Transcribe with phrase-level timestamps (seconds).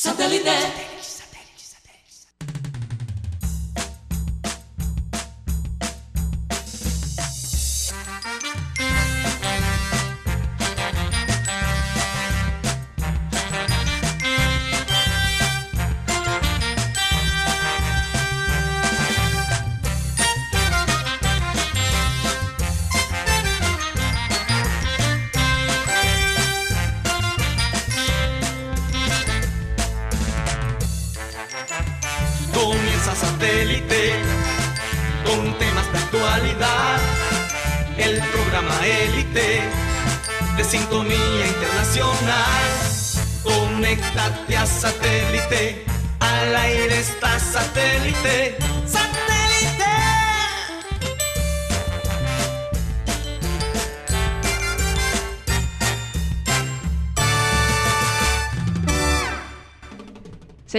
[0.00, 0.89] Satellite.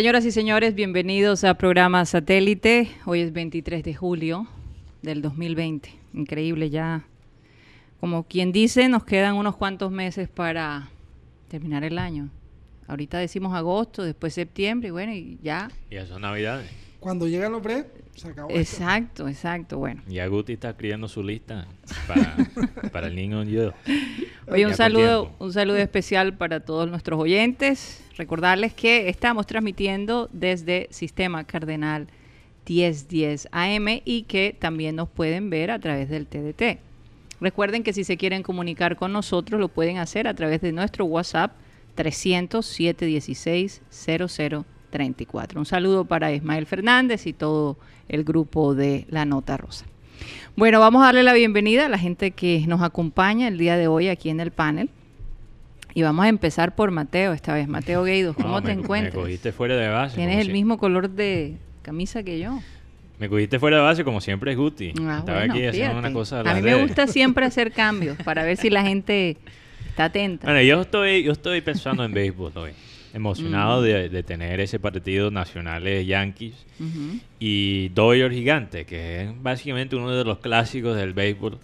[0.01, 2.89] Señoras y señores, bienvenidos a programa Satélite.
[3.05, 4.48] Hoy es 23 de julio
[5.03, 5.93] del 2020.
[6.15, 7.05] Increíble ya.
[7.99, 10.89] Como quien dice, nos quedan unos cuantos meses para
[11.49, 12.31] terminar el año.
[12.87, 15.70] Ahorita decimos agosto, después septiembre, y bueno, y ya.
[15.91, 16.63] Y eso es Navidad.
[16.99, 18.49] Cuando llegan los breves, se acabó.
[18.49, 18.59] esto.
[18.59, 19.77] Exacto, exacto.
[19.77, 20.01] Bueno.
[20.07, 21.67] Ya Guti está escribiendo su lista
[22.07, 22.37] para,
[22.91, 23.71] para el niño yo.
[24.48, 28.04] Oye, un Ya saludo, un saludo especial para todos nuestros oyentes.
[28.21, 32.05] Recordarles que estamos transmitiendo desde Sistema Cardenal
[32.69, 36.77] 1010 AM y que también nos pueden ver a través del TDT.
[37.39, 41.05] Recuerden que si se quieren comunicar con nosotros lo pueden hacer a través de nuestro
[41.05, 41.53] WhatsApp
[41.95, 45.59] 300 716 0034.
[45.59, 47.75] Un saludo para Ismael Fernández y todo
[48.07, 49.87] el grupo de La Nota Rosa.
[50.55, 53.87] Bueno, vamos a darle la bienvenida a la gente que nos acompaña el día de
[53.87, 54.91] hoy aquí en el panel.
[55.93, 57.67] Y vamos a empezar por Mateo esta vez.
[57.67, 59.13] Mateo Gueidos, ¿cómo No, te me, encuentras?
[59.15, 60.15] Me cogiste fuera de base.
[60.15, 62.59] Tienes el si- mismo color de camisa que yo.
[63.20, 64.94] Me cogiste fuera de base como siempre es Guti.
[65.01, 66.88] Ah, Estaba bueno, aquí haciendo una cosa A las mí me redes.
[66.88, 69.38] gusta siempre hacer cambios para ver si la gente
[69.89, 70.47] está atenta.
[70.47, 72.71] Bueno, yo estoy, yo estoy pensando en béisbol hoy.
[73.13, 73.83] Emocionado Mm.
[73.83, 77.19] de, de tener ese partido nacionales Yankees Ujú.
[77.39, 81.57] y Dodgers Gigante, que es básicamente uno de los clásicos del béisbol.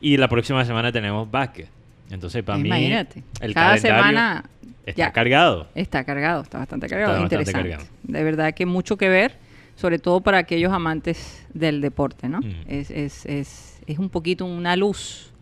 [0.00, 1.66] Y la próxima semana tenemos básquet.
[2.14, 3.22] Entonces, para mí, Imagínate.
[3.40, 4.44] el Cada calendario semana
[4.86, 5.12] está ya.
[5.12, 5.68] cargado.
[5.74, 7.12] Está cargado, está bastante cargado.
[7.12, 7.70] Está bastante interesante.
[7.70, 7.90] cargado.
[8.04, 9.36] De verdad que mucho que ver,
[9.76, 12.40] sobre todo para aquellos amantes del deporte, ¿no?
[12.40, 12.54] Mm.
[12.68, 15.32] Es, es, es, es un poquito una luz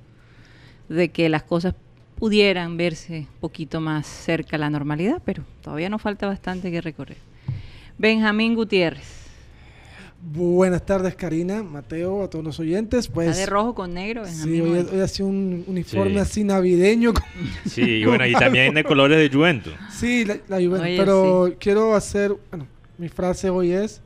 [0.88, 1.74] de que las cosas
[2.16, 6.80] pudieran verse un poquito más cerca a la normalidad, pero todavía nos falta bastante que
[6.80, 7.18] recorrer.
[7.98, 9.21] Benjamín Gutiérrez,
[10.24, 13.08] Buenas tardes, Karina, Mateo, a todos los oyentes.
[13.08, 14.54] Pues, está de rojo con negro, Benjamín.
[14.54, 15.00] sí, hoy, hoy.
[15.00, 16.18] ha sido un uniforme Sí.
[16.18, 17.12] así navideño.
[17.68, 19.74] Sí, y bueno, y también de colores de Juventus.
[19.92, 22.68] sí, la, la Juventus, Oye, pero quiero hacer, bueno,
[22.98, 24.00] mi frase hoy es,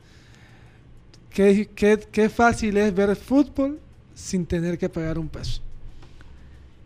[1.28, 3.78] qué, qué, qué fácil es ver fútbol
[4.15, 5.60] sin tener que pagar un peso.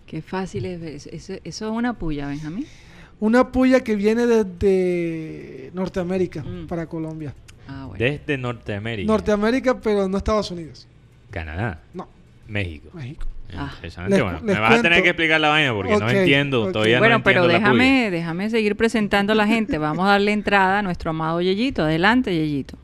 [0.06, 0.94] Qué fácil es ver.
[0.94, 2.66] Eso, eso- eso es una puya, Benjamín.
[3.20, 6.66] Una puya que viene desde Norteamérica Mm.
[6.66, 7.32] para Colombia.
[7.70, 8.04] Ah, bueno.
[8.04, 9.06] Desde Norteamérica.
[9.06, 10.86] Norteamérica, pero no Estados Unidos.
[11.30, 11.80] Canadá.
[11.94, 12.08] No,
[12.48, 12.88] México.
[12.94, 13.26] México.
[13.56, 13.70] Ah.
[13.74, 14.10] Interesante.
[14.10, 16.70] Les- bueno, les me vas a tener que explicar la vaina porque no entiendo.
[16.72, 17.82] Todavía bueno, no pero entiendo la puya.
[17.84, 19.78] déjame, déjame seguir presentando a la gente.
[19.78, 21.82] Vamos a darle entrada a nuestro amado Yeyito.
[21.82, 22.76] Adelante, Yeyito.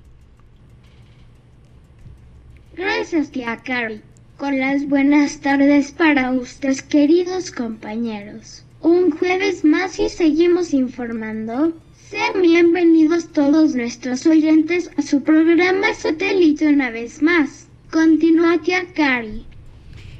[2.76, 4.02] Gracias, tía Carrie.
[4.36, 8.64] Con las buenas tardes para ustedes, queridos compañeros.
[8.82, 11.72] Un jueves más y seguimos informando.
[12.08, 17.68] Sean bienvenidos todos nuestros oyentes a su programa satélite una vez más.
[17.90, 19.42] Continúa, tía Carrie.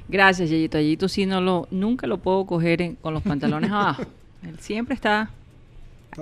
[0.09, 0.79] Gracias, Yeyito.
[0.79, 4.03] Yeyito sí no lo, nunca lo puedo coger en- con los pantalones abajo.
[4.43, 5.31] Él siempre está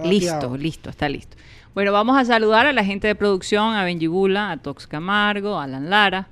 [0.04, 1.36] listo, listo, está listo.
[1.74, 5.58] Bueno, vamos a saludar a la gente de producción, a Benji Bula, a Tox Camargo,
[5.58, 6.28] a Alan Lara.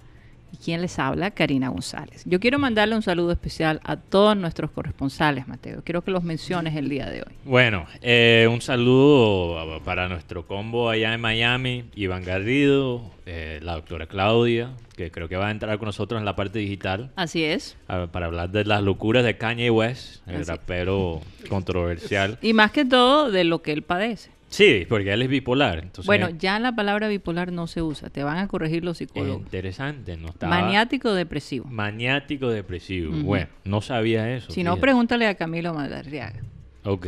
[0.63, 1.33] ¿Y quién les habla?
[1.33, 2.23] Karina González.
[2.25, 5.83] Yo quiero mandarle un saludo especial a todos nuestros corresponsales, Mateo.
[5.83, 7.33] Quiero que los menciones el día de hoy.
[7.45, 14.07] Bueno, eh, un saludo para nuestro combo allá en Miami, Iván Garrido, eh, la doctora
[14.07, 17.77] Claudia, que creo que va a entrar con nosotros en la parte digital Así es.
[17.89, 20.45] a- para hablar de las locuras de Kanye West, el Así.
[20.51, 22.39] rapero controversial.
[22.41, 24.31] Y más que todo de lo que él padece.
[24.53, 25.79] Sí, porque él es bipolar.
[25.79, 28.11] Entonces, bueno, ya la palabra bipolar no se usa.
[28.11, 29.41] Te van a corregir los es psicólogos.
[29.43, 31.65] interesante, no estaba Maniático depresivo.
[31.71, 33.13] maniático depresivo.
[33.23, 34.53] Bueno, no sabía eso.
[34.53, 36.43] Si no, pregúntale a Camilo Madarriaga.
[36.85, 37.07] Ok.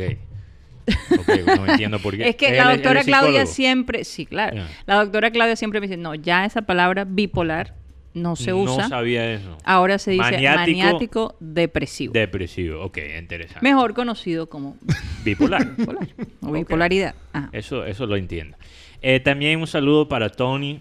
[0.87, 2.27] Ok, no entiendo por qué.
[2.29, 4.63] Es que la doctora es Claudia siempre, sí, claro.
[4.87, 7.75] La doctora Claudia siempre me dice, no, ya esa palabra bipolar
[8.15, 8.83] no se usa.
[8.83, 9.55] No sabía eso.
[9.63, 12.13] Ahora se dice Maniático- maniático, depresivo.
[12.13, 13.59] Depresivo, ok, interesante.
[13.61, 14.77] Mejor conocido como
[15.23, 15.65] Bipolar.
[15.77, 16.07] bipolar
[16.41, 17.13] o bipolaridad.
[17.33, 17.49] Ajá.
[17.51, 18.57] Eso, eso lo entiendo.
[19.03, 20.79] Eh, también un saludo para Tony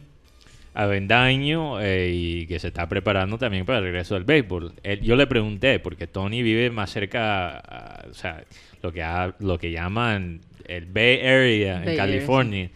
[0.72, 4.72] Avendaño eh, y que se está preparando también para el regreso del béisbol.
[4.82, 8.42] Él- yo le pregunté, porque Tony vive más cerca, a- o sea,
[8.82, 9.04] lo que,
[9.38, 12.70] lo que llaman el Bay Area Bay en Area, California.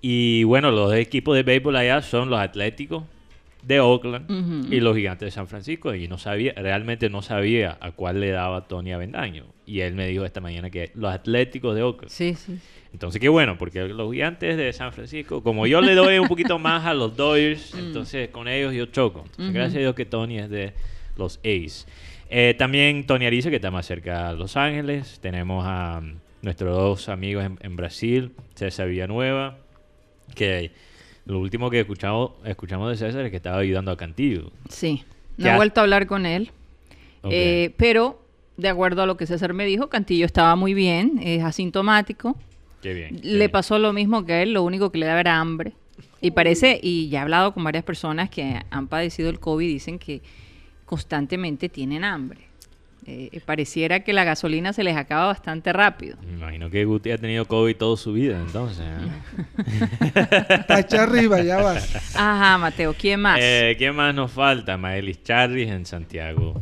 [0.00, 3.04] Y bueno, los equipos de béisbol allá son los Atléticos
[3.62, 5.94] de Oakland y los Gigantes de San Francisco.
[5.94, 9.46] Y no sabía, realmente no sabía a cuál le daba Tony Avendaño.
[9.66, 12.10] Y él me dijo esta mañana que los Atléticos de Oakland.
[12.10, 12.58] Sí, sí.
[12.92, 16.58] Entonces, qué bueno, porque los gigantes de San Francisco, como yo le doy un poquito
[16.58, 19.24] más a los Dodgers, entonces con ellos yo choco.
[19.30, 20.72] Entonces, gracias a Dios que Tony es de
[21.16, 21.86] los A's.
[22.30, 25.18] Eh, también Tony Ariza, que está más cerca de Los Ángeles.
[25.20, 29.58] Tenemos a mm, nuestros dos amigos en, en Brasil, César Villanueva,
[30.34, 30.70] que
[31.28, 34.50] lo último que escuchamos, escuchamos de César es que estaba ayudando a Cantillo.
[34.68, 35.04] Sí.
[35.36, 35.52] No Ya.
[35.54, 36.50] he vuelto a hablar con él.
[37.30, 38.20] Eh, pero,
[38.56, 42.36] de acuerdo a lo que César me dijo, Cantillo estaba muy bien, es asintomático.
[42.82, 43.20] qué bien.
[43.20, 43.50] qué Le bien.
[43.50, 45.72] pasó lo mismo que a él, lo único que le daba era hambre.
[46.20, 49.98] Y parece, y ya he hablado con varias personas que han padecido el COVID, dicen
[50.00, 50.22] que
[50.86, 52.40] constantemente tienen hambre.
[53.06, 56.18] Eh, pareciera que la gasolina se les acaba bastante rápido.
[56.26, 58.84] Me imagino que Guti ha tenido COVID toda su vida, entonces.
[58.86, 60.58] ¿eh?
[60.68, 62.14] Tacha arriba, ya vas.
[62.16, 63.38] Ajá, Mateo, ¿quién más?
[63.42, 64.76] Eh, ¿Quién más nos falta?
[64.76, 66.60] Maelis Charris en Santiago.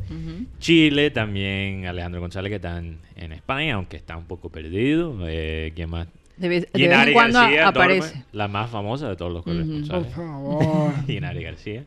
[0.61, 5.17] Chile, también Alejandro González que está en, en España, aunque está un poco perdido.
[5.27, 6.07] Eh, ¿Quién más?
[6.37, 8.09] De vez, de vez Ginari en cuando García, aparece.
[8.09, 9.51] Dorme, la más famosa de todos los Ujú.
[9.57, 10.15] Por corresponsales.
[10.15, 10.93] favor.
[11.07, 11.85] Ginari García.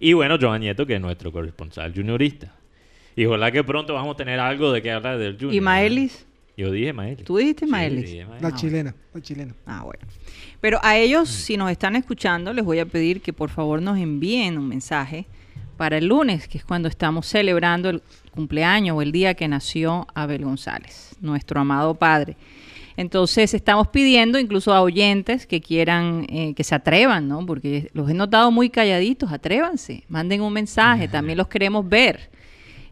[0.00, 2.52] Y bueno, Joan Nieto, que es nuestro corresponsal juniorista.
[3.16, 5.54] Y ojalá que pronto vamos a tener algo de qué hablar del junior.
[5.54, 6.26] ¿Y Maelis?
[6.56, 7.24] Yo dije Maelis.
[7.24, 8.10] ¿Tú dijiste Sí, Maelis?
[8.10, 8.42] dije Maelis.
[8.42, 9.54] La Ah, chilena, la chilena.
[9.66, 10.00] Ah, bueno.
[10.60, 13.98] Pero a ellos, si nos están escuchando, les voy a pedir que por favor nos
[13.98, 15.26] envíen un mensaje
[15.76, 20.06] para el lunes, que es cuando estamos celebrando el cumpleaños o el día que nació
[20.14, 22.36] Abel González, nuestro amado padre.
[22.96, 27.44] Entonces estamos pidiendo incluso a oyentes que quieran, eh, que se atrevan, ¿no?
[27.44, 32.30] Porque los he notado muy calladitos, atrévanse, manden un mensaje, también los queremos ver.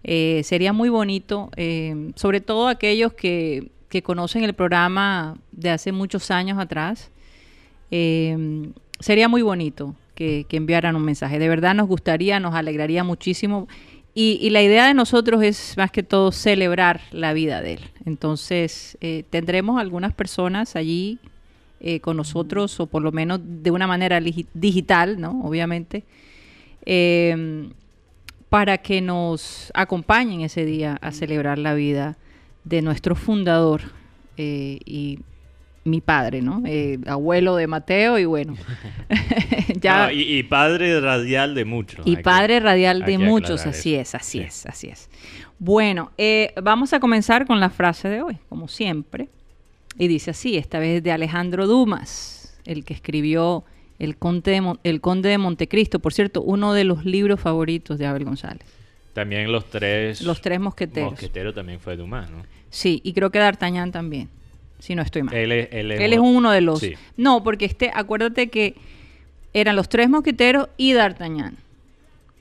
[0.05, 3.71] Eh, sería muy bonito, eh, sobre todo aquellos que,
[4.03, 7.11] conocen el programa de hace muchos años atrás.
[7.91, 8.71] eh,
[9.01, 11.39] sería muy bonito que, enviaran un mensaje.
[11.39, 13.69] De verdad nos gustaría, nos alegraría muchísimo.
[14.15, 17.81] Y, la idea de nosotros es más que todo celebrar la vida de él.
[18.07, 21.19] Entonces eh, tendremos algunas personas allí
[22.01, 25.43] con nosotros, o por lo menos de una manera digital, ¿no?
[25.43, 26.05] Obviamente.
[28.53, 32.19] Para que nos acompañen ese día a celebrar la vida
[32.65, 33.81] de nuestro fundador
[34.37, 35.21] eh, y
[35.85, 36.63] mi padre, ¿no?
[36.67, 38.55] Eh, abuelo de Mateo y bueno,
[39.81, 42.07] ya No, y, y padre radial de muchos.
[42.07, 44.03] y que- padre radial de muchos, así eso.
[44.19, 44.45] es, así Sí.
[44.45, 45.09] es, así es.
[45.59, 49.31] Bueno, eh, vamos a comenzar con la frase de hoy, como siempre,
[49.99, 53.65] y dice así, esta vez de Alejandro Dumas, el que escribió
[53.99, 57.99] el Conde de, Mon- el Conde de Montecristo, por cierto, uno de los libros favoritos
[57.99, 58.67] de Abel González.
[59.13, 60.23] También los tres.
[60.23, 61.13] Los tres mosqueteros.
[61.13, 62.45] Mosqueteros también fue Dumas, ¿no?
[62.71, 64.29] Sí, y creo que D'Artagnan también,
[64.79, 65.35] si no estoy mal.
[65.35, 66.81] Él es, él es Él es uno de los...
[66.81, 66.95] Sí.
[67.19, 68.75] No, porque este, acuérdate que
[69.53, 71.59] eran los tres mosqueteros y D'Artagnan.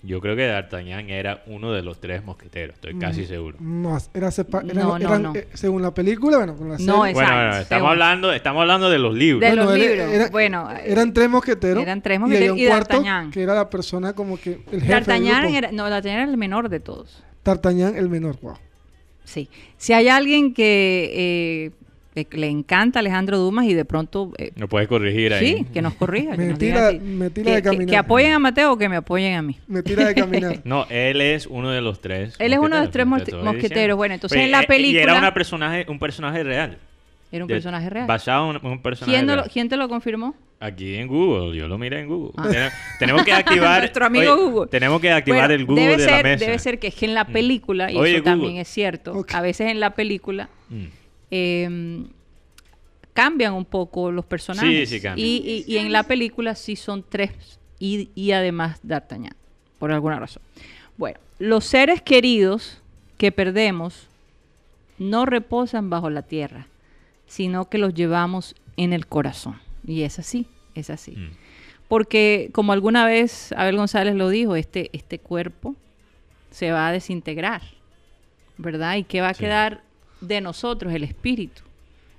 [0.03, 3.57] Yo creo que D'Artagnan era uno de los tres mosqueteros, estoy casi seguro.
[3.59, 5.36] No, era sepa- No, no, eran, no.
[5.36, 6.88] eh, según la película, bueno, con la serie.
[6.92, 7.89] No, Bueno, Exacto, bueno, estamos según.
[7.92, 9.48] hablando, estamos hablando de los libros.
[9.48, 11.84] De los él- libros, bueno, eran tres mosqueteros.
[11.84, 13.29] eran tres Y mosqueteros y cuarto D'Artagnan.
[13.31, 16.70] que era la persona como que el jefe D'Artagnan era, no, D'Artagnan era el menor
[16.70, 17.24] de todos.
[17.43, 18.55] D'Artagnan, el menor, wow.
[19.24, 19.50] Sí.
[19.77, 21.72] Si hay alguien que eh,
[22.13, 24.34] le, le encanta Alejandro Dumas y de pronto...
[24.38, 25.58] eh, No puedes corregir ahí.
[25.60, 26.32] sí, que nos corrija.
[26.32, 27.86] que Me nos tira- me que, de que- caminar.
[27.88, 29.58] que apoyen a Mateo o que me apoyen a mí.
[29.68, 30.60] Me tira de caminar.
[30.65, 32.36] No, él es uno de los tres.
[32.39, 33.96] Él es uno de los tres mosqueteros.
[33.98, 36.77] Bueno, entonces Pero, en la eh, Y era película- una personaje, un personaje real.
[37.32, 38.08] Era un De- personaje real.
[38.08, 39.50] Basado en un personaje ¿Quién, lo- real.
[39.51, 40.36] quién te lo confirmó?
[40.60, 42.34] Aquí en Google, yo lo miré en Google.
[42.38, 42.48] Ah.
[42.51, 43.80] Tene- Tenemos que activar.
[43.80, 44.70] Nuestro amigo Google.
[44.70, 46.46] Tenemos que activar Bueno, el Google debe de ser, la mesa.
[46.46, 49.41] Debe ser que es que en la película, y Oye, eso también es cierto, a
[49.41, 50.86] veces en la película Mm.
[51.31, 52.03] Eh,
[53.13, 54.89] cambian un poco los personajes.
[54.89, 55.27] Sí, sí cambian.
[55.27, 57.31] Y, y- y en la película sí son tres
[57.79, 59.35] y, y además D'Artagnan,
[59.79, 60.41] por alguna razón.
[60.97, 62.81] Bueno, los seres queridos
[63.17, 64.07] que perdemos
[64.97, 66.67] no reposan bajo la tierra,
[67.27, 69.59] sino que los llevamos en el corazón.
[69.85, 70.45] Y es así,
[70.75, 71.11] es así.
[71.11, 71.29] Mm.
[71.88, 75.75] Porque como alguna vez Abel González lo dijo, este, este cuerpo
[76.51, 77.61] se va a desintegrar,
[78.57, 78.95] ¿verdad?
[78.97, 79.41] ¿Y qué va a Sí.
[79.41, 79.81] quedar
[80.21, 80.93] de nosotros?
[80.93, 81.61] El espíritu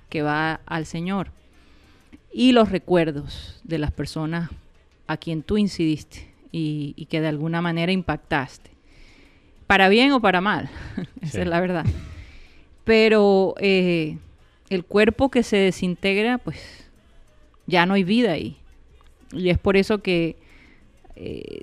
[0.09, 1.31] que va al Señor.
[2.31, 4.49] Y los recuerdos de las personas
[5.07, 8.71] a quien tú incidiste y, y que de alguna manera impactaste.
[9.67, 10.69] Para bien o para mal,
[11.21, 11.41] esa Sí.
[11.41, 11.85] es la verdad.
[12.83, 14.17] Pero eh,
[14.69, 16.89] el cuerpo que se desintegra, pues
[17.65, 18.57] ya no hay vida ahí.
[19.31, 20.35] Y es por eso que
[21.15, 21.61] eh,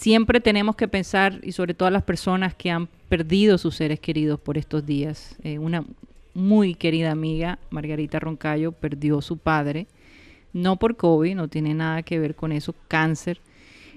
[0.00, 4.40] siempre tenemos que pensar, y sobre todo las personas que han perdido sus seres queridos
[4.40, 5.36] por estos días.
[5.42, 5.84] Eh, una
[6.32, 9.86] muy querida amiga, Margarita Roncayo, perdió su padre,
[10.54, 13.40] no por COVID, no tiene nada que ver con eso, cáncer.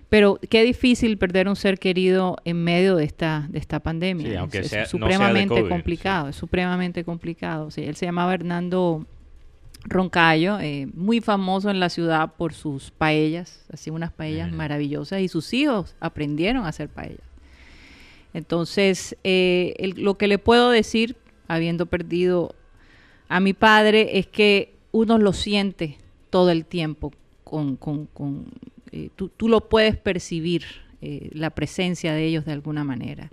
[0.10, 4.26] Pero qué difícil perder un ser querido en medio de esta, de esta pandemia.
[4.28, 7.72] Sí, Es- aunque es, sea- no sea de supremamente COVID, complicado, es supremamente complicado.
[7.72, 9.08] Sí, él se llamaba Hernando
[9.86, 15.28] Roncayo, eh, muy famoso en la ciudad por sus paellas, hacía unas paellas maravillosas y
[15.28, 17.20] sus hijos aprendieron a hacer paellas.
[18.34, 21.16] Entonces, eh, el- lo que le puedo decir,
[21.48, 22.56] habiendo perdido
[23.30, 25.98] a mi padre, es que uno lo siente
[26.30, 27.12] todo el tiempo.
[27.44, 28.46] Con, con- con,
[28.92, 30.64] eh, tú, tú lo puedes percibir,
[31.34, 33.30] la presencia de ellos de alguna manera.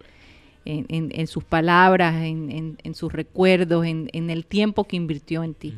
[0.65, 5.55] En, en- en sus palabras, en, sus recuerdos, en, en el tiempo que invirtió en
[5.55, 5.75] ti.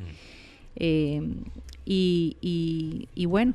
[0.77, 1.23] Eh,
[1.85, 3.55] y, y- y bueno,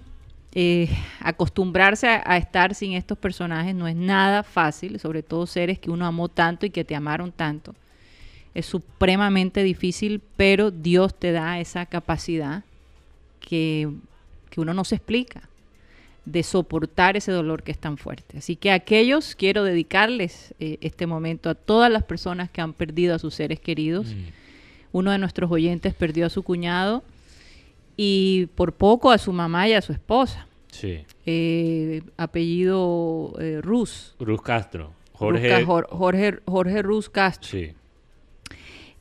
[0.53, 5.91] eh, acostumbrarse a, estar sin estos personajes no es nada fácil, sobre todo seres que
[5.91, 7.75] uno amó tanto y que te amaron tanto.
[8.55, 12.63] Es supremamente difícil, pero Dios te da esa capacidad
[13.39, 13.89] que,
[14.49, 15.43] que uno no se explica
[16.25, 18.39] de soportar ese dolor que es tan fuerte.
[18.39, 22.73] Así que a aquellos quiero dedicarles eh, este momento a todas las personas que han
[22.73, 24.07] perdido a sus seres queridos.
[24.07, 24.46] Mm.
[24.97, 27.03] Uno de nuestros oyentes perdió a su cuñado
[27.95, 30.47] y por poco a su mamá y a su esposa.
[30.71, 31.03] Sí.
[31.25, 34.15] Eh, apellido eh, Ruz.
[34.19, 34.91] Ruz Castro.
[35.13, 36.39] Jorge, Jorge.
[36.45, 37.49] Jorge, Ruz Castro.
[37.49, 37.71] Sí.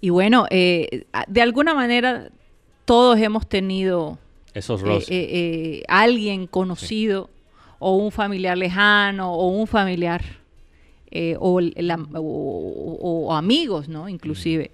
[0.01, 2.29] Y bueno, eh, de alguna manera
[2.85, 4.19] todos hemos tenido
[4.55, 5.11] Esos eh, roces.
[5.11, 7.29] eh, eh, alguien conocido
[7.79, 10.23] o un familiar lejano o un familiar
[11.39, 14.09] o, la- o- o- o amigos, ¿no?
[14.09, 14.71] Inclusive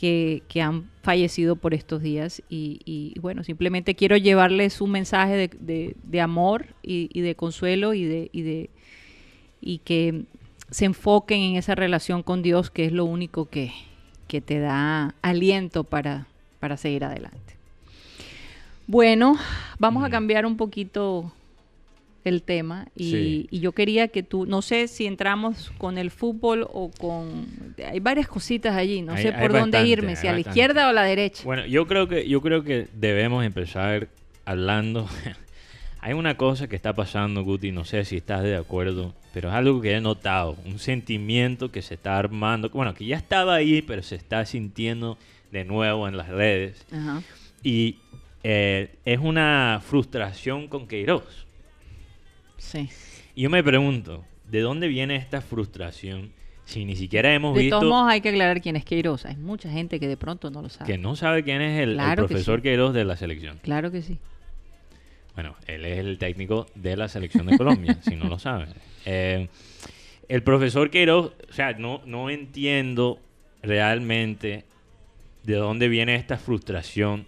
[0.00, 5.34] que, que han fallecido por estos días y, y, bueno, simplemente quiero llevarles un mensaje
[5.34, 8.70] de, de- de amor y, y de consuelo y de, y de
[9.60, 10.22] y que
[10.70, 13.72] se enfoquen en esa relación con Dios que es lo único que,
[14.26, 16.26] que te da aliento para,
[16.60, 17.56] para seguir adelante.
[18.86, 19.36] Bueno,
[19.78, 21.30] vamos a cambiar un poquito
[22.24, 23.48] el tema y, Sí.
[23.50, 27.46] y yo quería que tú, no sé si entramos con el fútbol o con...
[27.84, 30.86] Hay varias cositas allí, no Hay- sé hay por dónde irme, si a la izquierda
[30.86, 31.42] o a la derecha.
[31.44, 34.08] Bueno, yo creo que yo creo que debemos empezar
[34.44, 35.08] hablando.
[36.02, 39.54] Hay una cosa que está pasando, Guti, no sé si estás de acuerdo, pero es
[39.54, 43.82] algo que he notado, un sentimiento que se está armando, bueno, que ya estaba ahí,
[43.82, 45.18] pero se está sintiendo
[45.52, 46.86] de nuevo en las redes.
[46.90, 47.20] Ajá.
[47.62, 47.96] Y
[48.42, 51.46] eh, es una frustración con Queiroz.
[52.70, 52.88] Sí.
[53.34, 56.32] Y yo me pregunto, ¿de dónde viene esta frustración
[56.64, 59.26] si ni siquiera hemos De visto todos modos hay que aclarar quién es Queiroz.
[59.26, 60.90] Hay mucha gente que de pronto no lo sabe.
[60.90, 62.62] que no sabe quién es el, que profesor sí.
[62.62, 63.58] Queiroz de la selección?
[63.62, 64.18] Claro que sí.
[65.34, 68.68] Bueno, él es el técnico de la selección de Colombia, si no lo saben.
[69.04, 69.48] Eh,
[70.28, 73.18] el profesor Queiroz, o sea, no, no entiendo
[73.62, 74.64] realmente
[75.42, 77.26] de dónde viene esta frustración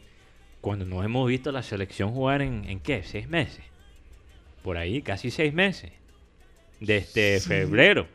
[0.61, 3.72] cuando no hemos visto la selección jugar en, en qué, seis meses.
[4.63, 5.93] Por ahí, casi seis meses.
[6.81, 7.49] Desde Sí.
[7.49, 8.07] febrero.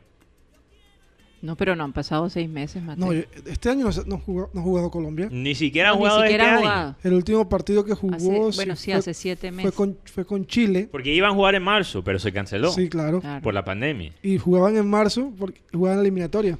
[1.41, 3.05] No, pero no han pasado seis meses, Mateo.
[3.13, 5.29] No, este año no, ha jugado, no jugado Colombia.
[5.31, 6.61] Ni siquiera ha No, ni jugado siquiera este ha año.
[6.67, 6.95] jugado.
[7.03, 8.15] El último partido que jugó
[8.47, 9.71] Hace- bueno, sí, fue, hace siete fue meses.
[9.73, 10.89] con, fue con Chile.
[10.91, 13.21] Porque iban a jugar en marzo, pero se canceló Sí, claro.
[13.21, 13.43] Claro.
[13.43, 14.13] por la pandemia.
[14.23, 16.57] Y jugaban en marzo porque jugaban eliminatoria.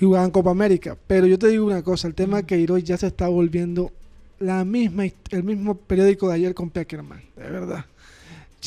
[0.00, 0.98] Y jugaban Copa América.
[1.06, 3.92] Pero yo te digo una cosa, el tema de Queiroz ya se está volviendo
[4.40, 7.84] la misma, el mismo periódico de ayer con Peckerman, de verdad.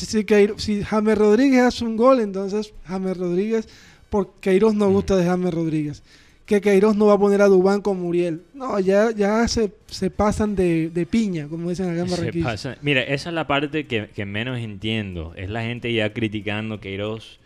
[0.06, 3.68] Si, Queiroz- si James Rodríguez hace un gol, entonces James Rodríguez,
[4.10, 6.02] porque Queiroz no gusta de James Rodríguez.
[6.46, 8.40] Que Queiroz no va a poner a Dubán con Muriel.
[8.54, 12.44] No, ya, ya se, se pasan de, de piña, como dicen acá en Barranquilla.
[12.46, 15.34] pasa- Mira, esa es la parte que, que menos entiendo.
[15.36, 17.38] Es la gente ya criticando a Queiroz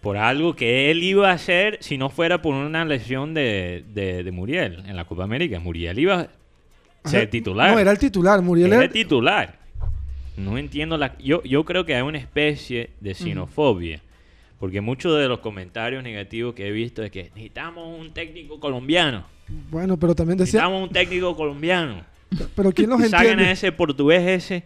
[0.00, 4.24] por algo que él iba a hacer si no fuera por una lesión de, de,
[4.24, 5.60] de Muriel en la Copa América.
[5.60, 6.28] Muriel iba
[7.04, 7.30] a ser Ajá.
[7.30, 7.70] titular.
[7.72, 8.42] No, era el titular.
[8.42, 9.61] Muriel era- el titular.
[10.36, 11.16] No entiendo la...
[11.18, 14.00] Yo, yo creo que hay una especie de xenofobia.
[14.58, 19.24] Porque muchos de los comentarios negativos que he visto es que necesitamos un técnico colombiano.
[19.70, 20.60] Bueno, pero también decía...
[20.60, 22.04] Necesitamos un técnico colombiano.
[22.54, 23.50] Pero ¿quién los Y Sacan a entiende?
[23.52, 24.62] ese portugués ese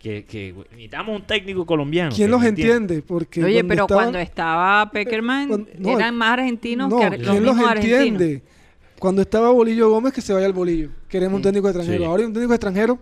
[0.00, 2.10] que, que necesitamos un técnico colombiano.
[2.14, 3.02] ¿Quién que los no entiende?
[3.02, 7.16] Porque Oye, pero estaban- cuando estaba Peckerman, cuando- no, eran más argentinos No, que ar-
[7.18, 8.00] ¿quién los mismos argentinos.
[8.00, 8.42] entiende?
[8.98, 10.88] Cuando estaba Bolillo Gómez, que se vaya al Bolillo.
[11.08, 11.98] Queremos un Mm, técnico extranjero.
[11.98, 12.04] sí.
[12.04, 12.98] Ahora hay un técnico extranjero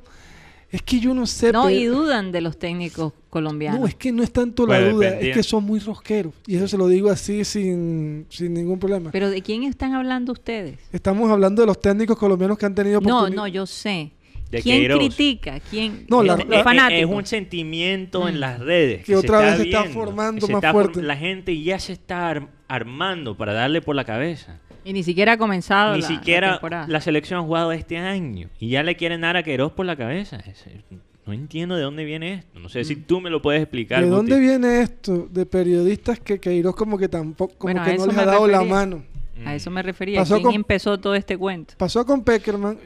[0.71, 1.53] Es que yo no sé.
[1.53, 3.81] No, pero- y dudan de los técnicos colombianos.
[3.81, 6.33] No, es que no es tanto la Bueno, duda, dependía- es que son muy rosqueros.
[6.47, 9.11] Y eso se lo digo así sin, sin ningún problema.
[9.13, 10.79] Pero ¿de quién están hablando ustedes?
[10.93, 14.13] Estamos hablando de los técnicos colombianos que han tenido No, no, yo sé.
[14.51, 14.99] De ¿Quién Queiroz.
[14.99, 15.59] critica?
[15.71, 16.05] ¿Quién?
[16.09, 17.11] No, la- los la- fanáticos.
[17.11, 18.39] Es un sentimiento en Mm.
[18.39, 19.05] las redes.
[19.05, 21.03] Que otra se vez se está viendo, formando que se más está form- fuerte.
[21.03, 24.61] La gente ya se está ar- armando para darle por la cabeza.
[24.85, 26.87] Y ni siquiera ha comenzado Ni la, la siquiera temporada.
[26.89, 28.49] la, selección ha jugado este año.
[28.61, 30.37] Y ya le quieren dar a Queiroz por la cabeza.
[30.37, 30.85] Es- es-
[31.27, 32.59] no entiendo de dónde viene esto.
[32.59, 34.01] No sé si tú me lo puedes explicar.
[34.01, 34.17] ¿De Guti.
[34.17, 35.27] dónde viene esto?
[35.31, 38.63] De periodistas que Queiroz como que tampoco, como Bueno, que no les ha dado la
[38.63, 39.03] mano.
[39.47, 40.21] A eso me refería.
[40.21, 41.75] Pasó ¿Quién con- empezó todo este cuento?
[41.79, 42.79] Pasó con Peckerman,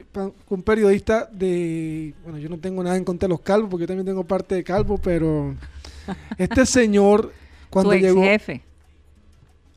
[0.49, 2.15] un periodista de...
[2.23, 4.55] Bueno, yo no tengo nada en contra de los calvos, porque yo también tengo parte
[4.55, 5.55] de calvo, pero...
[6.39, 7.33] Este señor,
[7.69, 8.23] cuando tu ex llegó...
[8.23, 8.63] jefe.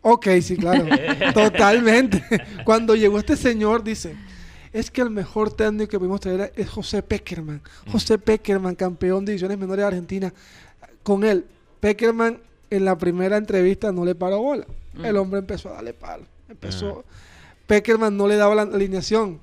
[0.02, 0.86] Ok, sí, claro.
[1.34, 2.24] Totalmente.
[2.64, 4.16] Cuando llegó este señor, dice,
[4.74, 7.62] es que el mejor técnico que pudimos traer es José Peckerman.
[7.92, 10.34] José Peckerman, campeón de divisiones menores de Argentina.
[11.04, 11.46] Con él,
[11.80, 12.40] Peckerman
[12.70, 14.66] en la primera entrevista no le paró bola.
[15.04, 16.26] El hombre empezó a darle palo.
[16.50, 17.04] Empezó...
[17.68, 19.40] Peckerman no le daba la alineación.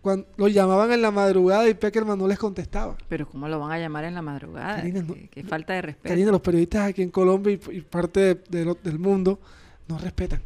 [0.00, 2.96] Cuando lo llamaban en la madrugada y Peckerman no les contestaba.
[3.08, 4.76] Pero ¿cómo lo van a llamar en la madrugada?
[4.76, 6.08] Karina, no- qué, qué falta de respeto.
[6.08, 9.38] Karina, los periodistas aquí en Colombia y, y parte de- de lo- del mundo
[9.88, 10.40] no respetan.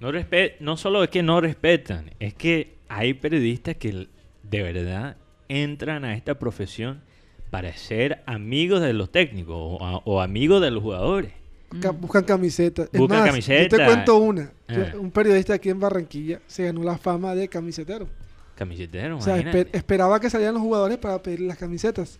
[0.00, 4.08] No, respe- no solo es que no respetan, es que hay periodistas que
[4.42, 5.16] de verdad
[5.48, 7.02] entran a esta profesión
[7.50, 11.32] para ser amigos de los técnicos o, a- o amigos de los jugadores.
[11.80, 12.88] Ca- Buscan camisetas.
[12.92, 13.76] Es Buscan más, camiseta.
[13.76, 14.52] Yo te cuento una.
[14.68, 14.96] Yo- Ah.
[14.98, 18.08] un periodista aquí en Barranquilla se ganó la fama de camisetero.
[18.56, 22.18] Camisetero, O sea, esper- esperaba que salieran los jugadores para pedir las camisetas.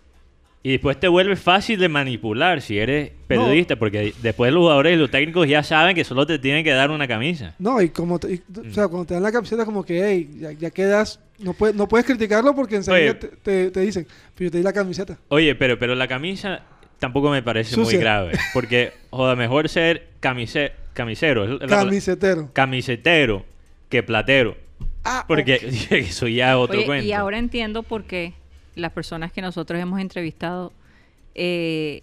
[0.63, 4.99] Y después te vuelve fácil de manipular si eres periodista, porque después los jugadores y
[4.99, 7.55] los técnicos ya saben que solo te tienen que dar una camisa.
[7.57, 8.69] No, y como te- y- Mm.
[8.69, 11.75] o sea, cuando te dan la camiseta como que, hey, ya, ya quedas, no puedes,
[11.75, 15.17] no puedes criticarlo porque enseguida te, te- te dicen, pero yo te di la camiseta.
[15.29, 16.61] Oye, pero, pero la camisa
[16.99, 17.95] tampoco me parece Sucia.
[17.97, 18.31] muy grave.
[18.53, 22.51] Porque, joda, mejor ser camise, camisero, la- Camisetero.
[22.53, 23.45] camisetero
[23.89, 24.55] que platero.
[25.03, 25.55] Ah, Porque
[25.89, 27.05] eso ya es otro Oye, cuento.
[27.07, 28.33] y ahora entiendo por qué
[28.75, 30.71] las personas que nosotros hemos entrevistado
[31.35, 32.01] eh,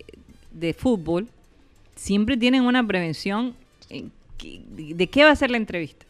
[0.53, 1.29] de fútbol
[1.97, 3.54] siempre tienen una prevención
[3.89, 6.07] de qué va a ser la entrevista.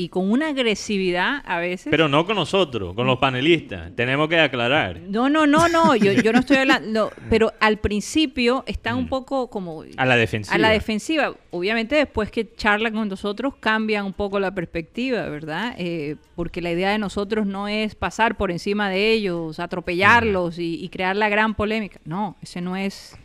[0.00, 1.88] Y con una agresividad a veces...
[1.90, 3.90] Pero no con nosotros, con los panelistas.
[3.96, 5.00] Tenemos que aclarar.
[5.08, 9.08] no, no, no, no, yo, yo no estoy hablando, pero al principio están un Mm.
[9.08, 9.82] poco como...
[9.96, 10.54] A la defensiva.
[10.54, 11.34] A la defensiva.
[11.50, 15.74] Obviamente después que charlan con nosotros cambian un poco la perspectiva, ¿verdad?
[15.78, 20.76] Eh, porque la idea de nosotros no es pasar por encima de ellos, atropellarlos y,
[20.84, 21.98] y crear la gran polémica.
[22.04, 23.16] No, ese no es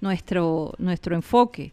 [0.00, 1.72] nuestro, nuestro enfoque.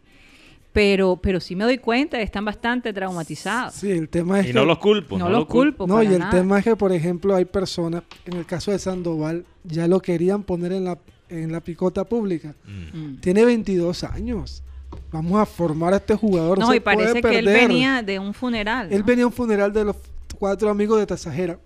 [0.78, 3.74] Pero, pero sí me doy cuenta, están bastante traumatizados.
[3.74, 4.54] sí, el tema es Y que...
[4.54, 5.18] no los culpo.
[5.18, 5.86] no los culpo.
[5.88, 6.30] No, para y el nada.
[6.30, 10.44] tema es que, por ejemplo, hay personas, en el caso de Sandoval, ya lo querían
[10.44, 10.96] poner en la,
[11.30, 12.54] en la picota pública.
[12.64, 12.96] Mm.
[12.98, 13.20] Mm.
[13.20, 14.62] Tiene 22 años.
[15.10, 16.58] Vamos a formar a este jugador.
[16.60, 18.92] No, se y parece puede que él venía de un funeral.
[18.92, 19.96] Él venía a un funeral de los
[20.38, 21.58] cuatro amigos de Tasajera.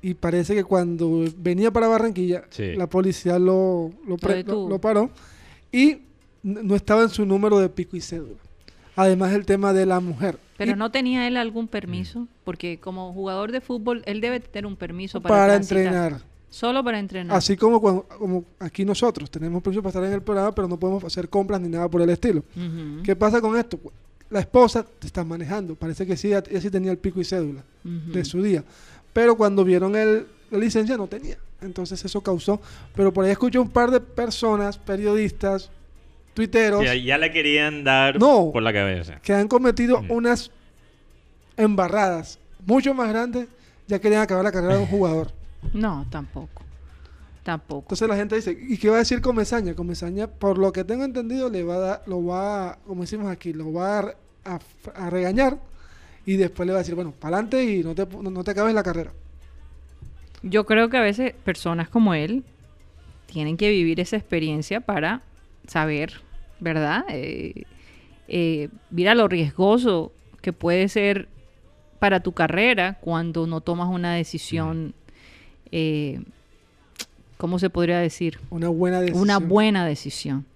[0.00, 2.74] Y parece que cuando venía para Barranquilla, Sí.
[2.74, 5.10] la policía lo, lo, pre- lo- lo paró.
[5.70, 5.98] Y
[6.42, 8.38] no estaba en su número de pico y cédula.
[8.96, 10.38] Además, el tema de la mujer.
[10.56, 14.66] Pero Y no tenía él algún permiso, porque como jugador de fútbol, él debe tener
[14.66, 16.22] un permiso para, para entrenar.
[16.48, 17.36] Solo para entrenar.
[17.36, 20.78] Así como, cuando, como aquí nosotros tenemos permiso para estar en el programa, pero no
[20.78, 22.42] podemos hacer compras ni nada por el estilo.
[23.04, 23.78] ¿Qué pasa con esto?
[24.30, 25.74] La esposa te está manejando.
[25.74, 28.64] Parece que sí, ella sí tenía el pico y cédula de su día.
[29.12, 31.36] Pero cuando vieron el, la licencia no tenía.
[31.60, 32.60] Entonces eso causó.
[32.94, 35.70] Pero por ahí escuché un par de personas, periodistas,
[36.36, 38.50] tuiteros, Ya, ya le querían dar No.
[38.52, 39.18] por la cabeza.
[39.22, 40.10] que han cometido Mm.
[40.12, 40.50] unas
[41.56, 43.48] embarradas mucho más grandes.
[43.88, 45.32] Ya querían acabar la carrera de un jugador.
[45.72, 46.62] No, tampoco.
[47.42, 47.82] Tampoco.
[47.86, 49.74] Entonces la gente dice, ¿y qué va a decir Comesaña?
[49.74, 53.28] Comesaña, por lo que tengo entendido, le va a dar, lo va, a- como decimos
[53.28, 54.60] aquí, lo va a, a
[54.94, 55.58] a regañar
[56.24, 58.50] y después le va a decir, bueno, para adelante y no te, no, no te
[58.52, 59.12] acabes la carrera.
[60.42, 62.44] Yo creo que a veces personas como él
[63.26, 65.22] tienen que vivir esa experiencia para
[65.66, 66.20] saber,
[66.60, 67.04] ¿verdad?
[67.08, 67.64] Eh,
[68.28, 71.28] eh, mira lo riesgoso que puede ser
[71.98, 74.94] para tu carrera cuando no tomas una decisión,
[75.72, 76.20] eh,
[77.36, 78.38] ¿cómo se podría decir?
[78.50, 79.22] Una buena decisión.
[79.22, 80.46] Una buena decisión.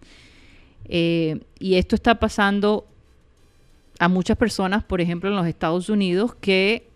[0.86, 2.86] Eh, y esto está pasando
[3.98, 6.86] a muchas personas, por ejemplo, en los Estados Unidos, que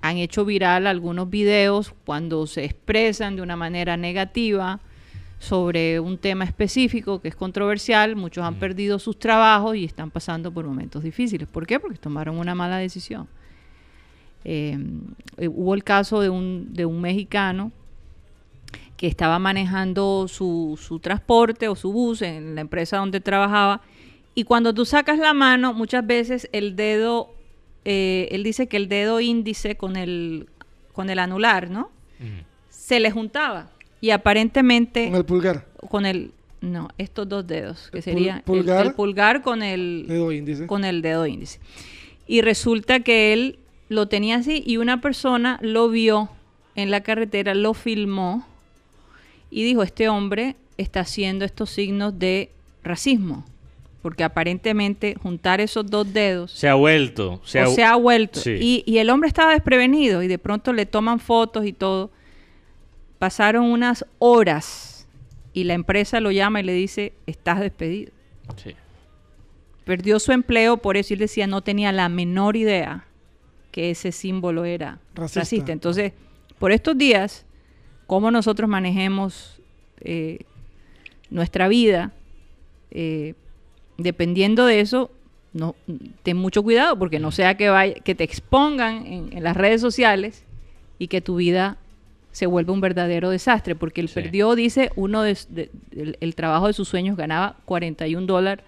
[0.00, 4.80] han hecho viral algunos videos cuando se expresan de una manera negativa
[5.42, 8.14] sobre un tema específico que es controversial.
[8.14, 11.48] Muchos han perdido sus trabajos y están pasando por momentos difíciles.
[11.48, 11.80] ¿Por qué?
[11.80, 13.26] Porque tomaron una mala decisión.
[14.44, 14.78] Eh,
[15.38, 17.72] eh, hubo el caso de un, de un mexicano
[18.96, 23.80] que estaba manejando su, su transporte o su bus en la empresa donde trabajaba.
[24.36, 27.34] Y cuando tú sacas la mano, muchas veces el dedo,
[27.84, 30.46] eh, él dice que el dedo índice con el,
[30.92, 31.90] con el anular, ¿no?
[32.20, 32.44] Ujú.
[32.70, 33.71] Se le juntaba.
[34.02, 38.36] Y aparentemente Con el pulgar, con el no estos dos dedos que El pul- sería
[38.36, 40.66] el- pulgar, el, pulgar con el dedo índice.
[40.66, 41.58] con el dedo índice
[42.26, 46.28] y resulta que él lo tenía así y una persona lo vio
[46.76, 48.46] en la carretera lo filmó
[49.50, 52.50] y dijo este hombre está haciendo estos signos de
[52.84, 53.44] racismo
[54.02, 57.40] porque aparentemente juntar esos dos dedos Se ha vuelto.
[57.44, 58.40] Se ha, o se ha vuelto.
[58.40, 58.56] Sí.
[58.60, 62.10] Y, y el hombre estaba desprevenido y de pronto le toman fotos y todo.
[63.22, 65.06] Pasaron unas horas
[65.52, 68.10] y la empresa lo llama y le dice, estás despedido.
[68.56, 68.74] Sí.
[69.84, 73.06] Perdió su empleo, por eso él decía, no tenía la menor idea
[73.70, 75.38] que ese símbolo era Racista.
[75.38, 75.72] racista.
[75.72, 76.14] Entonces,
[76.58, 77.46] por estos días,
[78.08, 79.60] cómo nosotros manejemos
[80.00, 80.40] eh,
[81.30, 82.12] nuestra vida,
[82.90, 83.34] eh,
[83.98, 85.12] dependiendo de eso,
[85.52, 85.76] no,
[86.24, 89.80] ten mucho cuidado porque no sea que, vaya, que te expongan en, en las redes
[89.80, 90.44] sociales
[90.98, 91.78] y que tu vida
[92.32, 94.14] se vuelva un verdadero desastre, porque él Sí.
[94.14, 98.64] perdió, dice, uno de, de- el, el trabajo de sus sueños, ganaba 41 dólares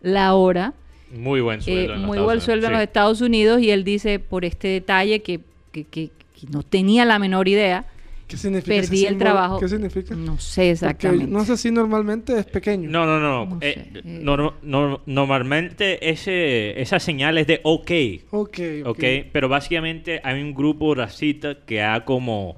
[0.00, 0.72] la hora,
[1.12, 1.82] Muy buen eh, sueldo.
[1.82, 2.44] en los muy Estados buen Unidos.
[2.44, 2.84] sueldo en los Sí.
[2.84, 5.40] Estados Unidos, y él dice, por este detalle que,
[5.72, 7.84] que- que- que no tenía la menor idea,
[8.28, 9.58] ¿Qué significa perdí el trabajo.
[9.58, 10.14] ¿Qué significa?
[10.14, 11.26] No sé Porque exactamente.
[11.32, 12.90] no sé si normalmente es pequeño.
[12.90, 13.46] No, no, no.
[13.46, 14.20] No eh, sé, eh.
[14.22, 17.90] norm- norm- normalmente ese, esa señal es de OK.
[18.30, 22.56] Ok, Ok, pero básicamente hay un grupo racista que ha como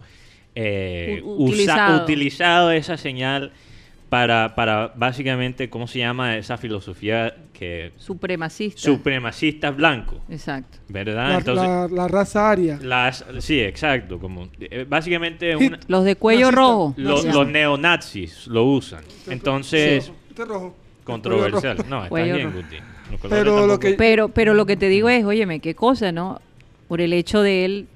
[0.54, 2.70] eh, usa- utilizado.
[2.72, 3.52] esa señal
[4.08, 8.80] para, para básicamente, ¿cómo se llama esa filosofía que Supremacista.
[8.80, 10.78] supremacistas blancos, Exacto.
[10.88, 11.28] ¿verdad?
[11.28, 12.78] La, Entonces, la- la raza aria.
[12.82, 16.94] las, sí, exacto, como eh, básicamente una- Los de cuello rojo.
[16.96, 17.32] lo- Racista.
[17.34, 19.04] los neonazis lo usan.
[19.28, 20.74] Entonces, rojo.
[21.04, 21.76] controversial.
[21.88, 22.52] No, está Cuello bien.
[22.52, 22.76] Guti.
[23.12, 26.10] Los Pero lo tampoco- que- Pero, pero lo que te digo es, óyeme, qué cosa,
[26.12, 26.40] ¿no?
[26.88, 27.86] Por el hecho de él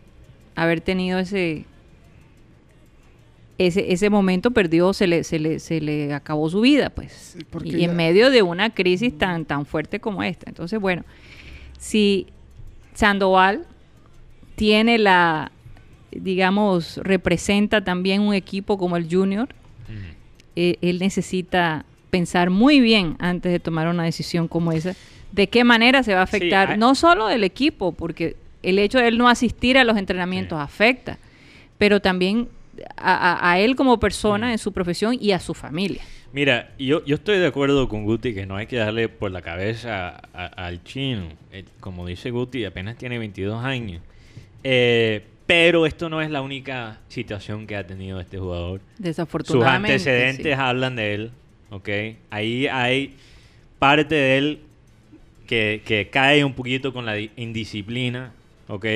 [0.56, 1.64] haber tenido ese
[3.58, 7.34] ese, ese momento perdió, se le, se le, se le acabó su vida, pues.
[7.38, 10.48] Sí, porque y ya- en medio de una crisis tan, tan fuerte como esta.
[10.50, 11.04] Entonces, bueno,
[11.78, 12.26] si
[12.94, 13.66] Sandoval
[14.56, 15.52] tiene la,
[16.10, 19.48] digamos, representa también un equipo como el Junior,
[20.56, 24.94] eh, él necesita pensar muy bien antes de tomar una decisión como esa,
[25.32, 28.78] de qué manera se va a Sí, afectar, hay- no solo el equipo, porque el
[28.78, 30.62] hecho de él no asistir a los entrenamientos Sí.
[30.62, 31.18] afecta,
[31.76, 32.48] pero también
[32.96, 34.52] a, él como persona Mm.
[34.52, 36.02] en su profesión y a su familia.
[36.32, 39.40] Mira, yo, yo estoy de acuerdo con Guti que no hay que darle por la
[39.42, 41.28] cabeza a- al chino.
[41.52, 44.02] Eh, como dice Guti, apenas tiene 22 años.
[44.64, 48.80] Eh, pero esto no es la única situación que ha tenido este jugador.
[48.96, 49.92] Sus Desafortunadamente.
[49.92, 50.60] antecedentes sí.
[50.60, 51.30] hablan de él,
[51.70, 51.88] ¿ok?
[52.30, 53.14] Ahí hay
[53.78, 54.58] parte de él
[55.46, 58.32] que, que cae un poquito con la di- indisciplina,
[58.68, 58.86] ¿ok?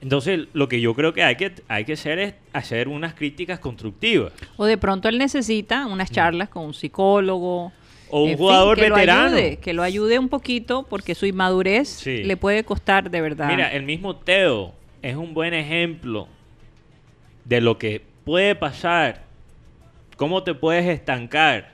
[0.00, 3.58] Entonces, lo que yo creo que hay que, hay que hacer es hacer unas críticas
[3.58, 4.32] constructivas.
[4.56, 7.70] O de pronto él necesita unas charlas con un psicólogo.
[7.70, 7.72] Mm.
[8.10, 9.30] O un en fin, jugador que veterano.
[9.30, 12.22] Lo ayude, que lo ayude un poquito porque su inmadurez Sí.
[12.22, 13.48] le puede costar de verdad.
[13.48, 16.28] Mira, el mismo Teo es un buen ejemplo
[17.44, 19.24] de lo que puede pasar,
[20.16, 21.72] cómo te puedes estancar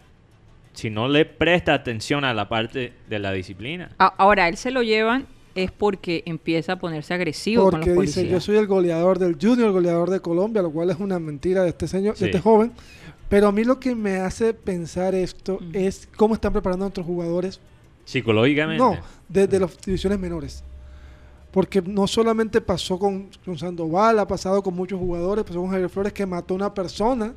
[0.72, 3.90] si no le presta atención a la parte de la disciplina.
[3.98, 8.26] Ahora, él se lo llevan es porque empieza a ponerse agresivo con Porque los dice,
[8.28, 11.68] yo soy el goleador del Junior, goleador de Colombia, lo cual es una mentira de
[11.70, 12.24] este señor, Sí.
[12.24, 12.72] de este joven.
[13.28, 15.70] Pero a mí lo que me hace pensar esto Mm.
[15.74, 17.60] es cómo están preparando a nuestros jugadores.
[18.04, 18.82] Psicológicamente.
[18.82, 18.96] No,
[19.28, 20.62] desde las divisiones menores.
[21.50, 25.88] Porque no solamente pasó con, con Sandoval, ha pasado con muchos jugadores, pasó con Javier
[25.88, 27.32] Flores que mató a una persona.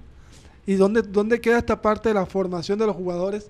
[0.65, 3.49] ¿Y dónde, dónde queda esta parte de la formación de los jugadores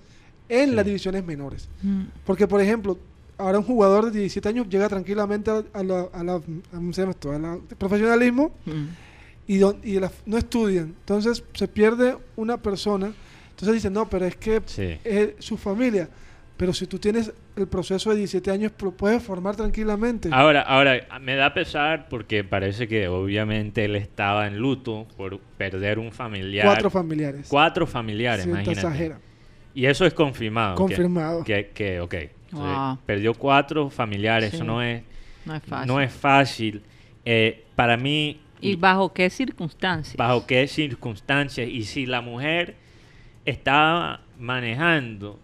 [0.49, 0.75] en Sí.
[0.75, 1.67] las divisiones menores?
[1.81, 2.01] Mm.
[2.25, 2.97] Porque, por ejemplo,
[3.37, 7.01] ahora un jugador de 17 años llega tranquilamente a, la, a la- a- ¿cómo se
[7.01, 7.31] llama esto?
[7.31, 8.85] A la- profesionalismo Mm.
[9.47, 10.95] y, don- y la- no estudian.
[10.99, 13.13] Entonces se pierde una persona.
[13.51, 14.97] Entonces dicen, no, pero es que Sí.
[15.03, 16.09] es su familia.
[16.57, 20.29] Pero si tú tienes el proceso de 17 años, puedes formar tranquilamente.
[20.31, 25.99] Ahora, ahora, me da pesar porque parece que obviamente él estaba en luto por perder
[25.99, 26.65] un familiar.
[26.65, 27.45] Cuatro familiares.
[27.47, 28.79] Cuatro familiares, Sí, te imagínate.
[28.79, 29.19] exagera.
[29.75, 30.73] Y eso es confirmado.
[30.75, 31.43] que- Confirmado.
[31.43, 32.15] Que, que, ok.
[33.05, 35.03] Perdió cuatro familiares, eso no es,
[35.45, 35.87] No es fácil.
[35.87, 36.81] no es fácil.
[37.25, 40.15] Eh, para mí, ¿Y bajo qué circunstancias?
[40.17, 42.75] bajo qué circunstancias y si la mujer
[43.45, 45.39] estaba manejando,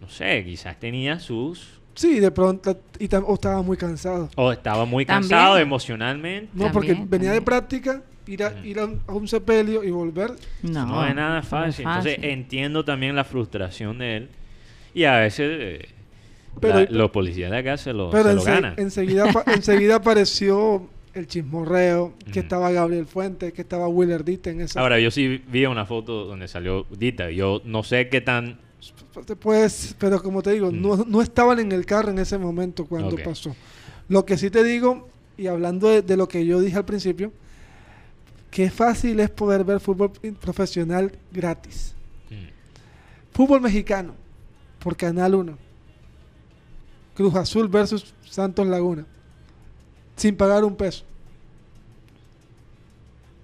[0.00, 1.80] no sé, quizás tenía sus...
[1.94, 4.28] Sí, de pronto, y o estaba muy cansado.
[4.34, 5.30] o estaba muy También.
[5.30, 6.50] cansado emocionalmente.
[6.52, 9.90] No, porque También, venía de práctica ir a, ir a un, a un sepelio y
[9.90, 10.32] volver.
[10.62, 11.86] No, No, es nada no es fácil.
[11.86, 14.28] Entonces entiendo también la frustración de él.
[14.92, 15.88] Y a veces eh,
[16.60, 18.74] Pero- la- los policías de acá se lo, Pero se lo ganan.
[18.76, 24.80] enseguida, enseguida apareció el chismorreo, que estaba Gabriel Fuentes, que estaba Willer Ditt en esa.
[24.80, 27.30] Ahora, yo sí vi una foto donde salió Dita.
[27.30, 28.58] Yo no sé qué tan...
[29.24, 30.80] Te puedes- pero como te digo, Mm.
[30.82, 33.54] no, no estaban en el carro en ese momento cuando pasó.
[34.08, 37.32] Lo que sí te digo, y hablando de, de lo que yo dije al principio,
[38.50, 41.94] que fácil es poder ver fútbol profesional gratis.
[42.30, 42.34] Mm,
[43.32, 44.14] Fútbol mexicano,
[44.80, 45.56] por Canal 1.
[47.14, 49.04] Cruz Azul versus Santos Laguna.
[50.16, 51.04] Sin pagar un peso.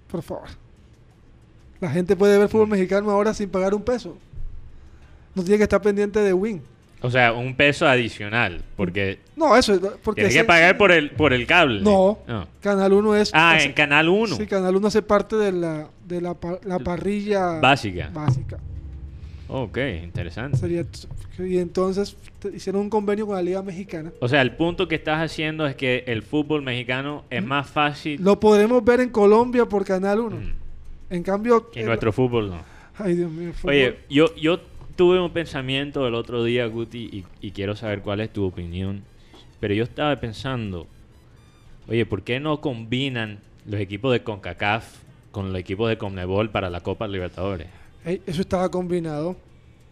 [0.09, 0.47] Por favor.
[1.79, 4.17] La gente puede ver fútbol mexicano ahora sin pagar un peso.
[5.33, 6.61] No tiene que estar pendiente de Win.
[7.03, 8.61] O sea, un peso adicional.
[8.77, 11.81] Porque No, eso es porque tienes que pagar por el, por el cable.
[11.81, 12.19] No,
[12.61, 14.35] Canal 1 es Ah, hace- en Canal 1.
[14.35, 18.11] Sí, Canal 1 hace parte de la de la, la parrilla Básica.
[18.13, 18.59] básica.
[19.53, 20.57] Ok, interesante.
[20.57, 20.85] Sería
[21.39, 22.15] y entonces
[22.53, 24.11] hicieron un convenio con la Liga Mexicana.
[24.21, 28.21] O sea, el punto que estás haciendo es que el fútbol mexicano es más fácil
[28.23, 30.37] Lo podremos ver en Colombia por Canal 1.
[30.37, 30.53] mm,
[31.09, 32.61] En cambio, que el- nuestro fútbol no.
[32.97, 33.51] Ay, Dios mío.
[33.51, 34.61] fútbol- Oye, yo, yo
[34.95, 39.01] tuve un pensamiento el otro día, Guti, y, y quiero saber cuál es tu opinión.
[39.59, 40.87] Pero yo estaba pensando,
[41.89, 44.99] oye, ¿por qué no combinan los equipos de CONCACAF
[45.31, 47.67] con los equipos de CONMEBOL para la Copa Libertadores?
[48.05, 49.35] Eso estaba combinado.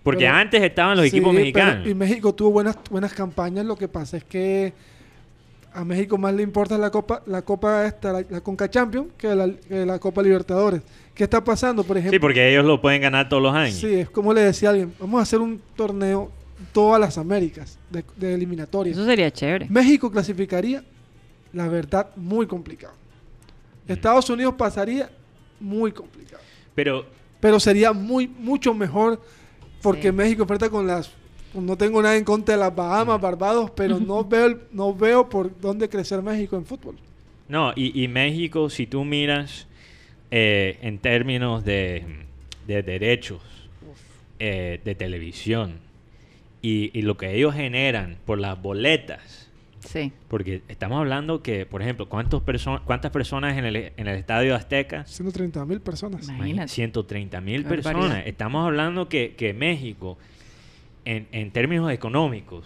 [0.03, 1.87] Porque Pero- antes estaban los Sí, equipos pero- mexicanos.
[1.87, 3.65] y México tuvo buenas buenas campañas.
[3.65, 4.73] Lo que pasa es que
[5.73, 9.35] a México más le importa la Copa la Copa esta, la, la Conca Champions que
[9.35, 10.81] la, que la Copa Libertadores.
[11.13, 12.15] ¿Qué está pasando, por ejemplo?
[12.15, 13.75] Sí, porque ellos lo pueden ganar todos los años.
[13.75, 16.31] Sí, es como le decía a alguien, vamos a hacer un torneo
[16.71, 18.97] todas las Américas de, de eliminatorias.
[18.97, 19.67] Eso sería chévere.
[19.69, 20.81] México clasificaría,
[21.53, 22.93] la verdad, muy complicado.
[23.87, 23.91] Mm.
[23.91, 25.09] Estados Unidos pasaría
[25.59, 26.41] muy complicado.
[26.73, 27.05] Pero
[27.39, 29.21] Pero sería muy, mucho mejor
[29.81, 30.11] porque Sí.
[30.11, 31.11] México enfrenta con las...
[31.53, 32.75] No tengo nada en contra de las.
[32.75, 36.95] Bahamas, Barbados, pero no veo, no veo por dónde crecer México en fútbol.
[37.47, 39.67] No, y, y México, si tú miras
[40.29, 42.05] eh, en términos de,
[42.67, 43.41] de derechos
[44.37, 45.79] eh, de televisión
[46.61, 49.48] y, y lo que ellos generan por las boletas,
[49.85, 50.11] Sí.
[50.27, 54.55] porque estamos hablando que, por ejemplo, ¿cuántos perso- ¿cuántas personas en el, en el Estadio
[54.55, 55.05] Azteca?
[55.05, 56.27] 130 mil personas.
[56.29, 56.67] Imagínate.
[56.69, 58.01] 130 mil personas.
[58.01, 58.27] barbaridad.
[58.27, 60.17] Estamos hablando que, que México,
[61.05, 62.65] en, en términos económicos,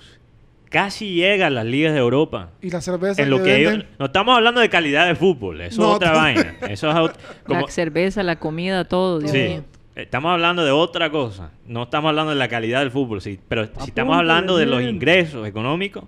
[0.69, 2.49] casi llega a las ligas de Europa.
[2.61, 5.61] Y la cerveza En lo que que ellos- no estamos hablando de calidad de fútbol,
[5.61, 6.55] eso No, es otra vaina.
[6.67, 7.11] Eso es
[7.45, 9.19] como- La cerveza, la comida, todo.
[9.19, 9.63] Dios sí, mío.
[9.95, 11.51] estamos hablando de otra cosa.
[11.67, 14.81] No estamos hablando de la calidad del fútbol, sí, pero si estamos hablando de los
[14.81, 16.05] ingresos económicos,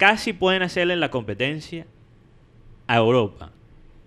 [0.00, 1.86] casi pueden hacerle la competencia
[2.86, 3.52] a Europa.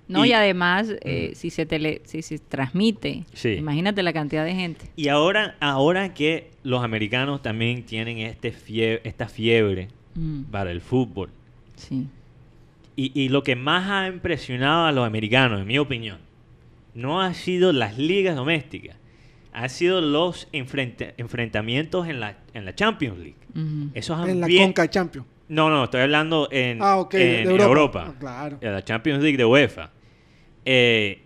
[0.07, 1.35] No, y, Y- además, eh, Mm.
[1.35, 3.49] si se tele, si se transmite, Sí.
[3.53, 4.85] imagínate la cantidad de gente.
[4.95, 10.81] Y ahora, ahora que los americanos también tienen este fie- esta fiebre Mm, para el
[10.81, 11.29] fútbol,
[11.75, 12.07] sí.
[12.95, 16.17] Y, y lo que más ha impresionado a los americanos, en mi opinión,
[16.95, 18.97] no ha sido las ligas domésticas,
[19.53, 23.35] ha sido los enfrenta- enfrentamientos en la, en la Champions League.
[23.93, 25.27] Esos en la Conca Champions.
[25.49, 27.63] No, no, estoy hablando en, Ah, en Europa.
[27.65, 28.05] Europa.
[28.09, 28.57] Ah, claro.
[28.61, 29.91] La Champions League de UEFA.
[30.65, 31.19] Eh,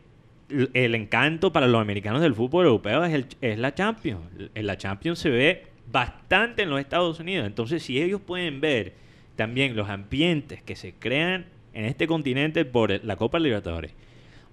[0.73, 4.21] el encanto para los americanos del fútbol europeo es, el- es la Champions.
[4.55, 7.45] En la Champions se ve bastante en los Estados Unidos.
[7.45, 8.93] Entonces, si ellos pueden ver
[9.35, 13.91] también los ambientes que se crean en este continente por la Copa Libertadores,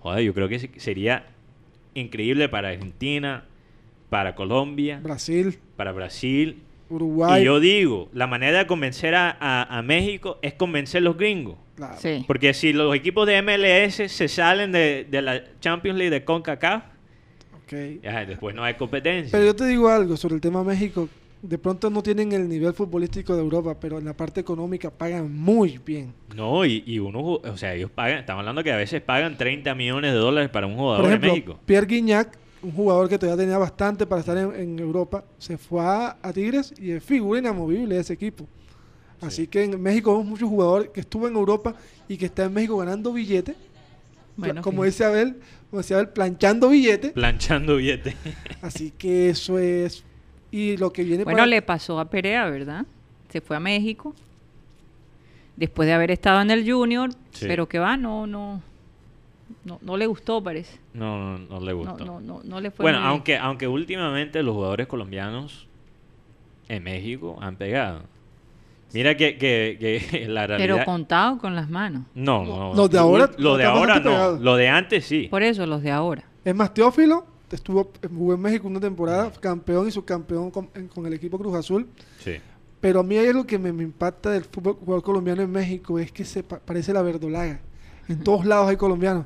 [0.00, 1.24] joder, yo creo que se- sería
[1.94, 3.44] increíble para Argentina,
[4.11, 6.59] para Colombia, Brasil, para Brasil.
[6.90, 7.42] Uruguay.
[7.42, 11.16] Y yo digo, la manera de convencer a, a- a México es convencer a los
[11.16, 11.57] gringos.
[11.77, 11.97] claro.
[11.99, 12.25] Sí.
[12.27, 16.85] Porque si los equipos de MLS se salen de, de la Champions League de CONCACAF,
[17.64, 18.03] Ok.
[18.03, 19.33] ya, después no hay competencia.
[19.33, 21.09] Pero yo te digo algo sobre el tema México.
[21.40, 25.31] De pronto no tienen el nivel futbolístico de Europa, pero en la parte económica pagan
[25.35, 26.14] muy bien.
[26.35, 29.75] No, y, y uno, o sea, ellos pagan, estamos hablando que a veces pagan 30
[29.75, 31.59] millones de dólares para un jugador Por ejemplo, de México.
[31.66, 35.81] Pierre Guignac, un jugador que todavía tenía bastante para estar en, en Europa, se fue
[35.85, 38.46] a, a Tigres y es figura inamovible de ese equipo.
[39.20, 39.46] Así Sí.
[39.48, 41.74] que en México vemos muchos jugadores que estuvo en Europa
[42.09, 43.57] y que está en México ganando billetes.
[44.37, 44.87] Bueno, como sí.
[44.87, 45.37] dice Abel,
[45.70, 47.12] como decía Abel, planchando billetes.
[47.12, 48.14] Planchando billetes.
[48.62, 50.03] Así que eso es.
[50.50, 52.85] Y lo que viene Bueno, para- le pasó a Perea, ¿verdad?
[53.31, 54.14] Se fue a México.
[55.57, 57.46] Después de haber estado en el Junior, Sí.
[57.46, 58.61] pero que va, no, no,
[59.64, 60.78] no, no le gustó, parece.
[60.92, 62.04] No, no, no le gustó.
[62.04, 63.11] no, no, no le fue bueno, muy bien.
[63.12, 65.66] aunque, aunque últimamente los jugadores colombianos
[66.68, 68.02] en México han pegado.
[68.92, 69.76] Mira que, que,
[70.11, 70.74] que la realidad...
[70.76, 72.02] Pero contado con las manos.
[72.14, 72.74] No, no.
[72.74, 74.33] Los de ahora- Lo de ahora no.
[74.37, 75.28] Lo de antes sí.
[75.30, 76.24] Por eso los de ahora.
[76.44, 81.07] Es más, Teófilo estuvo, jugó en México una temporada, campeón y subcampeón con, en- con
[81.07, 81.87] el equipo Cruz Azul.
[82.20, 82.37] Sí.
[82.80, 85.98] Pero a mí hay algo que me, me impacta del fútbol jugador colombiano en México,
[85.98, 87.61] es que se pa- parece la verdolaga.
[88.09, 89.24] En todos lados hay colombianos.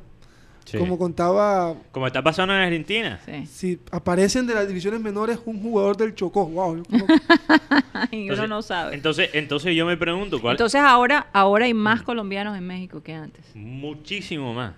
[0.71, 0.79] Sí.
[0.79, 3.21] Como contaba, Como está pasando en Argentina.
[3.25, 3.47] Sí.
[3.47, 6.77] si aparecen de las divisiones menores un jugador del Chocó, wow.
[6.77, 7.07] yo como-
[8.11, 8.95] y uno Entonces- no sabe.
[8.95, 10.55] Entonces, entonces yo me pregunto, ¿cuál?
[10.55, 13.45] Entonces ahora, ahora hay más colombianos en México que antes.
[13.55, 14.75] Muchísimo más.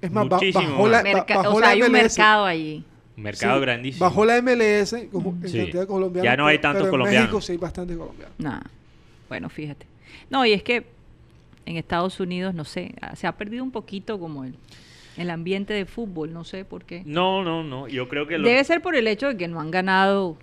[0.00, 1.12] Es más, Muchísimo bajó la, más.
[1.12, 2.84] ba- Merca- bajó o sea, la hay un mercado allí.
[3.16, 4.04] Un mercado Sí, grandísimo.
[4.06, 5.58] Bajó la MLS como en Sí.
[5.58, 6.24] cantidad de colombianos.
[6.24, 7.22] Ya no hay tantos pero en colombianos.
[7.28, 8.34] México sí hay bastantes colombianos.
[8.38, 8.62] Nada.
[9.28, 9.86] Bueno, fíjate.
[10.30, 10.86] No, y es que
[11.66, 14.54] en Estados Unidos, no sé, se ha perdido un poquito como el,
[15.20, 17.02] el ambiente de fútbol, no sé por qué.
[17.06, 17.88] No, no, no.
[17.88, 20.36] Yo creo que lo- Debe ser por el hecho de que no han ganado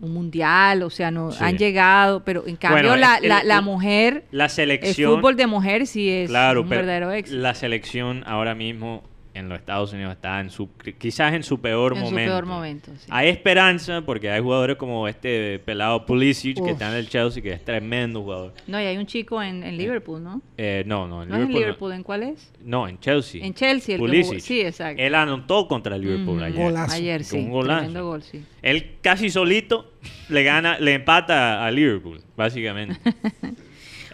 [0.00, 1.38] un mundial, o sea, no Sí.
[1.44, 5.14] han llegado, pero en cambio Bueno, la, el- la, la el- mujer, la el selección.
[5.16, 7.38] fútbol de mujer sí es claro, un verdadero éxito.
[7.40, 9.04] la selección ahora mismo
[9.34, 12.30] en los Estados Unidos está en su quizás en su peor en su momento.
[12.32, 12.92] peor momento.
[12.96, 13.06] sí.
[13.10, 17.52] Hay esperanza porque hay jugadores como este pelado Pulisic que está en el Chelsea que
[17.52, 18.54] es tremendo jugador.
[18.68, 20.40] No, y hay un chico en, en Liverpool, ¿no?
[20.56, 21.52] Eh, no, no, en ¿No es en Liverpool.
[21.52, 21.58] no.
[21.58, 21.92] Liverpool?
[21.92, 22.52] ¿En cuál es?
[22.64, 23.44] No, en Chelsea.
[23.44, 24.38] En Chelsea, el Pulisic.
[24.40, 25.02] sí, exacto.
[25.02, 26.44] Él anotó contra el Liverpool Ujú.
[26.44, 26.62] ayer.
[26.62, 26.94] Golazo.
[26.94, 27.36] Ayer, sí.
[27.38, 27.78] un golazo.
[27.80, 28.42] Tremendo gol, sí.
[28.62, 29.92] Él casi solito
[30.28, 32.98] le gana, le empata a Liverpool, básicamente.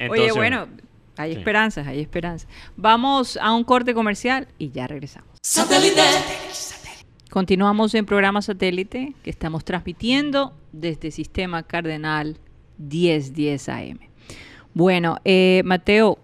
[0.01, 0.67] Oye, Entonces, bueno,
[1.23, 1.39] hay sí.
[1.39, 2.49] esperanzas, hay esperanzas.
[2.77, 5.29] Vamos a un corte comercial y ya regresamos.
[7.31, 12.39] Continuamos en programa satélite que estamos transmitiendo desde Sistema Cardenal
[12.79, 13.99] 1010 AM.
[14.75, 16.19] Bueno, eh, Mateo,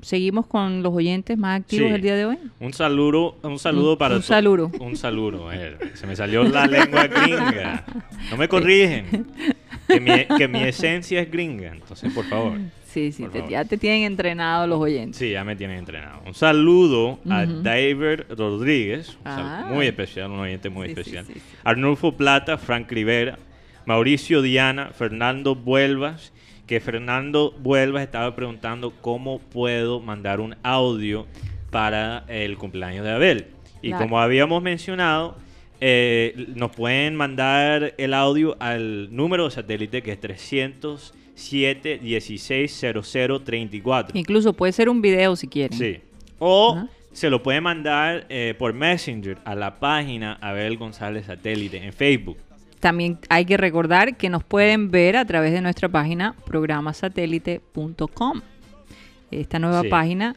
[0.00, 1.94] ¿seguimos con los oyentes más activos Sí.
[1.94, 2.38] el día de hoy?
[2.58, 4.72] Un saludo, un saludo Un- para un saludo.
[4.80, 5.52] Un saludo.
[5.52, 7.84] eh, Se me salió la lengua gringa.
[8.30, 9.26] No me corrigen.
[9.86, 11.72] Que mi, que mi esencia es gringa.
[11.72, 12.58] Entonces, por favor.
[12.92, 15.16] Sí, sí, te- ya te tienen entrenado los oyentes.
[15.16, 16.20] Sí, ya me tienen entrenado.
[16.26, 17.46] Un saludo a.
[17.46, 19.66] David Rodríguez, un Ah.
[19.70, 21.24] muy especial, un oyente muy Sí, especial.
[21.24, 21.40] sí, sí.
[21.64, 23.38] Arnulfo Plata, Frank Rivera,
[23.86, 26.32] Mauricio Diana, Fernando Vuelvas,
[26.66, 31.26] que Fernando Vuelvas estaba preguntando cómo puedo mandar un audio
[31.70, 33.46] para el cumpleaños de Abel.
[33.80, 34.04] Y Claro.
[34.04, 35.36] como habíamos mencionado,
[35.80, 44.18] eh, nos pueden mandar el audio al número de satélite que es 307 16 0034.
[44.18, 45.76] Incluso puede ser un video si quieren.
[45.76, 45.98] Sí.
[46.38, 46.88] O Ajá.
[47.12, 52.36] se lo puede mandar eh, por Messenger a la página Abel González Satélite en Facebook.
[52.80, 58.40] También hay que recordar que nos pueden ver a través de nuestra página programasatélite.com.
[59.30, 59.88] Esta nueva Sí.
[59.88, 60.36] página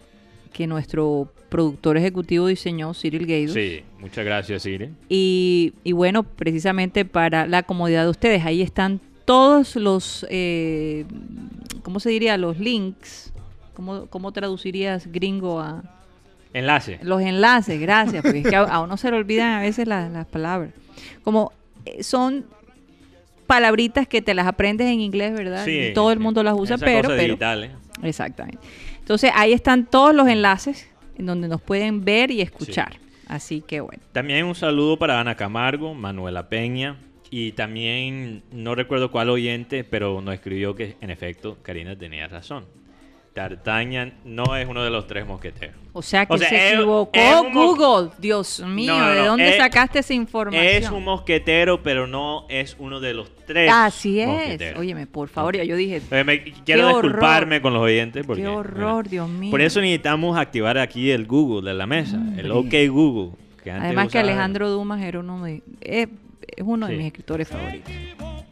[0.53, 3.53] que nuestro productor ejecutivo diseñó, Cyril Gaidos.
[3.53, 4.89] Sí, muchas gracias, Siri.
[5.09, 11.05] Y, y bueno, precisamente para la comodidad de ustedes, ahí están todos los, eh,
[11.83, 12.37] ¿cómo se diría?
[12.37, 13.33] Los links.
[13.73, 15.83] ¿Cómo, cómo traducirías gringo a
[16.53, 16.99] Enlace.
[17.01, 17.81] los enlaces?
[17.81, 20.71] Gracias, porque es que a, a uno se le olvidan a veces las, las palabras.
[21.23, 21.51] Como
[21.85, 22.45] eh, son
[23.47, 25.65] palabritas que te las aprendes en inglés, ¿verdad?
[25.65, 27.71] Sí, Y todo el mundo las usa, esa pero, cosa pero digital, ¿eh?
[28.03, 28.59] Exactamente.
[28.99, 32.97] Entonces ahí están todos los enlaces en donde nos pueden ver y escuchar.
[33.27, 34.01] Así que bueno.
[34.13, 36.97] También un saludo para Ana Camargo, Manuela Peña
[37.37, 42.63] y también no recuerdo cuál oyente, pero nos escribió que en efecto Karina tenía razón.
[43.33, 45.75] D'Artagnan no es uno de los tres mosqueteros.
[45.91, 48.11] O sea que O sea, se es- equivocó es Google.
[48.17, 50.65] Dios mío, No, no, ¿de no, dónde es- sacaste esa información?
[50.65, 53.69] Es un mosquetero, pero no es uno de los tres.
[53.73, 54.27] Así es.
[54.29, 54.79] mosqueteros.
[54.79, 57.03] Óyeme, por favor, yo dije, Eh, me- quiero horror.
[57.03, 59.51] disculparme con los oyentes porque qué horror, Dios mío.
[59.51, 62.73] Por eso necesitamos activar aquí el Google de la mesa, el OK.
[62.89, 63.31] Google.
[63.61, 66.07] que antes Además que Alejandro Dumas era uno de, es,
[66.55, 67.91] es uno de mis escritores favoritos.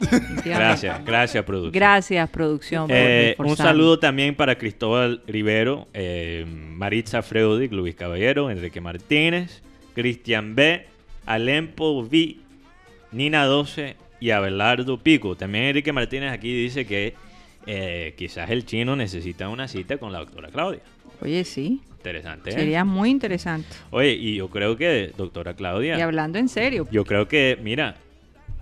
[0.44, 1.72] Gracias, gracias, producción.
[1.72, 2.88] Gracias, producción.
[2.90, 9.62] Eh, un saludo también para Cristóbal Rivero, eh, Maritza Freudic, Luis Caballero, Enrique Martínez,
[9.96, 10.86] Cristian B,
[11.26, 12.36] Alempo V,
[13.14, 15.36] Nina 12 y Abelardo Pico.
[15.36, 17.14] También Enrique Martínez aquí dice que
[17.66, 20.82] eh, quizás el chino necesita una cita con la doctora Claudia.
[21.22, 22.50] Oye, sí, Interesante.
[22.50, 22.54] ¿eh?
[22.54, 23.68] sería muy interesante.
[23.92, 27.96] Oye, y yo creo que, doctora Claudia, Y hablando en serio, yo creo que, mira,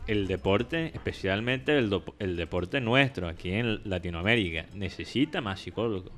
[0.08, 6.12] el deporte, especialmente el, do- el deporte nuestro aquí en Latinoamérica, necesita más psicólogos.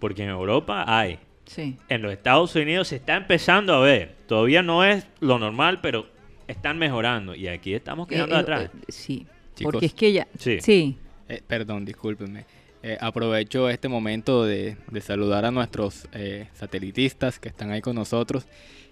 [0.00, 1.18] Porque en Europa hay.
[1.46, 1.76] sí.
[1.88, 4.14] En los Estados Unidos se está empezando a ver.
[4.26, 6.06] Todavía no es lo normal, pero
[6.48, 7.34] están mejorando.
[7.34, 8.64] Y aquí estamos quedando Eh, eh, atrás.
[8.64, 9.72] eh, sí, Chicos.
[9.72, 10.26] porque es que ya...
[10.38, 10.58] Sí.
[10.60, 10.96] Sí.
[11.28, 12.44] Eh, perdón, discúlpenme.
[12.86, 17.94] Eh, aprovecho este momento de, de saludar a nuestros eh, satelitistas que están ahí con
[17.96, 18.46] nosotros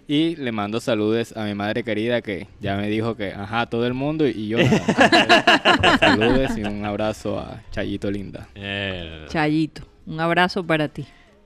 [0.09, 3.87] Y le mando saludos a mi madre querida que ya me dijo que, ajá, todo
[3.87, 4.57] el mundo y yo.
[4.57, 5.99] nada.
[6.01, 8.49] saludos y un abrazo a Chayito Linda.
[8.55, 11.05] Eh, Chayito, un abrazo para ti.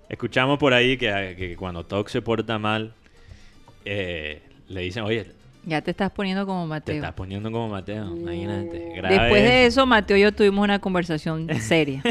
[0.08, 2.94] escuchamos por ahí que, que cuando Toc se porta mal,
[3.84, 5.26] eh, le dicen, oye,
[5.66, 6.94] Ya te estás poniendo como te Mateo.
[6.94, 8.92] estás poniendo como Mateo, imagínate.
[8.94, 12.02] grave Después de eso, Mateo y yo tuvimos una conversación seria.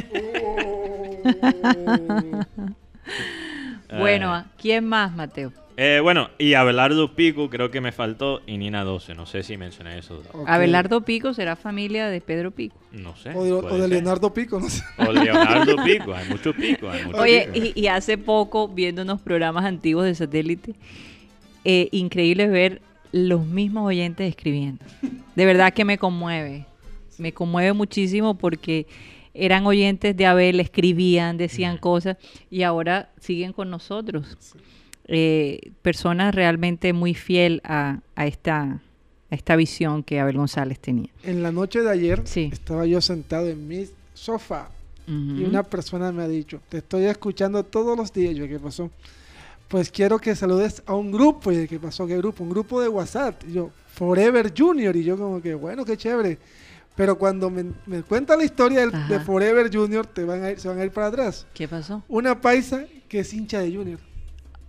[3.97, 4.43] bueno, Ay.
[4.61, 5.53] ¿quién más, Mateo?
[5.77, 9.57] Eh, bueno, y Abelardo Pico creo que me faltó y Nina 12, no sé si
[9.57, 10.21] mencioné eso.
[10.47, 12.77] Abelardo Pico será familia de Pedro Pico.
[12.93, 13.31] No sé.
[13.35, 13.87] O de, o.
[13.87, 14.83] Leonardo Pico, no sé.
[14.97, 16.93] O Leonardo Pico, hay muchos picos.
[16.93, 17.71] Hay muchos Oye, picos.
[17.75, 20.75] y, y hace poco, viendo unos programas antiguos de satélite,
[21.65, 22.81] eh, increíble ver
[23.17, 24.83] los mismos oyentes escribiendo.
[25.37, 26.65] De verdad que me conmueve.
[27.17, 28.87] Me conmueve muchísimo porque
[29.33, 32.17] eran oyentes de Abel, escribían, decían cosas
[32.51, 34.37] y ahora siguen con nosotros.
[35.07, 38.61] Eh, personas realmente muy fiel a, a esta,
[39.31, 41.09] a esta visión que Abel González tenía.
[41.23, 42.49] En la noche de ayer Sí.
[42.51, 44.71] estaba yo sentado en mi sofá
[45.07, 48.35] y una persona me ha dicho, te estoy escuchando todos los días.
[48.35, 48.89] Yo, ¿qué pasó?
[49.75, 51.51] Pues quiero que saludes a un grupo.
[51.51, 52.07] Y ¿qué pasó?
[52.07, 52.45] ¿Qué grupo?
[52.45, 53.43] Un grupo de WhatsApp.
[53.45, 54.95] Y yo, Forever Junior.
[54.95, 56.37] Y yo como que, bueno, qué chévere.
[56.95, 59.19] Pero cuando me, me cuenta la historia del- de.
[59.19, 61.45] Forever Junior, te van a ir, se van a ir para atrás.
[61.53, 62.01] ¿Qué pasó?
[62.07, 63.99] Una paisa que es hincha de Junior.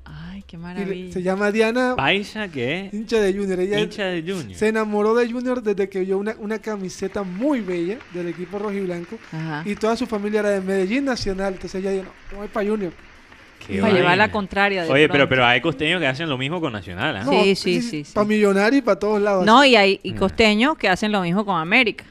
[0.04, 1.12] Ay, qué maravilla.
[1.12, 3.60] se llama Diana, Paisa que hincha de Junior.
[3.60, 4.58] Ella hincha de Junior.
[4.58, 9.18] se enamoró de Junior desde que vio una, una camiseta muy bella del equipo rojiblanco.
[9.30, 9.62] Ajá.
[9.64, 11.52] Y toda su familia era de Medellín Nacional.
[11.54, 12.92] Entonces ella dijo, no, voy para Junior.
[13.66, 14.84] Qué Para llevar la contraria.
[14.84, 15.28] de Oye, pero, pronto.
[15.30, 17.24] pero hay costeños que hacen lo mismo con Nacional, ¿ah?
[17.24, 18.12] No, Sí, sí, sí, sí.
[18.14, 19.44] Para millonario y para todos lados.
[19.44, 22.04] No, y hay y costeños que hacen lo mismo con América.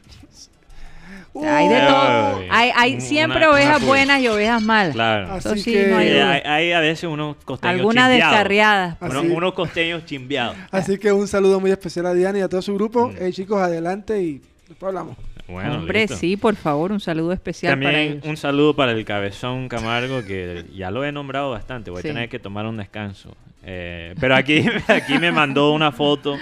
[1.37, 2.41] O Uh, sea, hay de Uy, todo.
[2.49, 4.93] Hay, hay una- siempre una ovejas buenas y ovejas malas.
[4.95, 5.33] Claro.
[5.33, 8.31] Así sí, que- no hay a veces unos costeños Algunas chimbeados.
[8.31, 8.97] descarriadas.
[9.01, 10.55] Así- Unos, unos costeños chimbeados.
[10.71, 13.09] Así que un saludo muy especial a Diana y a todo su grupo.
[13.09, 13.15] Mm.
[13.19, 15.17] Eh, chicos, adelante y después hablamos.
[15.47, 16.15] Bueno, Hombre, listo.
[16.17, 18.25] sí, por favor, un saludo especial para También ellos.
[18.25, 21.91] un saludo para el cabezón Camargo, que ya lo he nombrado bastante.
[21.91, 22.07] Voy Sí.
[22.09, 23.35] a tener que tomar un descanso.
[23.63, 26.37] Eh, pero aquí, aquí me mandó una foto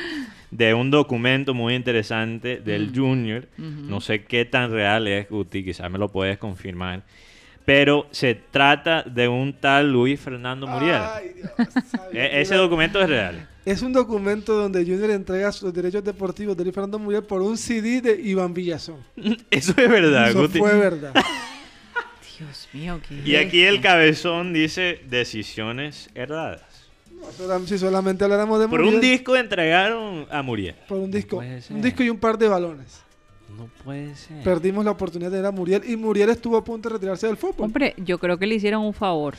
[0.52, 2.96] de un documento muy interesante del Mm.
[2.96, 3.48] Junior.
[3.58, 7.02] No sé qué tan real es, Guti, quizás me lo puedes confirmar.
[7.66, 10.96] Pero se trata de un tal Luis Fernando Muriel.
[11.02, 11.52] Ay, Dios,
[12.14, 13.48] E- ese documento es real.
[13.66, 17.58] Es un documento donde Junior entrega sus derechos deportivos de Luis Fernando Muriel por un
[17.58, 18.98] CD de Iván Villazón.
[19.50, 20.60] Eso es verdad, Eso Guti.
[20.60, 21.14] fue verdad.
[22.40, 26.62] Dios mío, qué Y aquí el cabezón dice decisiones erradas.
[27.40, 30.76] No, si solamente habláramos de Por Muriel, un disco entregaron a Muriel.
[30.88, 33.02] por un disco, un disco y un par de balones.
[33.58, 34.44] No puede ser.
[34.44, 37.38] Perdimos la oportunidad de ver a Muriel y Muriel estuvo a punto de retirarse del
[37.38, 37.68] fútbol.
[37.68, 39.36] Hombre, yo creo que le hicieron un favor.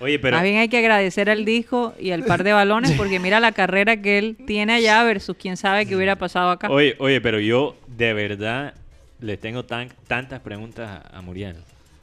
[0.00, 3.18] Oye, pero Más bien hay que agradecer al disco y al par de balones porque
[3.18, 6.70] mira la carrera que él tiene allá versus quién sabe qué hubiera pasado acá.
[6.70, 8.74] oye, oye, pero yo de verdad
[9.20, 11.56] le tengo tan, tantas preguntas a, Muriel.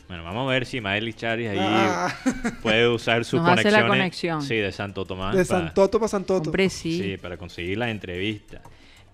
[0.07, 2.13] Bueno, vamos a ver si Maeli Charis ahí Ah,
[2.61, 4.39] puede usar su Nos hace la conexión.
[4.39, 4.41] conexión.
[4.43, 5.35] Sí, de Santo Tomás.
[5.35, 6.49] de Santoto para Santoto.
[6.49, 7.01] Hombre, sí.
[7.01, 8.61] Sí, para conseguir la entrevista.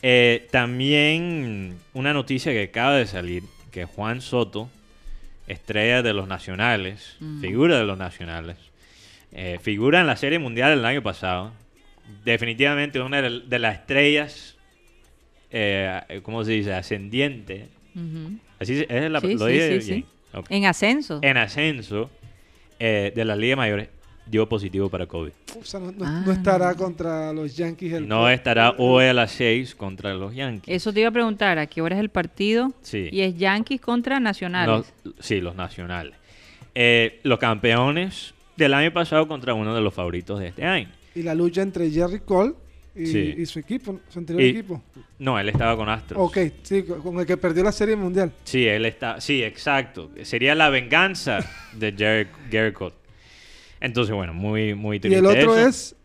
[0.01, 4.67] Eh, también una noticia que acaba de salir, que Juan Soto,
[5.47, 7.39] estrella de los nacionales, Mm.
[7.41, 8.57] figura de los nacionales,
[9.32, 11.51] eh, figura en la Serie Mundial del año pasado,
[12.25, 14.57] definitivamente una de, las estrellas,
[15.51, 17.67] eh, ¿cómo se dice?, ascendiente.
[18.59, 20.05] Así es la, Sí, lo sí, dije sí.
[20.49, 21.19] En ascenso.
[21.21, 22.09] En ascenso
[22.79, 23.89] eh, de las ligas mayores,
[24.25, 25.32] dio positivo para COVID.
[25.59, 26.23] O sea, no, no- Ah.
[26.25, 27.93] no estará contra los Yankees.
[27.93, 30.73] el- No estará hoy a las 6 contra los Yankees.
[30.73, 32.71] Eso te iba a preguntar, ¿a qué hora es el partido?
[32.82, 33.09] Sí.
[33.11, 34.93] Y es Yankees contra Nacionales.
[35.19, 36.13] Sí, los nacionales.
[36.75, 40.89] Eh, los campeones del año pasado contra uno de los favoritos de este año.
[41.16, 42.54] Y la lucha entre Jerry Cole
[42.95, 43.36] y, Sí.
[43.38, 44.82] y su equipo, su anterior Y- equipo.
[45.20, 46.20] No, él estaba con Astros.
[46.22, 48.32] Ok, sí, con el que perdió la Serie Mundial.
[48.43, 49.22] Sí, él está.
[49.22, 50.10] Sí, exacto.
[50.24, 51.39] Sería la venganza
[51.74, 52.95] de Jerry, Gary Cole.
[53.80, 55.20] Entonces, bueno, muy, muy Y triste.
[55.20, 55.68] el otro eso.
[55.68, 55.95] es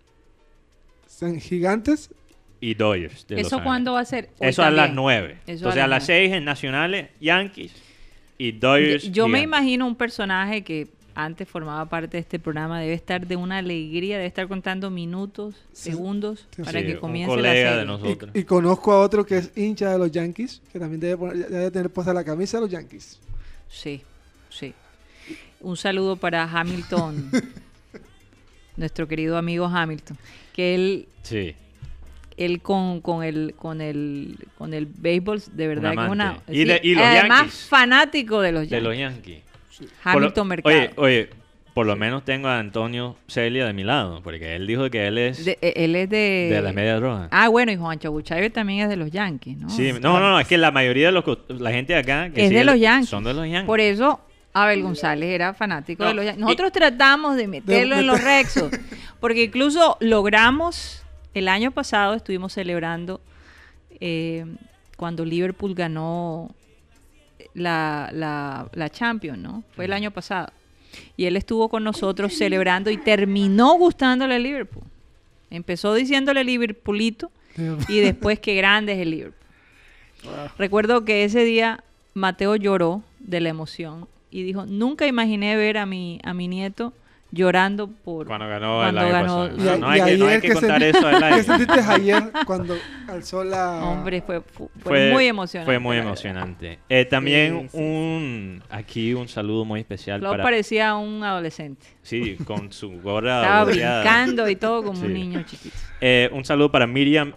[1.06, 2.10] San Gigantes.
[2.58, 3.26] Y Dodgers.
[3.26, 4.30] de ¿Eso cuándo va a ser?
[4.38, 4.94] Hoy Eso a las también.
[4.96, 5.32] 9.
[5.46, 7.70] Eso a Entonces, a las las 6 en Nacionales, Yankees
[8.38, 9.04] y Dodgers.
[9.04, 10.88] Yo, yo me imagino un personaje que
[11.18, 15.54] antes formaba parte de este programa, debe estar de una alegría, debe estar contando minutos,
[15.72, 15.90] Sí.
[15.90, 16.62] segundos Sí.
[16.62, 17.72] para Sí, que un comience la serie.
[17.76, 18.30] de nosotros.
[18.34, 21.48] Y, y conozco a otro que es hincha de los Yankees, que también debe, poner-
[21.48, 23.18] debe tener puesta la camisa de los Yankees.
[23.68, 24.02] Sí,
[24.50, 24.74] sí.
[25.60, 27.30] Un saludo para Hamilton,
[28.76, 30.18] nuestro querido amigo Hamilton,
[30.52, 31.54] que él, Sí.
[32.36, 36.40] él con, con el con el con el béisbol de verdad que es una.
[36.48, 37.66] Y de- y los además Yankees.
[37.68, 39.42] fanático de los De los Yankees.
[40.04, 40.74] Hamilton Por- Mercado.
[40.76, 41.30] Oye, oye,
[41.74, 45.18] por lo menos tengo a Antonio Celia de mi lado, porque él dijo que él
[45.18, 46.48] es De- eh, él es de...
[46.52, 47.28] de las medias rojas.
[47.30, 49.68] Ah, bueno, y Juancho Buchaibe también es de los Yankees, ¿no?
[49.68, 52.42] Sí, no, no, no, es que la mayoría de los, la gente de acá que
[52.42, 53.10] es sigue de los Yankees.
[53.10, 53.66] son de los Yankees.
[53.66, 54.20] Por eso
[54.54, 56.38] Abel González era fanático No, de los Yankees.
[56.40, 58.70] y- Nosotros tratamos de meterlo en los Rexos,
[59.20, 61.02] porque incluso logramos,
[61.34, 63.20] el año pasado estuvimos celebrando
[64.00, 64.46] eh,
[64.96, 66.54] cuando Liverpool ganó
[67.56, 69.64] la, la, la Champions, ¿no?
[69.74, 70.52] Fue el año pasado.
[71.16, 74.84] Y él estuvo con nosotros celebrando y terminó gustándole a Liverpool.
[75.50, 77.30] Empezó diciéndole Liverpoolito
[77.88, 79.46] y después qué grande es el Liverpool.
[80.58, 81.82] Recuerdo que ese día
[82.14, 86.92] Mateo lloró de la emoción y dijo, nunca imaginé ver a mi, a mi nieto
[87.32, 89.56] llorando por Cuando ganó cuando el año ganó- pasado.
[89.56, 92.22] Y, No, no hay que, no hay ayer que que contar eso ¿Qué sentiste ayer
[92.46, 92.76] cuando
[93.08, 93.84] alzó la...
[93.84, 95.70] Hombre, fue, fu- fue muy emocionante.
[95.70, 96.78] Fue muy emocionante.
[96.88, 101.86] Eh, también Sí, sí, un aquí un saludo muy especial Claude para parecía un adolescente.
[102.02, 104.00] sí con su gorra Estaba boleada.
[104.02, 105.12] brincando y todo como un Sí.
[105.12, 105.76] niño chiquito.
[106.00, 107.34] Eh, un saludo para Miriam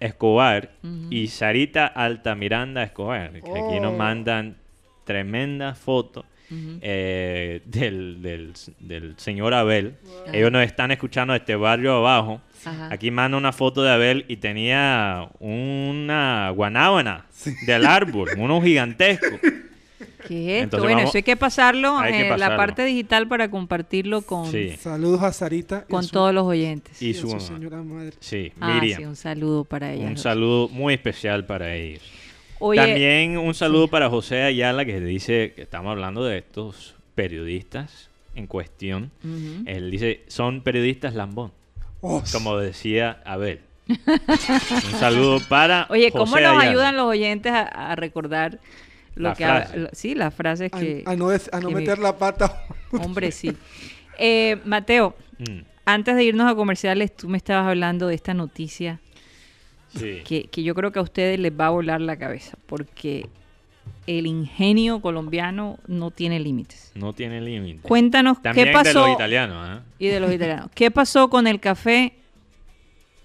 [0.00, 1.06] Escobar Ujú.
[1.10, 3.96] y Sarita Altamiranda Escobar, que aquí nos Oh.
[3.96, 4.56] mandan
[5.04, 9.94] tremendas fotos Eh, del, del, del señor Abel.
[10.32, 12.40] Ellos nos están escuchando desde barrio abajo.
[12.64, 12.88] Ajá.
[12.92, 17.26] Aquí manda una foto de Abel y tenía una guanábana
[17.66, 19.26] del árbol, uno gigantesco.
[20.26, 20.76] ¿Qué es esto?
[20.76, 22.56] Entonces Bueno, vamos- eso hay que pasarlo hay que en la pasarlo.
[22.56, 24.74] parte digital para compartirlo con, Sí.
[24.78, 25.84] Saludos a Sarita.
[25.84, 27.00] con su- todos los oyentes.
[27.00, 28.12] Y y a su señora madre.
[28.20, 29.00] Sí, Ah, Miriam.
[29.00, 30.04] sí, un saludo para ella.
[30.06, 32.02] un saludo muy especial para ellos.
[32.60, 38.10] Oye, También un saludo para José Ayala que dice que estamos hablando de estos periodistas
[38.34, 39.10] en cuestión.
[39.66, 41.52] Él dice, son periodistas lambón,
[42.00, 43.60] Oh, como decía Abel.
[43.88, 46.70] un saludo para Oye, ¿cómo José nos Ayala.
[46.70, 48.58] ayudan los oyentes a, a recordar
[49.14, 49.78] lo La que ha- frase.
[49.78, 52.62] lo- sí, las frases a, que a no, a no que meter la pata.
[52.92, 53.52] hombre sí.
[54.18, 58.98] Eh, Mateo, Mm, antes de irnos a comerciales, tú me estabas hablando de esta noticia
[59.94, 60.22] sí.
[60.24, 63.28] que, que yo creo que a ustedes les va a volar la cabeza, porque
[64.06, 66.92] el ingenio colombiano no tiene límites.
[66.94, 67.80] No tiene límite.
[67.82, 69.82] Cuéntanos También qué pasó de los italianos, ¿ah?
[69.98, 70.70] y de los italianos.
[70.74, 72.14] ¿Qué pasó con el café?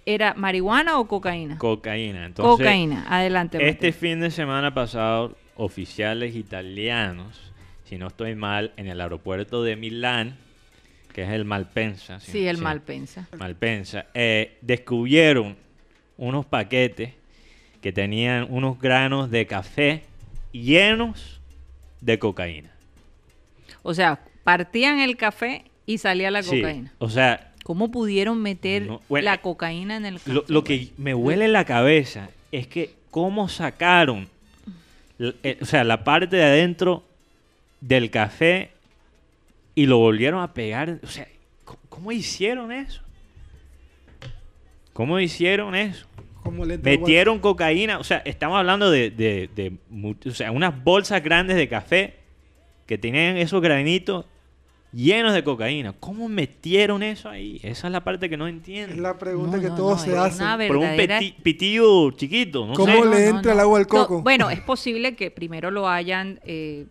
[0.05, 1.57] ¿Era marihuana o cocaína?
[1.57, 2.26] Cocaína.
[2.26, 3.05] Entonces, cocaína.
[3.07, 3.57] Adelante.
[3.70, 7.53] Este fin de semana pasado, oficiales italianos,
[7.86, 10.36] si no estoy mal, en el aeropuerto de Milán,
[11.14, 12.20] que es el Malpensa.
[12.20, 13.30] si- Sí, el Malpensa.
[13.38, 15.55] Malpensa, eh, descubrieron
[16.18, 17.11] unos paquetes
[17.82, 20.03] que tenían unos granos de café
[20.51, 21.41] llenos
[22.01, 22.72] de cocaína.
[23.82, 26.93] O sea, partían el café y salía la Sí, cocaína.
[26.99, 30.34] o sea, ¿Cómo pudieron meter No, bueno, la eh, cocaína en el café?
[30.34, 34.28] Lo, lo que me huele la cabeza es que cómo sacaron,
[35.20, 37.03] eh, o sea, la parte de adentro
[37.80, 38.72] del café
[39.76, 40.99] y lo volvieron a pegar.
[41.03, 41.28] O sea,
[41.64, 43.01] ¿cómo, cómo hicieron eso?
[44.94, 46.06] ¿Cómo hicieron eso?
[46.44, 49.74] Como le Metieron cocaína, o sea, estamos hablando de, de- de
[50.30, 52.16] o sea, unas bolsas grandes de café
[52.86, 54.26] que tenían esos granitos
[54.91, 55.94] llenos de cocaína.
[56.00, 57.60] ¿Cómo metieron eso ahí?
[57.64, 58.94] Esa es la parte que no entiendo.
[58.94, 60.68] Es la pregunta No, que no, todos no, se hacen.
[60.68, 63.10] Por un peti- pitillo chiquito, no ¿Cómo sé.
[63.10, 64.22] le entra el agua al No, coco?
[64.22, 66.86] bueno, es posible que primero lo hayan, eh,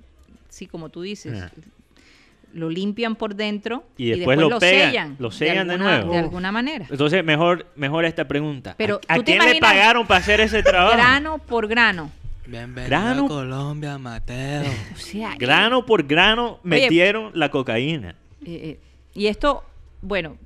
[0.48, 1.50] sí, como tú dices, Ah.
[2.54, 5.16] Lo limpian por dentro Y después lo pegan, sellan.
[5.18, 6.12] lo sellan de alguna- nuevo.
[6.12, 6.86] De alguna manera.
[6.90, 8.74] Entonces, mejor, mejor esta pregunta.
[8.78, 10.96] Pero, ¿A, a ¿tú te quién le pagaron para hacer ese trabajo?
[10.96, 12.10] Grano por grano.
[12.46, 13.24] Bienvenido Grano.
[13.24, 14.62] a Colombia, Mateo.
[14.94, 18.16] O sea, Grano por grano Oye, metieron la cocaína.
[18.44, 18.80] eh, eh,
[19.14, 19.62] y esto,
[20.00, 20.36] bueno,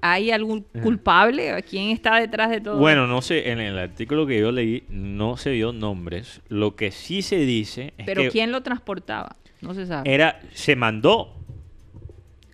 [0.00, 1.62] ¿hay algún culpable?
[1.68, 2.76] ¿Quién está detrás de todo?
[2.78, 6.40] Bueno, no sé, en el artículo que yo leí no se dio nombres.
[6.48, 9.36] Lo que sí se dice es Pero que ¿quién lo transportaba?
[9.60, 10.12] No se sabe.
[10.14, 11.34] era, se mandó,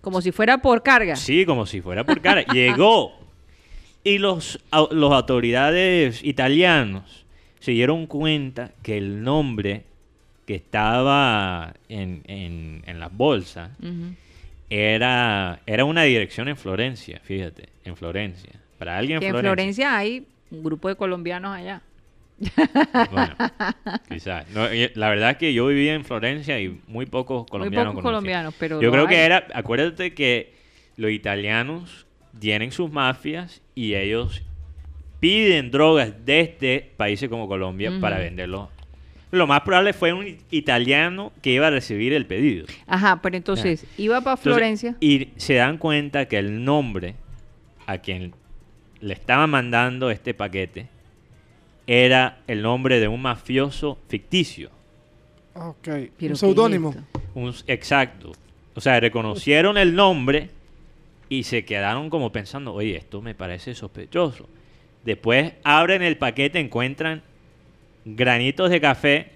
[0.05, 1.16] Como si fuera por carga.
[1.16, 2.42] sí, como si fuera por cara.
[2.52, 3.12] Llegó.
[4.05, 7.24] Y los, au- los autoridades italianos
[7.59, 9.84] se dieron cuenta que el nombre
[10.46, 13.70] que estaba en, en, en las bolsas
[14.70, 18.50] era, era una dirección en Florencia, fíjate, en Florencia.
[18.78, 19.88] Para alguien Que en en Florencia.
[19.88, 21.80] Florencia hay un grupo de colombianos allá.
[22.39, 23.35] Bueno,
[24.09, 24.49] quizás.
[24.51, 28.03] No, y la verdad es que yo vivía en Florencia y muy pocos colombianos Muy
[28.03, 28.18] pocos conocía.
[28.20, 30.55] colombianos, pero Yo creo que era, acuérdate que
[30.97, 32.07] los italianos
[32.39, 34.43] tienen sus mafias y ellos
[35.20, 38.70] piden drogas desde países como Colombia para venderlo.
[39.30, 42.66] Lo más probable fue un italiano que iba a recibir el pedido.
[42.87, 44.97] Ajá, pero entonces iba para Entonces, Florencia.
[45.01, 47.14] y se dan cuenta que el nombre
[47.87, 48.32] a quien
[49.01, 50.89] le estaba mandando este paquete
[51.87, 54.70] era el nombre de un mafioso ficticio.
[55.55, 55.76] Ok.
[55.82, 56.95] ¿Pero qué Un seudónimo.
[57.66, 58.32] exacto.
[58.74, 60.51] O sea, reconocieron el nombre
[61.28, 64.49] y se quedaron como pensando, oye, esto me parece sospechoso.
[65.05, 67.22] Después abren el paquete, encuentran
[68.05, 69.30] granitos de café,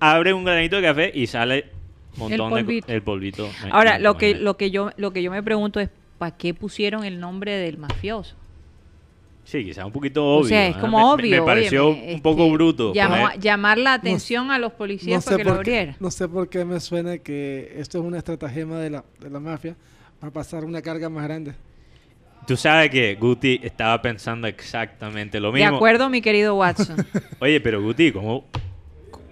[0.00, 1.66] abren un granito de café y sale
[2.14, 2.86] un montón de polvito.
[2.86, 3.50] co- el polvito.
[3.70, 5.88] Ahora, lo que, lo que yo, lo que yo me pregunto es,
[6.18, 8.36] ¿para qué pusieron el nombre del mafioso?
[9.44, 10.44] Sí, quizás un poquito obvio.
[10.44, 11.40] o sea, es como obvio.
[11.40, 12.92] Me, pareció óyeme, un poco este, bruto.
[12.94, 15.96] llamó- poner- llamar la atención a los policías para que lo abrieran.
[15.98, 19.40] no sé por qué me suena que esto es una estratagema de la, de la
[19.40, 19.74] mafia
[20.20, 21.52] para pasar una carga más grande.
[22.46, 25.76] Tú sabes que Guti estaba pensando exactamente lo De mismo.
[25.76, 26.96] acuerdo, mi querido Watson.
[27.40, 28.44] Oye, pero Guti, ¿cómo?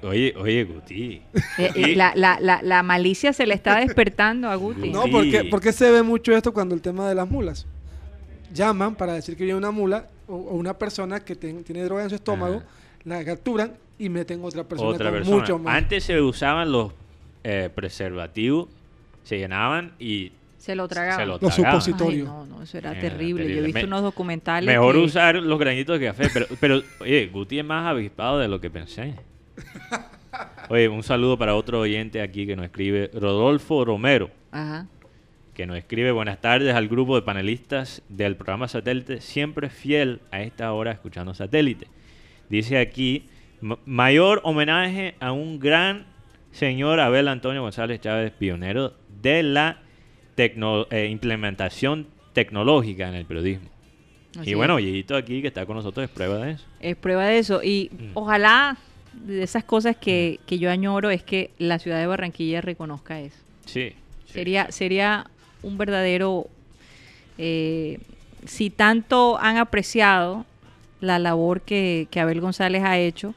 [0.03, 1.23] Oye, oye, Guti.
[1.59, 4.91] Eh, eh, la, la, la, la malicia se le está despertando a Guti.
[4.91, 5.11] No, Sí.
[5.11, 7.67] porque, porque se ve mucho esto cuando el tema de las mulas.
[8.53, 12.03] Llaman para decir que viene una mula o, o una persona que ten- tiene droga
[12.05, 12.67] en su estómago, Ajá.
[13.05, 15.37] la capturan y meten otra persona Otra con persona.
[15.37, 15.77] mucho más.
[15.77, 16.93] Antes se usaban los
[17.45, 18.69] eh, preservativos,
[19.25, 21.17] se llenaban y Se lo tragaba.
[21.23, 21.81] se lo Los tragaban.
[21.83, 22.29] supositorios.
[22.29, 23.49] Ay, no, no, eso era Era terrible.
[23.55, 24.67] Yo he visto Me- unos documentales.
[24.67, 28.49] Mejor que- usar los granitos de café, pero, pero oye, Guti es más avispado de
[28.49, 29.15] lo que pensé.
[30.69, 34.87] Oye, un saludo para otro oyente aquí que nos escribe, Rodolfo Romero, Ajá.
[35.59, 40.41] Que nos escribe buenas tardes al grupo de panelistas del programa Satélite, siempre fiel a
[40.41, 41.89] esta hora escuchando Satélite.
[42.49, 43.25] Dice aquí,
[43.61, 46.07] "Ma- mayor homenaje a un gran
[46.53, 49.79] señor Abel Antonio González Chávez, pionero de la
[50.37, 53.69] tecno- eh, implementación tecnológica en el periodismo.
[54.39, 56.65] Así y bueno, Yeyito aquí que está con nosotros es prueba de eso.
[56.79, 57.65] Es prueba de eso.
[57.65, 58.05] Y Mm.
[58.15, 58.77] ojalá
[59.13, 63.39] de esas cosas que, que yo añoro es que la ciudad de Barranquilla reconozca eso.
[63.67, 63.93] Sí.
[64.27, 64.35] sí.
[64.35, 65.27] Sería, sería
[65.63, 66.47] un verdadero...
[67.39, 67.99] eh,
[68.47, 70.47] si tanto han apreciado
[71.01, 73.35] la labor que, que Abel González ha hecho,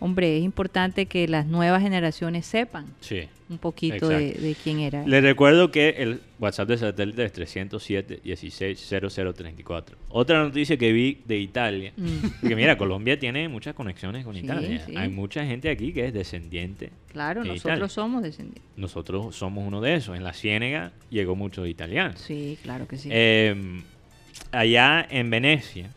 [0.00, 3.22] hombre, es importante que las nuevas generaciones sepan Sí.
[3.48, 5.06] un poquito de, quién era.
[5.06, 8.78] Les recuerdo que el WhatsApp de satélite es 307 16
[9.12, 9.96] 0034.
[10.10, 11.92] Otra noticia que vi de Italia.
[11.96, 14.82] Mm, Porque mira, Colombia tiene muchas conexiones con Sí, Italia.
[14.86, 14.94] sí.
[14.96, 16.90] Hay mucha gente aquí que es descendiente.
[17.12, 17.88] claro, de nosotros Italia.
[17.88, 18.62] somos descendientes.
[18.76, 20.16] Nosotros somos uno de esos.
[20.16, 22.14] En la Ciénega llegó mucho italiano.
[22.16, 23.08] Sí, claro que sí.
[23.12, 23.54] Eh,
[24.52, 25.90] allá en Venecia,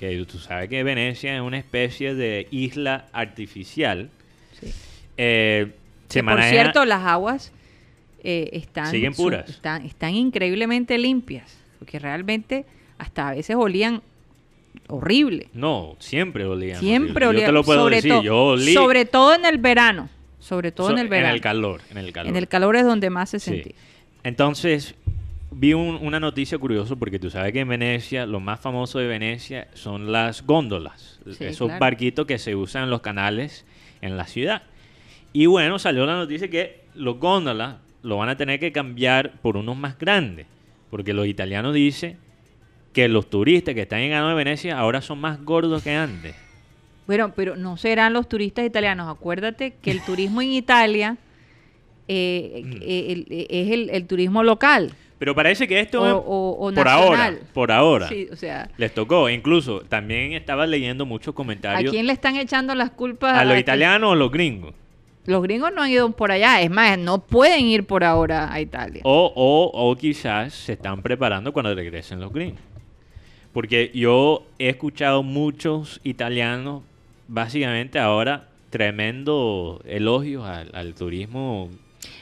[0.00, 4.08] que tú sabes que Venecia es una especie de isla artificial.
[4.58, 4.72] sí.
[5.18, 5.72] eh,
[6.08, 7.52] Que, por cierto, las aguas
[8.24, 9.48] eh, están, Siguen son- puras.
[9.48, 12.64] están, están increíblemente limpias, porque realmente
[12.98, 14.02] hasta a veces olían
[14.88, 15.48] horrible.
[15.52, 16.80] No, siempre olían.
[16.80, 18.10] Siempre olían, Yo te lo puedo sobre, decir.
[18.12, 21.28] todo- Yo olí sobre todo en el verano, sobre todo so- en el verano.
[21.28, 21.80] En el calor.
[21.90, 22.28] En el calor.
[22.30, 23.50] En el calor es donde más se Sí.
[23.50, 23.74] sentía.
[24.24, 24.94] Entonces,
[25.50, 29.06] vi un- una noticia curiosa porque tú sabes que en Venecia, lo más famoso de
[29.06, 31.20] Venecia son las góndolas.
[31.36, 31.80] Sí, esos claro.
[31.80, 33.64] barquitos que se usan en los canales
[34.00, 34.62] en la ciudad.
[35.32, 39.56] Y bueno, salió la noticia que los góndolas lo van a tener que cambiar por
[39.56, 40.46] unos más grandes.
[40.90, 42.16] Porque los italianos dicen
[42.92, 46.34] que los turistas que están llegando a Venecia ahora son más gordos que antes.
[47.06, 49.08] Bueno, pero no serán los turistas italianos.
[49.08, 51.16] Acuérdate que el turismo en Italia
[52.08, 52.72] eh, Mm.
[52.82, 54.92] eh, el- eh, es el, el turismo local.
[55.20, 58.08] Pero parece que esto O- es o- o por ahora, por ahora.
[58.08, 59.28] Sí, o sea, Les tocó.
[59.28, 63.36] Incluso también estaba leyendo muchos ¿a comentarios quién le están echando las culpas?
[63.38, 64.72] a los italianos o los gringos.
[65.26, 66.62] Los gringos no han ido por allá.
[66.62, 69.02] Es más, no pueden ir por ahora a Italia.
[69.04, 72.62] O, o, o quizás se están preparando cuando regresen los gringos.
[73.52, 76.82] Porque yo he escuchado muchos italianos,
[77.28, 81.68] básicamente ahora, tremendo elogios al, al turismo.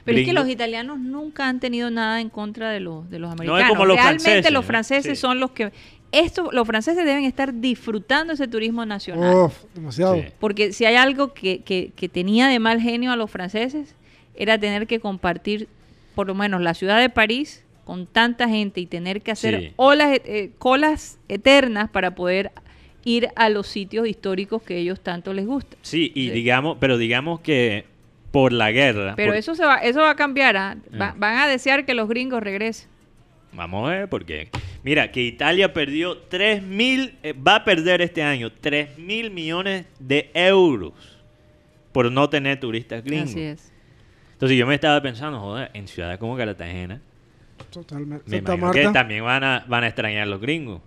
[0.05, 3.29] Pero es que los italianos nunca han tenido nada en contra de los, de los
[3.31, 3.68] es americanos.
[3.68, 4.66] como los Realmente franceses, los ¿no?
[4.66, 5.20] franceses Sí.
[5.20, 5.70] son los que...
[6.11, 9.35] Esto, los franceses deben estar disfrutando ese turismo nacional.
[9.37, 10.14] Uf, demasiado.
[10.16, 10.22] Sí.
[10.41, 13.95] Porque si hay algo que, que- que tenía de mal genio a los franceses,
[14.35, 15.68] era tener que compartir,
[16.14, 19.72] por lo menos, la ciudad de París con tanta gente y tener que hacer Sí.
[19.76, 22.53] olas, eh, eh, colas eternas para poder
[23.05, 25.79] ir a los sitios históricos que ellos tanto les gustan.
[25.83, 26.31] Sí, y Sí.
[26.35, 27.85] digamos, pero digamos que
[28.31, 29.14] por la guerra.
[29.16, 30.57] Pero por- eso se va, eso va a cambiar.
[30.57, 30.76] ¿ah?
[31.01, 31.14] Va- Ah.
[31.16, 32.89] van a desear que los gringos regresen.
[33.53, 34.51] Vamos a ver, porque
[34.85, 39.87] mira, que Italia perdió 3 mil, eh, va a perder este año 3 mil millones
[39.99, 40.93] de euros
[41.93, 43.31] por no tener turistas gringos.
[43.31, 43.72] Así es.
[44.35, 47.01] Entonces yo me estaba pensando, joder, en ciudades como Cartagena,
[47.70, 48.24] Totalmente.
[48.31, 50.81] me Santa imagino que también van a, van a extrañar los gringos.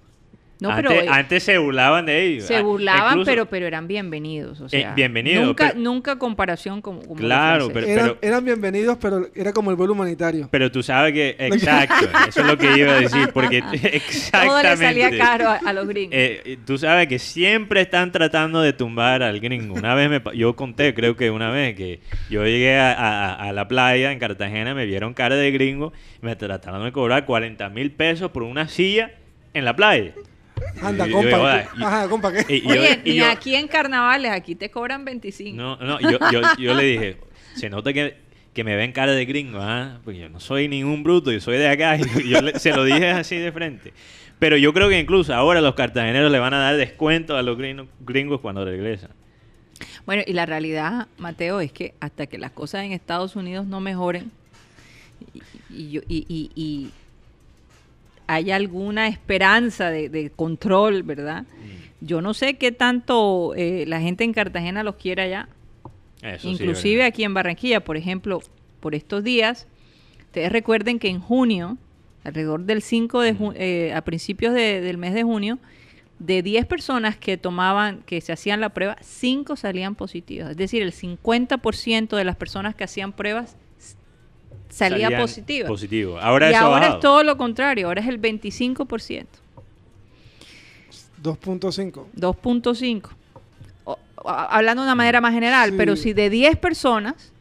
[0.61, 2.45] No, antes, pero, eh, antes se burlaban de ellos.
[2.45, 4.61] Se Ah, burlaban, incluso- pero, pero eran bienvenidos.
[4.61, 8.97] O sea, bienvenidos, Nunca, pero- nunca comparación como, como los Claro, pero- Eran, eran bienvenidos,
[9.01, 10.47] pero era como el vuelo humanitario.
[10.51, 14.01] Pero tú sabes que, exacto, eso es lo que iba a decir, porque exactamente.
[14.47, 16.13] Todo le salía caro a, a los gringos.
[16.15, 19.73] Eh, eh, tú sabes que siempre están tratando de tumbar al gringo.
[19.73, 23.51] Una vez me, yo conté, creo que una vez, que yo llegué a, a- a
[23.51, 25.91] la playa en Cartagena, me vieron cara de gringo,
[26.21, 29.11] me trataron de cobrar 40 mil pesos por una silla
[29.55, 30.13] en la playa.
[30.81, 31.37] Anda, Y yo compa.
[31.37, 32.45] "Joda", y- Ajá, compa, ¿qué?
[32.53, 35.55] y- y yo- Oye, y ni yo- aquí en carnavales, aquí te cobran 25.
[35.55, 37.17] No, no, yo, yo, yo le dije,
[37.55, 38.17] se nota que,
[38.53, 39.99] que me ven cara de gringo, ¿ah?
[40.03, 41.97] Porque yo no soy ningún bruto, yo soy de acá.
[42.25, 43.93] Y yo le- se lo dije así de frente.
[44.39, 47.57] Pero yo creo que incluso ahora los cartageneros le van a dar descuento a los
[47.57, 49.11] gringos, gringos cuando regresan.
[50.05, 53.79] Bueno, y la realidad, Mateo, es que hasta que las cosas en Estados Unidos no
[53.81, 54.31] mejoren
[55.33, 55.41] y,
[55.75, 56.91] y, yo- y- y- y
[58.33, 61.43] hay alguna esperanza de, de control, ¿verdad?
[61.43, 62.05] Mm.
[62.05, 65.49] Yo no sé qué tanto eh, la gente en Cartagena los quiere allá.
[66.21, 67.07] Eso sí, Inclusive ¿verdad?
[67.09, 68.41] aquí en Barranquilla, por ejemplo,
[68.79, 69.67] por estos días,
[70.25, 71.77] ustedes recuerden que en junio,
[72.23, 75.59] alrededor del 5 de ju- eh, a principios de- del mes de junio,
[76.19, 80.51] de 10 personas que tomaban, que se hacían la prueba, 5 salían positivas.
[80.51, 83.57] Es decir, el 50% de las personas que hacían pruebas
[84.71, 85.67] salía Salían positiva.
[85.67, 86.17] Positivo.
[86.19, 86.95] Ahora y eso ahora bajado.
[86.95, 89.25] es todo lo contrario, ahora es el 25%.
[91.21, 92.07] 2.5.
[92.15, 93.09] 2.5.
[93.83, 95.75] O- o- Hablando de una manera más general, Sí.
[95.77, 97.31] pero si de 10 personas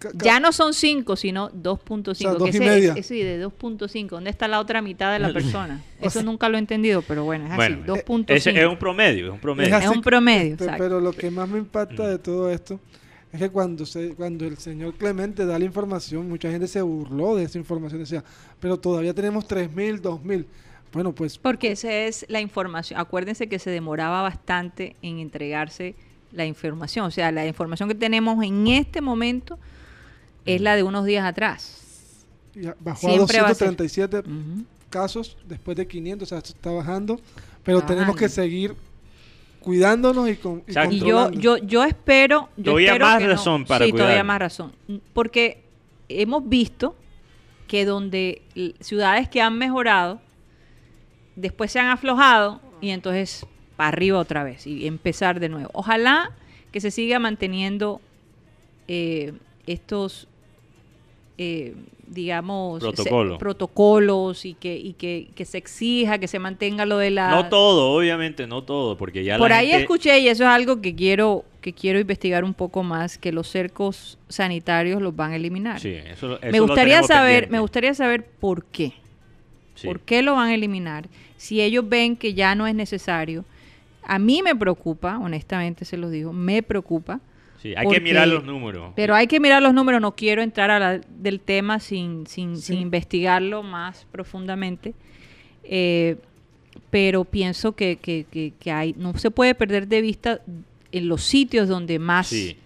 [0.00, 2.42] ca- ya no son 5, sino 2.5.
[2.42, 2.94] O sea, que ese- media.
[2.96, 4.16] ese de 2.5.
[4.16, 5.82] ¿Dónde está la otra mitad de la persona?
[6.00, 7.56] Eso nunca lo he entendido, pero bueno, es así.
[7.58, 8.34] Bueno, 2.5.
[8.34, 9.76] Ese es un promedio, es un promedio.
[9.76, 12.80] Es un promedio, este, pero lo que más me impacta de todo esto
[13.36, 17.36] es que cuando se, cuando el señor Clemente da la información, mucha gente se burló
[17.36, 18.00] de esa información.
[18.00, 18.24] Decía,
[18.60, 20.44] pero todavía tenemos 3.000, 2.000.
[20.92, 22.98] Bueno, pues Porque esa es la información.
[22.98, 25.94] Acuérdense que se demoraba bastante en entregarse
[26.32, 27.06] la información.
[27.06, 29.58] O sea, la información que tenemos en este momento
[30.44, 31.82] es la de unos días atrás.
[32.54, 33.68] ya bajó Siempre a va a ser.
[33.68, 34.64] 237 Ujú.
[34.90, 37.20] casos después de 500, o sea, está bajando.
[37.64, 38.74] Pero Está tenemos que seguir
[39.66, 42.48] cuidándonos y, con, y yo, yo, yo espero.
[42.56, 44.26] Yo Todavía espero más que no- razón para Sí, todavía cuidarnos.
[44.28, 44.72] más razón.
[45.12, 45.64] Porque
[46.08, 46.94] hemos visto
[47.66, 48.42] que donde
[48.78, 50.20] ciudades que han mejorado,
[51.34, 53.44] después se han aflojado y entonces
[53.76, 55.68] para arriba otra vez y empezar de nuevo.
[55.72, 56.30] Ojalá
[56.70, 58.00] que se siga manteniendo
[58.86, 59.32] eh,
[59.66, 60.28] estos,
[61.38, 61.74] eh,
[62.08, 63.38] digamos, se- Protocolo.
[63.38, 67.30] protocolos y, que, y que, que se exija, que se mantenga lo de la...
[67.30, 70.48] No todo, obviamente, no todo, porque ya Por la ahí gente- escuché, y eso es
[70.50, 75.32] algo que quiero, que quiero investigar un poco más, que los cercos sanitarios los van
[75.32, 75.80] a eliminar.
[75.80, 77.52] Sí, eso, eso me gustaría saber, pendiente.
[77.52, 78.92] me gustaría saber por qué.
[79.74, 79.86] Sí.
[79.86, 81.08] ¿Por qué lo van a eliminar?
[81.36, 83.44] Si ellos ven que ya no es necesario.
[84.02, 87.20] A mí me preocupa, honestamente se los digo, me preocupa.
[87.66, 88.92] Sí, hay porque- que mirar los números.
[88.96, 92.56] Pero hay que mirar los números, no quiero entrar a la, del tema sin, sin,
[92.56, 92.62] Sí.
[92.74, 94.94] sin investigarlo más profundamente.
[95.64, 96.16] Eh,
[96.90, 100.40] pero pienso que, que, que- que hay, no se puede perder de vista
[100.92, 102.56] en los sitios donde más Sí.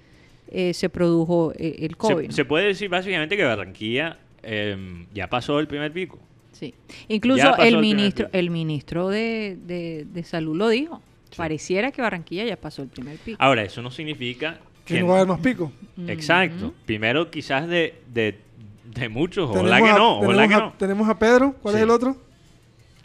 [0.50, 2.22] eh, se produjo eh, el COVID.
[2.22, 2.32] Se, ¿no?
[2.34, 6.18] se puede decir básicamente que Barranquilla em, ya pasó el primer pico.
[6.52, 6.74] Sí.
[7.08, 8.38] Incluso el ministro, pico.
[8.38, 11.00] el ministro de, de- de salud lo dijo.
[11.30, 11.36] Sí.
[11.36, 13.36] Pareciera que Barranquilla ya pasó el primer pico.
[13.40, 15.72] Ahora, eso no significa que no va a haber más pico.
[16.06, 16.72] Exacto.
[16.86, 18.38] Primero quizás de, de,
[18.84, 20.72] de muchos, ojalá que a- no, ojalá tenemos que a- no.
[20.78, 21.78] Tenemos a Pedro, ¿cuál Sí.
[21.78, 22.16] es el otro?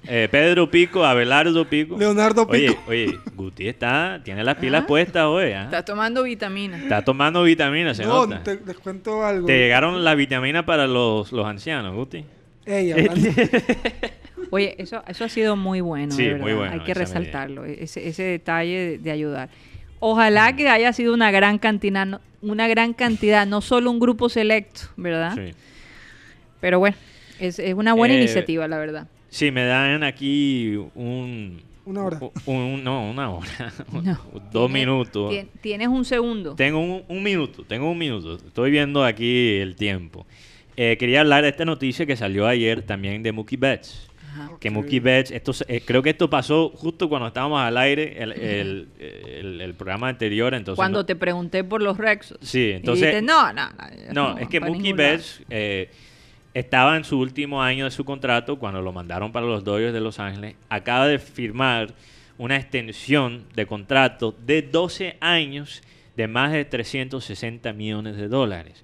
[0.07, 1.97] Eh, Pedro Pico, Abelardo Pico.
[1.97, 2.81] Leonardo Oye, Pico.
[2.87, 4.87] oye, Guti está, tiene las pilas Ah.
[4.87, 5.63] puestas hoy, ¿ah?
[5.63, 6.83] Está tomando vitaminas.
[6.83, 8.43] Está tomando vitaminas, se No, nota.
[8.43, 9.47] te, les cuento algo.
[9.47, 12.23] Te llegaron las vitaminas para los, los ancianos, Guti.
[12.67, 12.93] Ey,
[14.51, 16.11] Oye, eso, eso ha sido muy bueno.
[16.13, 16.43] Sí, de verdad.
[16.43, 19.49] muy bueno Hay que esa resaltarlo, e-, ese, ese detalle de, de ayudar.
[19.99, 24.29] Ojalá que haya sido una gran cantidad, no, una gran cantidad, no solo un grupo
[24.29, 25.33] selecto, ¿verdad?
[25.35, 25.53] Sí.
[26.61, 26.95] Pero bueno,
[27.39, 29.07] es, es una buena Eh, iniciativa, la verdad.
[29.29, 31.61] Sí, me dan aquí un...
[31.85, 32.19] Una hora.
[32.47, 33.47] un- un- no, una hora.
[33.93, 34.17] No.
[34.51, 35.31] Dos Tienes- minutos.
[35.31, 36.55] tien- Tienes un segundo.
[36.55, 38.35] Tengo un, un minuto, tengo un minuto.
[38.37, 40.25] Estoy viendo aquí el tiempo.
[40.77, 44.09] Eh, quería hablar de esta noticia que salió ayer también de Mookie Betts.
[44.35, 44.51] Ajá.
[44.59, 44.73] Que Ok.
[44.73, 48.31] Mookie Betts, esto, se- eh, creo que esto pasó justo cuando estábamos al aire, el,
[48.33, 50.53] el- el- el programa anterior.
[50.53, 52.37] Entonces Cuando no- te pregunté por los Rexos.
[52.41, 53.69] Sí, Y entonces- dijiste, no, no,
[54.13, 54.13] no.
[54.33, 55.11] No, es que Mookie ningún lado".
[55.11, 55.89] Betts eh,
[56.53, 60.01] estaba en su último año de su contrato cuando lo mandaron para los Dodgers de
[60.01, 60.55] Los Ángeles.
[60.69, 61.93] Acaba de firmar
[62.37, 65.81] una extensión de contrato de 12 años
[66.17, 68.83] de más de 360 millones de dólares.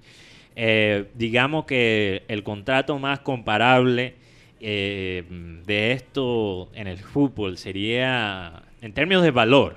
[0.56, 4.14] Eh, digamos que el contrato más comparable
[4.62, 5.24] eh,
[5.66, 9.76] de esto en el fútbol sería en términos de valor,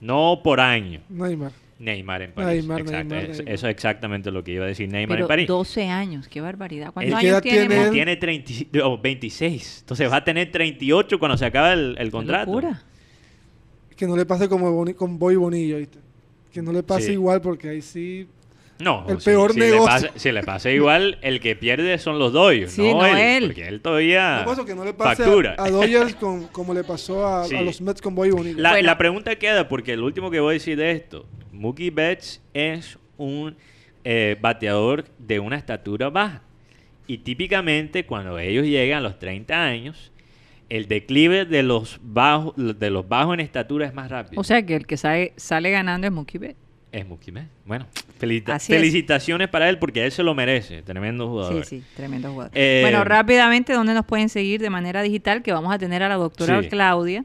[0.00, 1.00] no por año.
[1.08, 1.52] Neymar.
[1.78, 2.48] Neymar en París.
[2.62, 3.54] Neymar, Exacto, Neymar, es- Neymar.
[3.54, 5.48] Eso es exactamente lo que iba a decir Neymar Pero en París.
[5.48, 6.92] 12 años, qué barbaridad.
[6.92, 7.66] ¿Cuántos ¿Y qué años edad tiene?
[7.68, 7.90] tiene?
[7.90, 9.78] Tiene 30, o 26.
[9.80, 12.46] Entonces va a tener 38 cuando se acabe el, contrato.
[12.46, 12.82] locura.
[13.96, 15.98] Que no le pase como Boni- con Boy Bonillo, ¿viste?
[16.52, 17.12] Que no le pase Sí.
[17.12, 18.28] igual porque ahí sí...
[18.80, 19.86] No, El si- peor si Le negocio.
[19.86, 23.16] pasa, si le pasa igual, el que pierde son los doyos, Sí, no, no él,
[23.18, 23.44] él.
[23.46, 25.54] Porque él todavía No pasa que no le pase factura.
[25.58, 27.54] a, a Dodgers con- como le pasó a, Sí.
[27.54, 28.58] a los Mets con Boy Bonillo.
[28.60, 28.86] La, Bueno.
[28.86, 32.98] la pregunta queda, porque lo último que voy a decir de esto, Mookie Betts es
[33.16, 33.56] un
[34.06, 36.42] eh, bateador de una estatura baja.
[37.06, 40.10] Y típicamente cuando ellos llegan a los 30 años,
[40.68, 44.40] el declive de los bajos, de los bajos en estatura es más rápido.
[44.40, 46.58] O sea que el que sale, sale ganando es Mookie Betts.
[46.98, 47.48] Es Betts.
[47.64, 47.86] Bueno,
[48.18, 48.78] felicita- Así es.
[48.78, 50.82] felicitaciones para él porque él se lo merece.
[50.82, 51.64] Tremendo jugador.
[51.64, 52.52] Sí, sí, tremendo jugador.
[52.54, 55.42] Eh, bueno, rápidamente, ¿dónde nos pueden seguir de manera digital?
[55.42, 56.68] Que vamos a tener a la doctora Sí.
[56.68, 57.24] Claudia.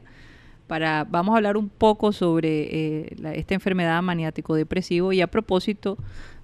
[0.66, 5.98] Para, vamos a hablar un poco sobre eh, la- esta enfermedad maniático-depresivo y a propósito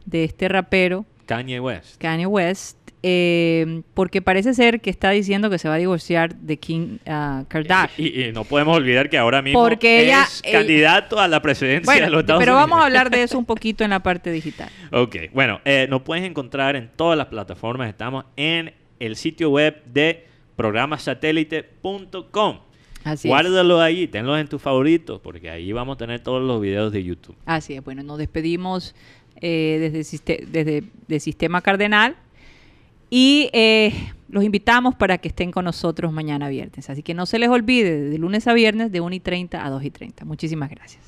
[0.04, 2.00] de este rapero, Kanye West.
[2.00, 2.76] Kanye West,
[3.08, 7.44] eh, porque parece ser que está diciendo que se va a divorciar de Kim ah,
[7.46, 8.04] Kardashian.
[8.04, 11.40] Y, y no podemos olvidar que ahora mismo Porque ella- es ella- candidato a la
[11.40, 12.68] presidencia de los Estados pero Unidos.
[12.68, 14.68] vamos a hablar de eso un poquito en la parte digital.
[14.90, 17.88] Ok, bueno, eh, nos puedes encontrar en todas las plataformas.
[17.88, 20.26] Estamos en el sitio web de
[20.56, 22.58] programasatélite.com.
[23.04, 23.30] Así es.
[23.30, 27.04] Guárdalo ahí, tenlos en tus favoritos, porque ahí vamos a tener todos los videos de
[27.04, 27.36] YouTube.
[27.44, 28.96] Así es, bueno, nos despedimos
[29.40, 32.16] eh, desde, desde de Sistema Cardenal
[33.10, 33.92] y eh,
[34.28, 36.90] los invitamos para que estén con nosotros mañana viernes.
[36.90, 39.70] Así que no se les olvide, de lunes a viernes, de 1 y 30 a
[39.70, 40.24] 2 y 30.
[40.24, 41.02] Muchísimas gracias.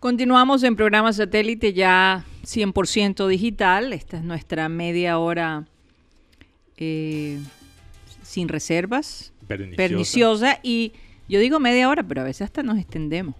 [0.00, 3.92] Continuamos en programa satélite ya 100% digital.
[3.92, 5.66] Esta es nuestra media hora
[6.76, 7.38] eh,
[8.22, 9.76] sin reservas, Perniciosa.
[9.76, 10.60] perniciosa.
[10.62, 10.92] Y
[11.28, 13.34] yo digo media hora, pero a veces hasta nos extendemos.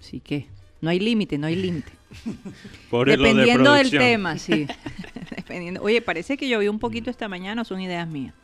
[0.00, 0.46] Así que
[0.80, 1.92] no hay límite, no hay límite.
[2.90, 4.66] De Dependiendo del tema, sí.
[5.36, 5.82] Dependiendo.
[5.82, 8.34] Oye, parece que llovió un poquito esta mañana, o son ideas mías.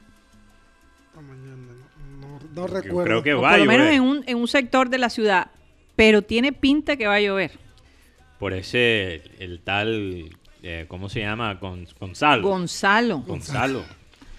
[1.08, 1.56] Esta mañana,
[2.20, 3.04] no, no- recuerdo.
[3.04, 5.10] creo que O va por a lo menos en un, en un sector de la
[5.10, 5.50] ciudad.
[5.96, 7.52] Pero tiene pinta que va a llover.
[8.38, 10.30] Por ese, el tal,
[10.62, 11.58] eh, ¿cómo se llama?
[11.58, 12.42] Gon- Gonzalo.
[12.48, 13.18] Gonzalo.
[13.20, 13.82] Gonzalo.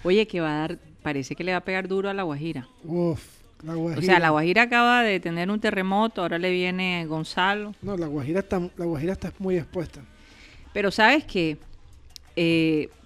[0.02, 2.66] Oye, que va a dar, parece que le va a pegar duro a la Guajira.
[2.84, 3.29] Uf,
[3.62, 4.00] la Guajira.
[4.00, 7.74] O sea, la Guajira acaba de tener un terremoto, ahora le viene Gonzalo.
[7.82, 10.00] No, la Guajira está, la Guajira está muy expuesta.
[10.72, 11.56] Pero sabes que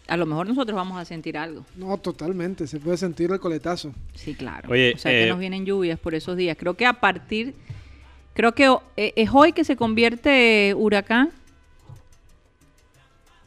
[0.07, 1.65] a lo mejor nosotros vamos a sentir algo.
[1.77, 2.67] No, totalmente.
[2.67, 3.93] Se puede sentir el coletazo.
[4.15, 4.71] Sí, claro.
[4.71, 6.57] Oye, o sea que eh, nos vienen lluvias por esos días.
[6.59, 7.55] Creo que a partir,
[8.35, 11.31] creo que eh, es hoy que se convierte huracán.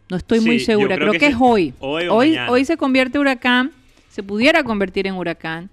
[0.09, 1.31] No estoy muy Sí, segura, creo creo, que que, sí.
[1.33, 1.73] es hoy.
[1.79, 3.71] Hoy hoy, hoy se convierte huracán,
[4.09, 5.69] se pudiera convertir en huracán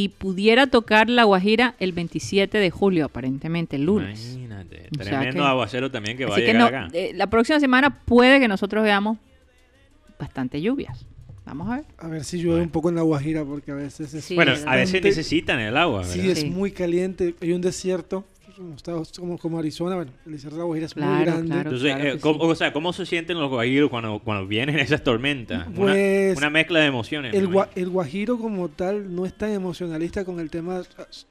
[0.00, 4.34] y pudiera tocar la Guajira el 27 de julio, aparentemente, el lunes.
[4.34, 4.88] Imagínate.
[4.96, 6.88] O sea Tremendo que- aguacero también que va a que llegar no, acá.
[6.92, 9.18] eh, la próxima semana puede que nosotros veamos
[10.18, 11.04] bastante lluvias.
[11.44, 11.84] Vamos a ver.
[11.98, 12.64] A ver si llueve Bueno.
[12.64, 15.76] un poco en la Guajira, porque a veces es, Sí, bueno, a veces necesitan el
[15.76, 16.12] agua, ¿verdad?
[16.12, 16.50] sí, es Sí.
[16.50, 17.34] muy caliente.
[17.40, 18.24] Hay un desierto,
[18.58, 19.94] como, Estados- como, como Arizona.
[19.96, 21.46] Bueno, el desierto de la Guajira es muy Claro, grande.
[21.46, 21.60] claro.
[21.70, 22.50] Entonces, claro eh, ¿cómo- sí.
[22.50, 25.66] o sea, ¿cómo se sienten los guajiros cuando, cuando vienen esas tormentas?
[25.68, 27.34] Una- Pues, una, mezcla de emociones.
[27.34, 30.82] El, guajiro como tal no es tan emocionalista con el tema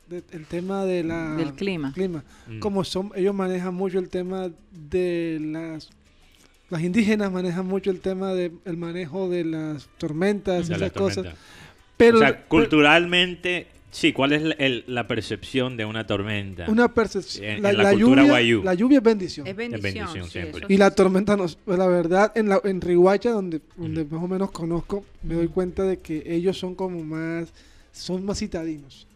[0.07, 1.93] de- el tema de la Del clima.
[2.47, 2.59] Mm.
[2.59, 5.89] como son ellos manejan mucho el tema de las
[6.69, 10.91] las indígenas manejan mucho el tema del manejo de las tormentas y De la esas
[10.97, 11.39] cosas tormenta.
[11.95, 16.65] pero o sea, pero culturalmente, sí, ¿cuál es la, el- la percepción de una tormenta?
[16.69, 18.63] una percepción En- la, en la la cultura lluvia guayú.
[18.63, 20.65] la lluvia es bendición Es bendición, bendición sí, siempre.
[20.69, 24.27] y la tormenta nos pues, la verdad en la en Riguacha donde donde más o
[24.27, 27.53] menos conozco me doy cuenta de que ellos son como más
[27.91, 29.07] son más citadinos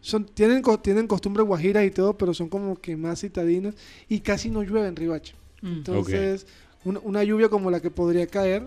[0.00, 3.74] son tienen co- tienen costumbres guajiras y todo pero son como que más citadinos
[4.08, 5.72] y casi no llueve en Riguacha Mm.
[5.74, 6.46] entonces
[6.84, 8.64] una lluvia como la que podría caer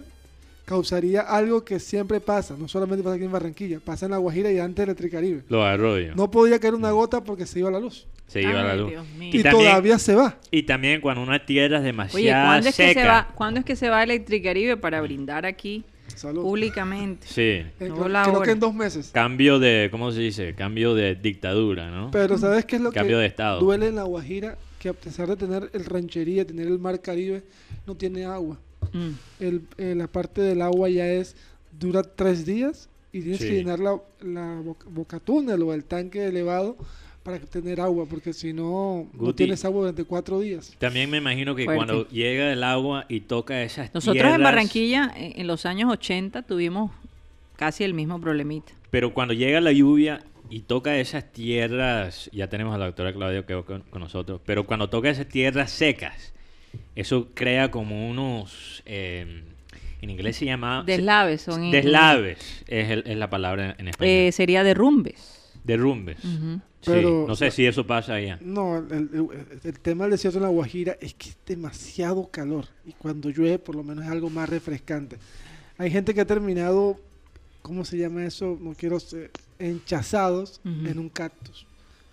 [0.65, 4.51] causaría algo que siempre pasa no solamente pasa aquí en Barranquilla pasa en la Guajira
[4.51, 6.15] y antes del Electricaribe Los arroyos.
[6.15, 8.89] no podía caer una gota porque se iba la luz Se lleva Ay, la luz.
[8.89, 9.29] Dios mío.
[9.33, 12.69] y, Y también- todavía se va Y también cuando una tierra es Oye, demasiado ¿cuándo
[12.69, 13.01] es, que seca.
[13.01, 15.83] se va, ¿cuándo es que se va Electricaribe para brindar aquí
[16.15, 16.41] Salud.
[16.43, 17.27] públicamente?
[17.27, 17.41] Sí.
[17.41, 18.45] Eh, No creo, la creo hora.
[18.45, 20.53] que en dos meses Cambio de, ¿cómo se dice?
[20.55, 22.09] Cambio de dictadura, ¿no?
[22.11, 23.59] Pero ¿sabes qué es lo Cambio que de estado.
[23.59, 24.57] duele en la Guajira?
[24.79, 27.43] Que a pesar de tener el ranchería, tener el mar Caribe,
[27.87, 28.57] no tiene agua.
[28.95, 29.43] Mm.
[29.43, 31.35] El, eh, la parte del agua ya es,
[31.79, 33.47] dura tres días y tienes Sí.
[33.49, 36.77] que llenar la, la boca, bocatúnel o el tanque elevado
[37.23, 39.37] para tener agua, porque si no, no Guti.
[39.37, 40.75] tienes agua durante cuatro días.
[40.77, 41.77] También me imagino que Fuerte.
[41.85, 44.35] cuando llega el agua y toca esas Nosotros tierras...
[44.35, 46.91] en Barranquilla, en, en los años 80, tuvimos
[47.55, 48.73] casi el mismo problemita.
[48.91, 53.43] Pero cuando llega la lluvia y toca esas tierras, ya tenemos a la doctora Claudia
[53.45, 56.31] que va con, con nosotros, pero cuando toca esas tierras secas,
[56.95, 59.43] eso crea como unos, eh,
[60.01, 60.83] en inglés se llama...
[60.85, 64.13] Deslaves son en- Deslaves es, el- es la palabra en español.
[64.13, 65.51] Eh, sería derrumbes.
[65.63, 66.17] Derrumbes.
[66.21, 68.37] Sí, Pero- no sé si eso pasa allá.
[68.41, 69.27] No, el, el-
[69.63, 73.57] el tema del desierto en la Guajira es que es demasiado calor y cuando llueve
[73.57, 75.17] por lo menos es algo más refrescante.
[75.79, 76.97] Hay gente que ha terminado,
[77.63, 78.57] ¿cómo se llama eso?
[78.61, 81.65] No quiero ser, enchazados en un cactus.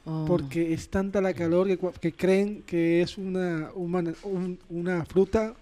[0.05, 0.25] Oh.
[0.27, 5.05] Porque es tanta la calor que, cua- que creen que es una, una, un- una
[5.05, 5.55] fruta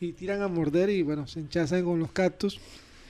[0.00, 2.58] y tiran a morder y bueno, se enchazan con los cactus.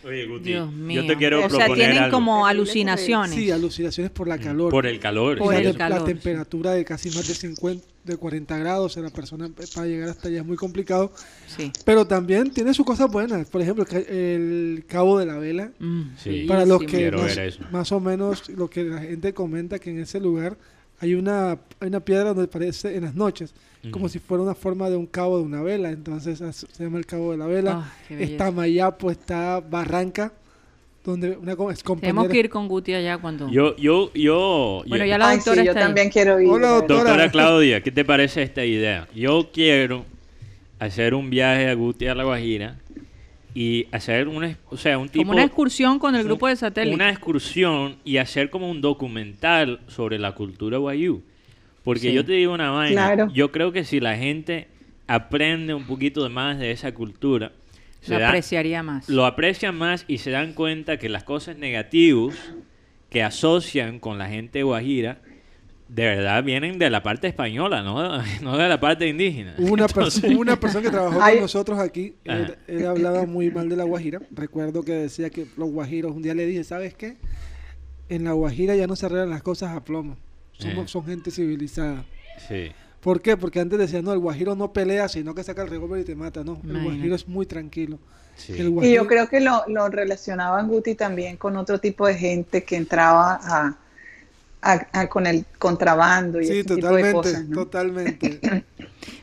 [0.07, 1.01] Oye, Guti, Dios mío.
[1.01, 2.15] yo te quiero o sea, tienen algo.
[2.19, 3.35] como alucinaciones.
[3.35, 4.71] Sí, alucinaciones por la calor.
[4.71, 5.39] Por el calor.
[5.39, 8.95] Por la, el te- calor, la temperatura de casi más de 50, de 40 grados,
[8.99, 11.11] o la persona para llegar hasta allá es muy complicado.
[11.47, 11.73] Sí.
[11.87, 13.49] Pero también tiene sus cosas buenas.
[13.49, 15.73] Por ejemplo, el ca- el Cabo de la Vela.
[15.79, 16.45] Mm, Sí.
[16.47, 17.11] Para los que
[17.73, 20.59] más o menos lo que la gente comenta que en ese lugar
[21.01, 23.55] hay una, hay una piedra donde parece en las noches,
[23.91, 25.91] como si fuera una forma de un cabo de una vela.
[25.91, 27.93] Entonces se llama el Cabo de la Vela.
[28.09, 28.33] Belleza.
[28.33, 30.33] está Mayapo, está Barranca,
[31.05, 31.55] donde una
[32.01, 33.51] Tenemos que ir con Guti allá cuando...
[33.51, 34.83] Yo, yo, yo...
[34.87, 35.87] Bueno, yo- ya la Ay, doctora sí, yo está ahí.
[35.87, 36.49] también quiero ir.
[36.49, 37.03] Hola, doctora.
[37.03, 39.07] Doctora Claudia, ¿qué te parece esta idea?
[39.15, 40.07] Yo quiero
[40.79, 42.79] hacer un viaje a Guti a La Guajira
[43.55, 46.57] y hacer una, o sea, un tipo Como una excursión con el un- grupo de
[46.57, 46.95] satélite.
[46.95, 51.23] Una excursión y hacer como un documental sobre la cultura guayú.
[51.85, 52.13] Porque Sí.
[52.13, 53.31] yo te digo una vaina, Claro.
[53.33, 54.69] yo creo que si la gente
[55.07, 57.53] aprende un poquito de más de esa cultura,
[58.01, 59.09] se Lo da- apreciaría más.
[59.09, 62.35] lo aprecian más y se dan cuenta que las cosas negativas
[63.11, 65.19] que asocian con la gente guajira
[65.95, 69.55] de verdad vienen de la parte española, no, no de la parte indígena.
[69.59, 72.17] Una, Entonces- perso- una persona que trabajó con nosotros aquí.
[72.25, 74.21] Él, hablaba muy mal de la Guajira.
[74.33, 77.17] Recuerdo que decía que los guajiros, un día le dije, ¿sabes qué?
[78.09, 80.17] En la Guajira ya no se arreglan las cosas a plomo.
[80.53, 80.89] Somos, Eh.
[80.89, 82.05] Son gente civilizada.
[82.49, 82.73] Sí.
[83.01, 83.37] ¿Por qué?
[83.37, 86.15] Porque antes decían, no, el guajiro no pelea, sino que saca el revólver y te
[86.17, 86.43] mata.
[86.43, 86.85] No, el Imagínate.
[86.85, 87.99] guajiro es muy tranquilo.
[88.35, 88.55] Sí.
[88.59, 92.65] El Y yo creo que lo, lo relacionaban Guti también con otro tipo de gente
[92.65, 93.79] que entraba a,
[94.73, 97.45] a- a- con el contrabando y Sí, ese tipo de totalmente, cosas.
[97.49, 97.57] ¿no?
[97.57, 98.41] totalmente.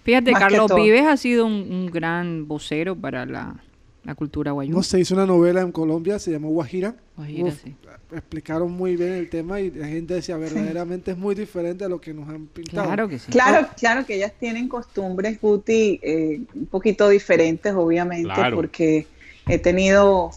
[0.04, 0.72] Fíjate, Más Carlos.
[0.76, 3.56] Vives ha sido un, un gran vocero para la,
[4.04, 4.74] la cultura guayú.
[4.74, 6.96] no se hizo una novela en Colombia, se llamó Guajira.
[7.18, 7.76] Guajira, Uf, sí.
[8.14, 12.02] Explicaron muy bien el tema y la gente decía, verdaderamente es muy diferente a lo
[12.02, 12.86] que nos han pintado.
[12.88, 13.32] Claro que sí.
[13.32, 18.58] Claro, claro que ellas tienen costumbres, Guti, eh, un poquito diferentes, obviamente, Claro.
[18.58, 19.08] porque
[19.48, 20.32] he tenido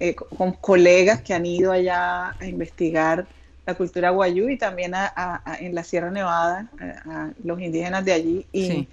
[0.00, 3.26] eh, co- con colegas que han ido allá a investigar
[3.64, 6.84] la cultura guayú y también a- a- a- en la Sierra Nevada, a,
[7.24, 8.88] a los indígenas de allí, y, Sí.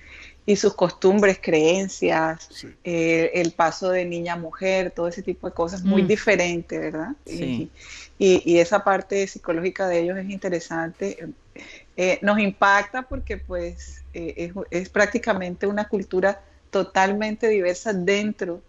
[0.45, 2.67] y sus costumbres, creencias, Sí.
[2.83, 6.07] eh, el paso de niña a mujer, todo ese tipo de cosas, muy Mm.
[6.07, 7.09] diferente, ¿verdad?
[7.25, 7.71] Sí.
[8.19, 11.29] Y, y esa parte psicológica de ellos es interesante.
[11.97, 16.41] Eh, nos impacta porque pues eh, es, es prácticamente una cultura
[16.71, 18.61] totalmente diversa dentro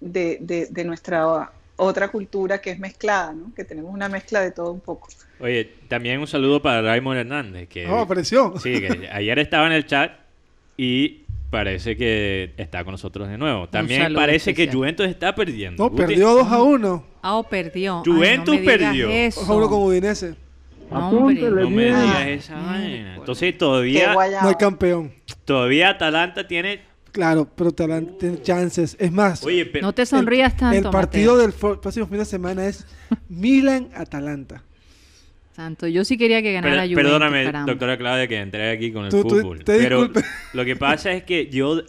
[0.00, 3.52] de, de- de nuestra otra cultura que es mezclada, ¿no?
[3.54, 5.08] Que tenemos una mezcla de todo un poco.
[5.40, 8.54] Oye, también un saludo para Raymond Hernández, que, Oh, apareció.
[8.58, 10.12] sí, que ayer estaba en el chat
[10.76, 13.68] y parece que está con nosotros de nuevo.
[13.68, 14.70] También parece que.
[14.70, 15.82] Juventus está perdiendo.
[15.84, 16.02] No, Guti.
[16.02, 17.06] perdió 2 a 1.
[17.22, 18.02] Ah, oh, perdió.
[18.04, 19.06] Ay, Juventus no me digas perdió.
[19.06, 19.68] 2 a 1 Eso.
[19.70, 20.34] con Udinese.
[20.90, 21.50] Hombre.
[21.50, 22.00] No me Ah.
[22.02, 23.16] digas esa vaina.
[23.16, 24.14] Entonces todavía.
[24.14, 25.12] No hay campeón.
[25.44, 26.80] todavía Atalanta tiene...
[27.12, 28.96] Claro, pero Atalanta tiene chances.
[28.98, 29.86] Es más, Oye, pero...
[29.86, 31.46] No te sonrías tanto, el partido Mateo.
[31.70, 32.84] del próximo fin de semana es
[33.28, 34.62] Milan-Atalanta.
[35.54, 37.72] Santo, yo sí quería que ganara Per- Juventus, perdóname, caramba.
[37.72, 39.58] doctora Claudia, que entré aquí con el Tú- tú- fútbol.
[39.64, 40.28] te pero disculpe.
[40.52, 41.82] lo que pasa es que yo...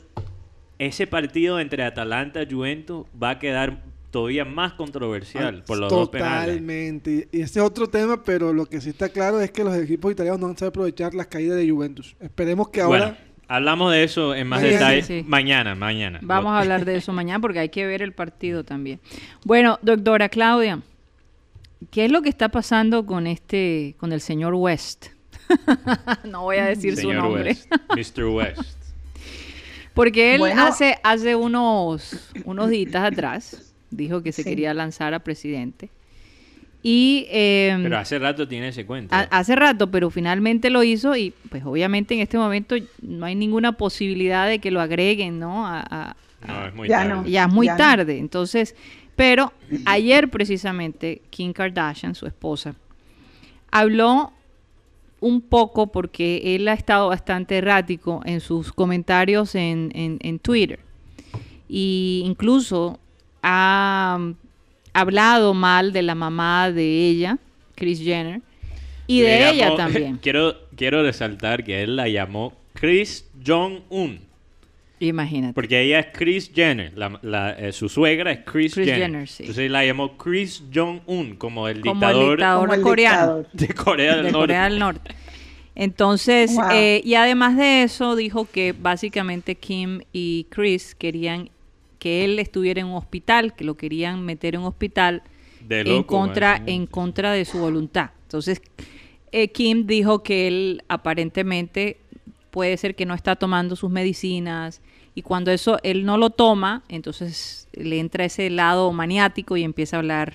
[0.77, 6.09] Ese partido entre Atalanta y Juventus va a quedar todavía más controversial por los dos
[6.09, 6.47] penales.
[6.55, 7.29] Totalmente.
[7.31, 10.11] Y ese es otro tema, pero lo que sí está claro es que los equipos
[10.11, 12.17] italianos no han sabido aprovechar las caídas de Juventus.
[12.19, 12.99] Esperemos que ahora...
[13.05, 14.79] Bueno, hablamos de eso en más Mañana.
[14.79, 15.25] detalle Sí, sí.
[15.25, 16.19] mañana, mañana.
[16.23, 18.99] Vamos a hablar de eso mañana porque hay que ver el partido también.
[19.45, 20.81] Bueno, doctora Claudia,
[21.91, 25.07] ¿qué es lo que está pasando con este, con el señor West?
[26.25, 27.55] no voy a decir su Señor nombre.
[27.95, 28.25] West, Mr.
[28.25, 28.61] West.
[29.93, 30.63] Porque él Bueno.
[30.65, 34.49] hace, hace unos, unos días atrás dijo que se Sí.
[34.49, 35.89] quería lanzar a presidente.
[36.83, 39.15] Y em, Pero hace rato tiene ese cuento.
[39.15, 43.33] ha- hace rato, pero finalmente lo hizo y pues obviamente en este momento no hay
[43.35, 45.65] ninguna posibilidad de que lo agreguen, ¿no?
[45.65, 46.15] A- a-
[46.47, 47.13] no, es muy Ya tarde.
[47.15, 47.25] no.
[47.27, 47.77] ya es muy Ya no.
[47.77, 48.17] tarde.
[48.19, 48.75] Entonces,
[49.15, 49.53] pero
[49.85, 52.75] ayer precisamente Kim Kardashian, su esposa,
[53.71, 54.31] habló
[55.21, 60.79] un poco porque él ha estado bastante errático en sus comentarios en, en- en Twitter.
[61.67, 62.99] Y incluso
[63.41, 64.19] ha,
[64.93, 67.37] hablado mal de la mamá de ella,
[67.75, 68.41] Kris Jenner,
[69.07, 70.19] y Le de ella llamó- también.
[70.21, 74.19] quiero, quiero resaltar que él la llamó Chris Jong-un.
[74.99, 75.53] Imagínate.
[75.53, 76.93] Porque ella es Chris Jenner.
[76.97, 79.01] la- la- eh, su suegra es Chris, Kris Jenner.
[79.01, 79.43] Jenner, sí.
[79.43, 83.37] Entonces la llamó Chris Jong-un, como el Como el dictador dictador el coreano.
[83.37, 83.47] dictador.
[83.53, 84.43] de Corea del de Norte.
[84.47, 85.11] Corea del Norte.
[85.75, 86.69] Entonces, Wow.
[86.73, 91.49] eh, y además de eso, dijo que básicamente Kim y Chris querían
[91.99, 95.23] que él estuviera en un hospital, que lo querían meter en un hospital
[95.67, 98.11] De en contra, en contra de su voluntad.
[98.23, 98.61] Entonces,
[99.33, 101.97] eh, Kim dijo que él aparentemente
[102.55, 104.79] puede ser que no está tomando sus medicinas
[105.13, 109.97] y cuando eso él no lo toma, entonces le entra ese lado maniático y empieza
[109.97, 110.33] a hablar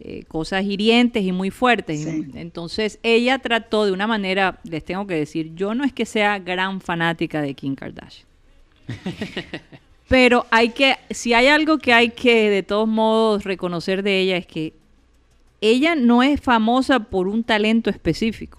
[0.00, 2.02] eh, cosas hirientes y muy fuertes.
[2.02, 2.26] Sí.
[2.34, 6.38] Entonces ella trató de una manera, les tengo que decir, yo no es que sea
[6.38, 8.26] gran fanática de Kim Kardashian.
[10.08, 14.36] Pero hay que, si hay algo que hay que de todos modos reconocer de ella
[14.36, 14.74] es que
[15.62, 18.58] ella no es famosa por un talento específico.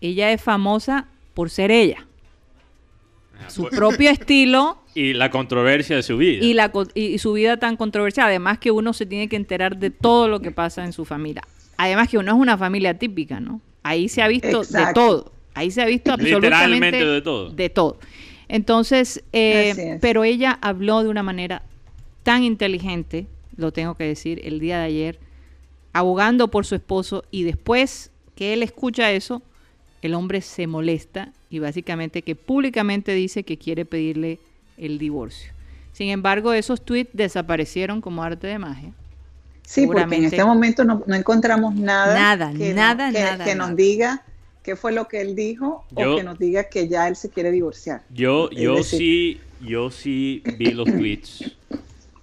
[0.00, 2.06] Ella es famosa por ser ella.
[3.48, 6.44] Su pues- propio estilo Y la controversia de su vida.
[6.44, 8.26] y, la, y- y su vida tan controversial.
[8.28, 11.42] Además que uno se tiene que enterar de todo lo que pasa en su familia.
[11.76, 13.60] Además que uno es una familia típica, ¿no?
[13.82, 15.32] Ahí se ha visto de todo.
[15.54, 17.50] Ahí se ha visto absolutamente Literalmente de todo.
[17.50, 17.98] De todo.
[18.48, 21.62] Entonces, eh, pero ella habló de una manera
[22.22, 23.26] tan inteligente,
[23.56, 25.18] lo tengo que decir, el día de ayer,
[25.92, 29.42] abogando por su esposo y después que él escucha eso,
[30.02, 34.38] el hombre se molesta y básicamente que públicamente dice que quiere pedirle
[34.78, 35.52] el divorcio.
[35.92, 38.92] Sin embargo, esos tweets desaparecieron como arte de magia.
[39.62, 43.54] Sí, porque en este momento no, no encontramos nada, Nada, que, nada, que, nada, que
[43.54, 43.68] nada.
[43.68, 44.22] nos diga
[44.62, 47.28] qué fue lo que él dijo Yo- o que nos diga que ya él se
[47.30, 48.02] quiere divorciar.
[48.10, 51.52] Yo, yo decir- sí, yo sí vi los tweets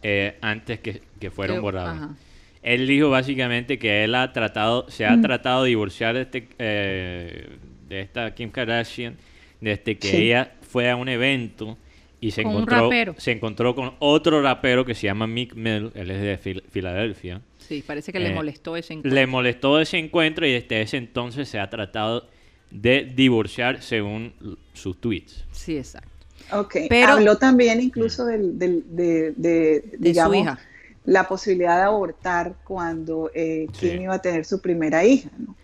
[0.03, 1.97] eh, antes que, que fueron Que- borrados.
[1.97, 2.15] ajá.
[2.63, 5.11] Él dijo básicamente que él ha tratado, se Mm.
[5.13, 7.49] ha tratado de divorciar de, este, eh,
[7.87, 9.15] de esta Kim Kardashian
[9.61, 10.17] desde que Sí.
[10.17, 11.77] ella fue a un evento
[12.19, 16.11] y se Con encontró, se encontró con otro rapero que se llama Mick Mill, él
[16.11, 17.41] es de Fil- Filadelfia.
[17.59, 19.13] Sí, parece que le Eh, molestó ese encuentro.
[19.19, 22.27] Le molestó ese encuentro y desde ese entonces se ha tratado
[22.71, 24.33] de divorciar según
[24.73, 25.45] sus tweets.
[25.51, 26.09] Sí, exacto.
[26.53, 30.59] Ok, Pero- habló también incluso del, del- de, de, De digamos, su hija.
[31.05, 33.97] la posibilidad de abortar cuando eh, Kim Sí.
[34.03, 35.55] iba a tener su primera hija, ¿no?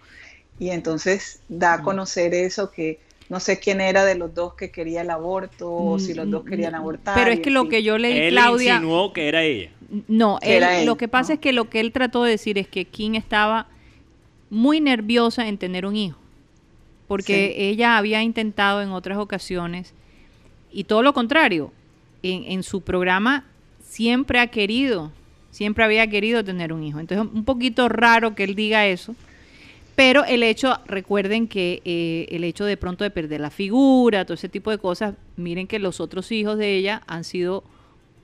[0.60, 2.99] Y entonces da a conocer eso que
[3.30, 6.43] no sé quién era de los dos que quería el aborto o si los dos
[6.45, 7.16] querían abortar.
[7.16, 9.72] Mm, Pero es que lo que yo leí, Él Claudia, insinuó que era ella.
[10.08, 11.34] no, él- era él, lo que pasa ¿no?
[11.36, 13.68] es que lo que él trató de decir es que Kim estaba
[14.49, 16.18] muy nerviosa en tener un hijo,
[17.08, 17.64] porque Sí.
[17.64, 19.93] ella había intentado en otras ocasiones
[20.72, 21.72] y todo lo contrario,
[22.22, 23.45] en, en su programa
[23.84, 25.12] siempre ha querido,
[25.51, 26.99] siempre había querido tener un hijo.
[26.99, 29.16] Entonces un poquito raro que él diga eso.
[29.96, 34.34] Pero el hecho, recuerden que eh, el hecho de pronto de perder la figura, todo
[34.34, 37.64] ese tipo de cosas, miren que los otros hijos de ella han sido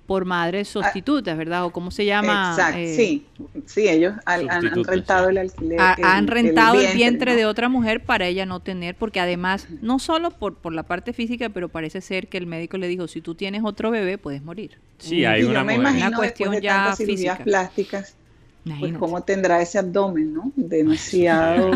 [0.07, 1.65] por madres sustitutas, ¿verdad?
[1.65, 2.49] O cómo se llama.
[2.49, 3.25] Exacto, Eh, sí,
[3.67, 5.31] sí, ellos han, han- han Sustitutos, rentado sí.
[5.31, 5.79] el alquiler.
[5.79, 7.37] ha- han rentado el vientre, ¿no?
[7.37, 11.13] de otra mujer para ella no tener, porque además, no solo por, por la parte
[11.13, 14.41] física, pero parece ser que el médico le dijo, si tú tienes otro bebé, puedes
[14.43, 14.79] morir.
[14.97, 17.43] Sí, hay y una yo me imagino Una cuestión después de ya física.
[17.43, 18.15] plásticas,
[18.79, 20.51] pues cómo tendrá ese abdomen, ¿no?
[20.55, 21.71] Demasiado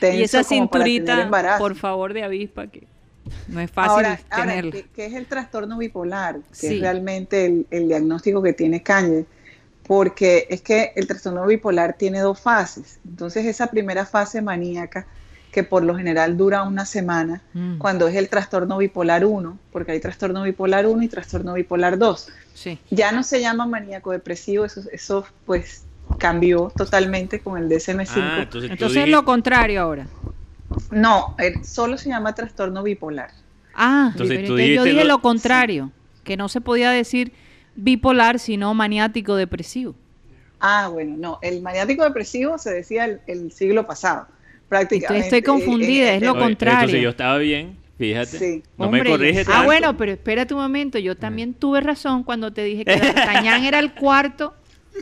[0.00, 2.86] tenso y esa cinturita, por favor, de avispa, que
[3.48, 4.72] no es fácil ahora, tenerla.
[4.72, 6.36] ¿qué, qué es el trastorno bipolar?
[6.50, 6.74] Que Sí.
[6.76, 9.26] es realmente el, el diagnóstico que tiene Kanye.
[9.86, 12.98] Porque es que el trastorno bipolar tiene dos fases.
[13.08, 15.06] Entonces, esa primera fase maníaca,
[15.50, 17.78] que por lo general dura una semana, Mm.
[17.78, 22.28] cuando es el trastorno bipolar 1, porque hay trastorno bipolar 1 y trastorno bipolar 2.
[22.52, 22.78] Sí.
[22.90, 25.84] Ya no se llama maníaco depresivo, eso, eso pues
[26.18, 28.12] cambió totalmente con el DSM-5.
[28.16, 30.06] Ah, entonces, es lo contrario ahora.
[30.90, 33.30] No, eh, solo se llama trastorno bipolar.
[33.74, 35.90] Ah, Entonces, tú yo dije lo- lo contrario,
[36.24, 37.32] que no se podía decir
[37.76, 39.94] bipolar, sino maniático depresivo.
[40.60, 44.26] Ah, bueno, no, el maniático depresivo se decía el, el siglo pasado,
[44.68, 45.26] prácticamente.
[45.26, 46.80] Estoy confundida, Eh, es lo Oye, contrario.
[46.80, 48.38] Entonces yo estaba bien, fíjate.
[48.38, 48.62] Sí.
[48.76, 52.52] No Hombre, me corrige ah, bueno, pero espérate un momento, yo también tuve razón cuando
[52.52, 54.54] te dije que D'Artagnan era el cuarto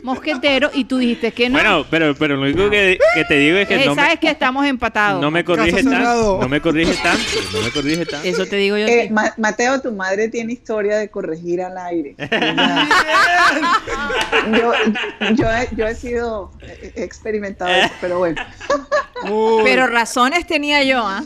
[0.03, 1.53] mosquetero y tú dijiste que no.
[1.53, 4.19] Bueno, pero, pero lo único que, que te digo es que Eh, no sabes me,
[4.19, 5.21] que estamos empatados.
[5.21, 5.97] no me corrige Caso tanto.
[5.97, 6.39] cerrado.
[6.41, 7.23] No me corrige tanto.
[7.53, 8.27] No me corrige tanto.
[8.27, 8.85] Eso te digo yo.
[8.85, 9.09] a Eh.
[9.11, 12.15] Ma- Mateo, tu madre tiene historia de corregir al aire.
[14.51, 14.71] yo,
[15.35, 16.51] yo, he, yo he sido
[16.95, 18.41] he experimentado eso, pero bueno.
[19.63, 21.23] Pero razones tenía yo, ¿ah?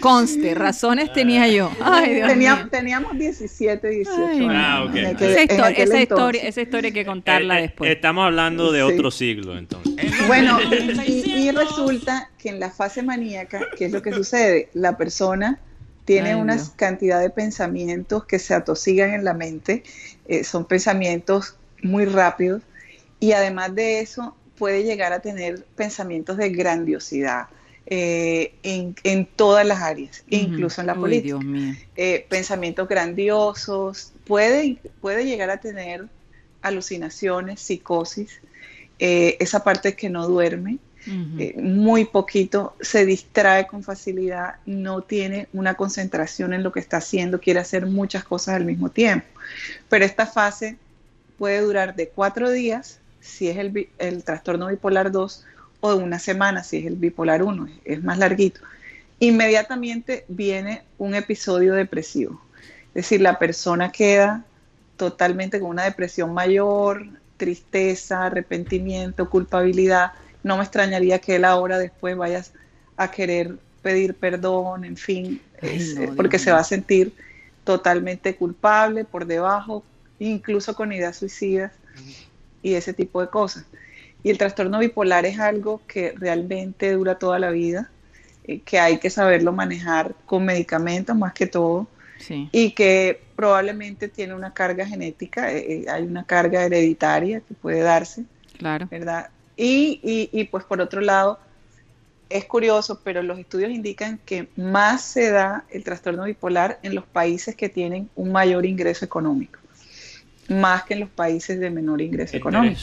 [0.00, 1.70] Conste, razones tenía yo.
[1.82, 2.68] Ay, Dios Tenía- mío.
[2.70, 4.52] teníamos 17, 18 Ay, años.
[4.54, 4.94] Ah, ok.
[4.94, 6.02] en aquel- Esa, en historia, aquel esa, entonces.
[6.02, 7.90] historia, esa historia hay que contarla Eh, eh, después.
[8.10, 8.92] Estamos hablando de Sí.
[8.94, 9.94] otro siglo, entonces.
[10.26, 10.58] Bueno,
[11.06, 14.68] y, y resulta que en la fase maníaca, ¿qué es lo que sucede?
[14.74, 15.60] La persona
[16.04, 19.82] tiene Ay, una cantidad de pensamientos que se atosigan en la mente,
[20.26, 22.62] eh, son pensamientos muy rápidos
[23.20, 27.48] y además de eso puede llegar a tener pensamientos de grandiosidad
[27.86, 31.74] eh, en, en todas las áreas, incluso en la Uy, política Dios mío.
[31.96, 36.08] eh, pensamientos grandiosos, puede, puede llegar a tener
[36.62, 38.40] alucinaciones, psicosis,
[38.98, 45.48] eh, esa parte que no duerme, eh, muy poquito, se distrae con facilidad, no tiene
[45.54, 49.26] una concentración en lo que está haciendo, quiere hacer muchas cosas al mismo tiempo.
[49.88, 50.76] Pero esta fase
[51.38, 55.46] puede durar de cuatro días, si es el, el trastorno bipolar 2,
[55.80, 58.60] o de una semana, si es el bipolar 1, es más larguito.
[59.18, 62.42] Inmediatamente viene un episodio depresivo.
[62.88, 64.44] Es decir, la persona queda
[65.00, 67.06] totalmente con una depresión mayor,
[67.38, 70.12] tristeza, arrepentimiento, culpabilidad.
[70.42, 72.44] No me extrañaría que él ahora después vaya
[72.96, 77.14] a querer pedir perdón, en fin, Ay, es- no, Dios porque se va a sentir
[77.64, 79.84] totalmente culpable por debajo,
[80.18, 81.72] incluso con ideas suicidas
[82.62, 83.64] y ese tipo de cosas.
[84.22, 87.90] Y el trastorno bipolar es algo que realmente dura toda la vida,
[88.44, 91.88] eh, que hay que saberlo manejar con medicamentos más que todo
[92.20, 92.48] Sí.
[92.52, 97.80] y que probablemente tiene una carga genética, eh, eh, hay una carga hereditaria que puede
[97.80, 98.24] darse,
[98.58, 98.86] Claro.
[98.90, 99.30] ¿verdad?
[99.56, 101.40] Y, y- y, pues por otro lado,
[102.28, 107.04] es curioso, pero los estudios indican que más se da el trastorno bipolar en los
[107.06, 109.58] países que tienen un mayor ingreso económico,
[110.48, 112.80] más que en los países de menor ingreso económico.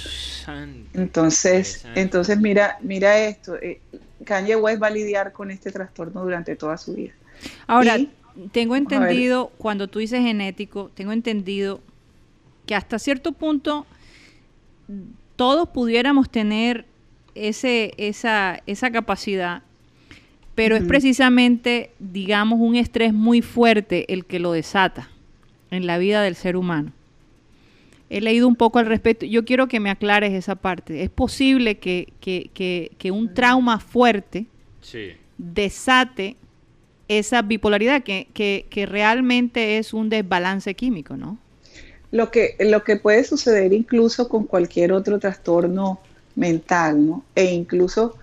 [0.94, 3.80] Entonces, entonces mira, mira esto, eh,
[4.26, 7.14] Kanye West va a lidiar con este trastorno durante toda su vida.
[7.68, 8.10] Ahora, Y-
[8.52, 11.82] tengo entendido, cuando tú dices genético, tengo entendido
[12.66, 13.86] que hasta cierto punto
[15.36, 16.86] todos pudiéramos tener
[17.36, 19.62] ese, esa, esa capacidad,
[20.56, 25.10] pero es precisamente, digamos, un estrés muy fuerte el que lo desata
[25.70, 26.94] en la vida del ser humano.
[28.10, 29.26] He leído un poco al respecto.
[29.26, 31.04] Yo quiero que me aclares esa parte.
[31.04, 34.46] ¿Es posible que, que- que- que un trauma fuerte
[34.82, 35.10] Sí.
[35.38, 36.38] desate
[37.08, 41.38] esa bipolaridad, que, que, que realmente es un desbalance químico, ¿no?
[42.12, 46.00] Lo que, lo que puede suceder incluso con cualquier otro trastorno
[46.36, 47.26] mental, ¿no?
[47.36, 48.16] E incluso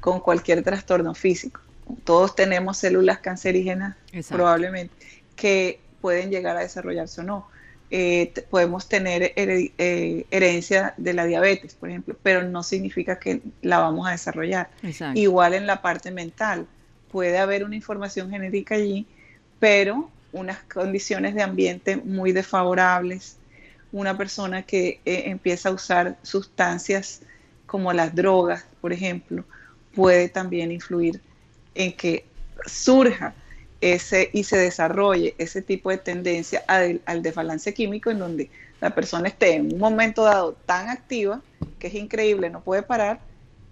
[0.00, 1.60] con cualquier trastorno físico.
[2.04, 4.36] Todos tenemos células cancerígenas, Exacto.
[4.36, 4.94] probablemente,
[5.36, 7.46] que pueden llegar a desarrollarse o no.
[7.92, 13.78] Eh, podemos tener eh, herencia de la diabetes, por ejemplo, pero no significa que la
[13.78, 14.70] vamos a desarrollar.
[14.82, 15.18] Exacto.
[15.18, 16.66] Igual en la parte mental,
[17.10, 19.06] puede haber una información genética allí,
[19.58, 23.36] pero unas condiciones de ambiente muy desfavorables,
[23.92, 27.22] una persona que eh, empieza a usar sustancias
[27.66, 29.44] como las drogas, por ejemplo,
[29.94, 31.20] puede también influir
[31.74, 32.24] en que
[32.66, 33.34] surja
[33.80, 38.50] ese y se desarrolle ese tipo de tendencia al, al desbalance químico en donde
[38.80, 41.40] la persona esté en un momento dado tan activa
[41.78, 43.20] que es increíble, no puede parar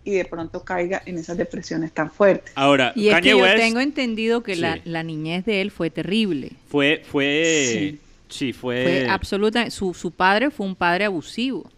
[0.05, 2.53] y de pronto caiga en esas depresiones tan fuertes.
[2.55, 4.81] Ahora, Y es Kanye que yo West tengo entendido que la, Sí.
[4.85, 6.53] la niñez de él fue terrible.
[6.69, 7.99] fue, fue, Sí.
[8.29, 11.71] sí, fue, Fue absoluta, su, su padre fue un padre abusivo,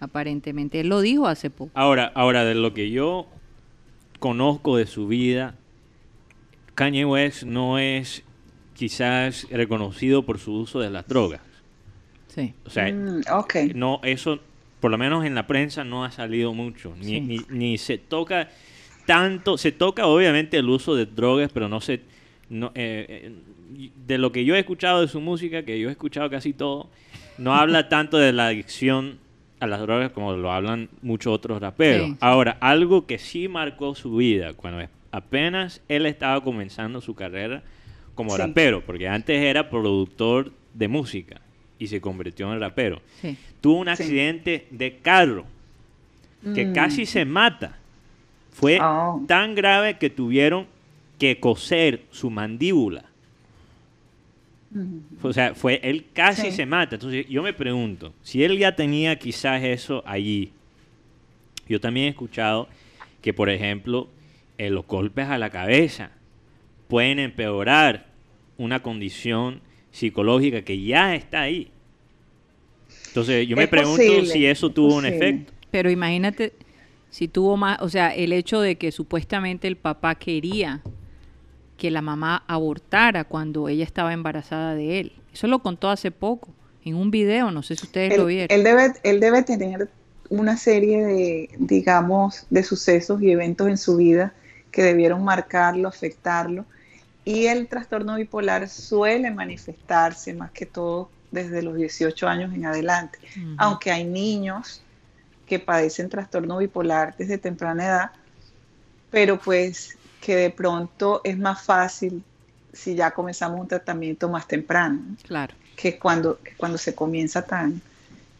[0.00, 0.80] aparentemente.
[0.80, 1.70] Él lo dijo hace poco.
[1.74, 3.26] Ahora, ahora de lo que yo
[4.18, 5.54] conozco de su vida,
[6.74, 8.22] Kanye West no es
[8.74, 11.40] quizás reconocido por su uso de las drogas.
[12.34, 12.52] Sí.
[12.66, 13.22] O sea, Mm,
[13.74, 14.40] no eso
[14.86, 17.20] por lo menos en la prensa no ha salido mucho ni, Sí.
[17.20, 18.48] ni, ni se toca
[19.04, 22.02] tanto se toca obviamente el uso de drogas pero no se
[22.48, 25.92] no, eh, eh, de lo que yo he escuchado de su música que yo he
[25.92, 26.88] escuchado casi todo
[27.36, 29.18] no habla tanto de la adicción
[29.58, 32.16] a las drogas como lo hablan muchos otros raperos Sí.
[32.20, 37.64] ahora algo que sí marcó su vida cuando apenas él estaba comenzando su carrera
[38.14, 38.38] como Sí.
[38.40, 41.40] rapero porque antes era productor de música
[41.78, 43.36] y se convirtió en rapero Sí.
[43.60, 43.90] tuvo un Sí.
[43.92, 45.44] accidente de carro
[46.54, 46.72] que Mm.
[46.72, 47.78] casi se mata.
[48.52, 49.22] Fue Oh.
[49.26, 50.66] tan grave que tuvieron
[51.18, 53.04] que coser su mandíbula.
[54.70, 54.98] Mm.
[55.22, 56.52] O sea, fue él casi Sí.
[56.52, 56.96] se mata.
[56.96, 60.52] Entonces yo me pregunto, si él ya tenía quizás eso allí,
[61.68, 62.68] yo también he escuchado
[63.22, 64.08] que, por ejemplo,
[64.58, 66.10] eh, los golpes a la cabeza
[66.88, 68.06] pueden empeorar
[68.58, 69.60] una condición
[69.96, 71.70] psicológica que ya está ahí.
[73.08, 75.52] Entonces yo me Es pregunto posible, si eso es tuvo un efecto.
[75.70, 76.52] Pero imagínate
[77.08, 80.82] Si tuvo más, o sea, el hecho de que supuestamente el papá quería
[81.78, 85.12] que la mamá abortara cuando ella estaba embarazada de él.
[85.32, 86.48] Eso lo contó hace poco,
[86.84, 88.48] en un video, no sé si ustedes lo vieron.
[88.50, 89.88] él debe, él debe tener
[90.28, 94.34] una serie de, digamos, de sucesos y eventos en su vida
[94.70, 96.66] que debieron marcarlo, afectarlo.
[97.26, 103.18] Y el trastorno bipolar suele manifestarse más que todo desde los 18 años en adelante.
[103.58, 104.80] Aunque hay niños
[105.44, 108.10] que padecen trastorno bipolar desde temprana edad,
[109.10, 112.22] pero pues que de pronto es más fácil
[112.72, 115.16] si ya comenzamos un tratamiento más temprano, ¿no?
[115.24, 115.54] Claro.
[115.74, 117.82] que cuando, que cuando se comienza tan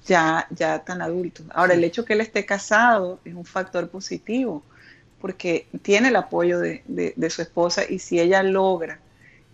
[0.07, 1.43] ya, ya tan adulto.
[1.51, 4.63] Ahora, el hecho que él esté casado es un factor positivo,
[5.27, 9.01] porque tiene el apoyo de, de- de su esposa y si ella logra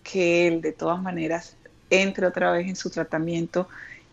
[0.03, 1.57] que él de todas maneras
[1.91, 3.69] entre otra vez en su tratamiento,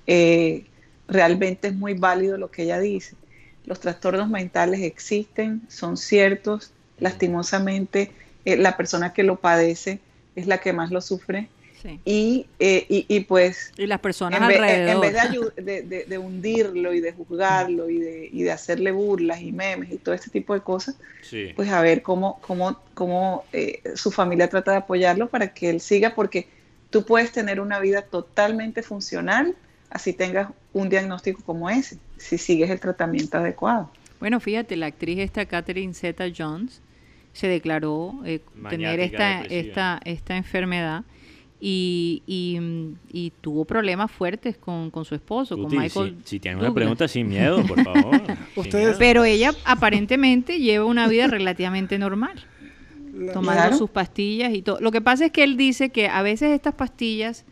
[0.08, 0.66] eh,
[1.08, 3.18] realmente es muy válido lo que ella dice.
[3.66, 8.14] Los trastornos mentales existen, son ciertos, lastimosamente
[8.46, 10.00] eh, la persona que lo padece
[10.36, 11.50] es la que más lo sufre
[11.82, 12.00] Sí.
[12.04, 14.96] y, eh, y, y pues Y las personas en vez, alrededor.
[15.06, 18.92] en vez de, de- de- de hundirlo y de juzgarlo y de, y de hacerle
[18.92, 21.54] burlas y memes y todo este tipo de cosas, Sí.
[21.56, 25.80] pues a ver cómo, cómo, cómo eh, su familia trata de apoyarlo para que él
[25.80, 26.48] siga, porque
[26.90, 29.56] tú puedes tener una vida totalmente funcional
[29.90, 33.90] así tengas un diagnóstico como ese, si sigues el tratamiento adecuado.
[34.20, 36.82] Bueno, fíjate, la actriz esta Catherine Zeta Jones
[37.34, 41.04] se declaró eh, tener esta, esta, esta enfermedad
[41.62, 46.16] y, y, mm, y tuvo problemas fuertes con, con su esposo, con Michael.
[46.24, 48.22] si, si tiene una pregunta sin miedo, por favor.
[48.56, 48.96] Ustedes- miedo.
[49.00, 52.34] Pero ella aparentemente lleva una vida relativamente normal,
[53.34, 53.78] tomando Claro.
[53.78, 54.80] sus pastillas y todo.
[54.80, 57.44] Lo que pasa es que él dice que a veces estas pastillas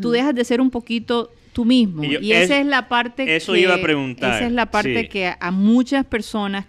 [0.00, 2.04] tú dejas de ser un poquito tú mismo.
[2.04, 5.00] Y esa es- es la parte eso que, iba a preguntar, Esa es la parte
[5.02, 5.08] sí.
[5.08, 6.66] que a, a muchas personas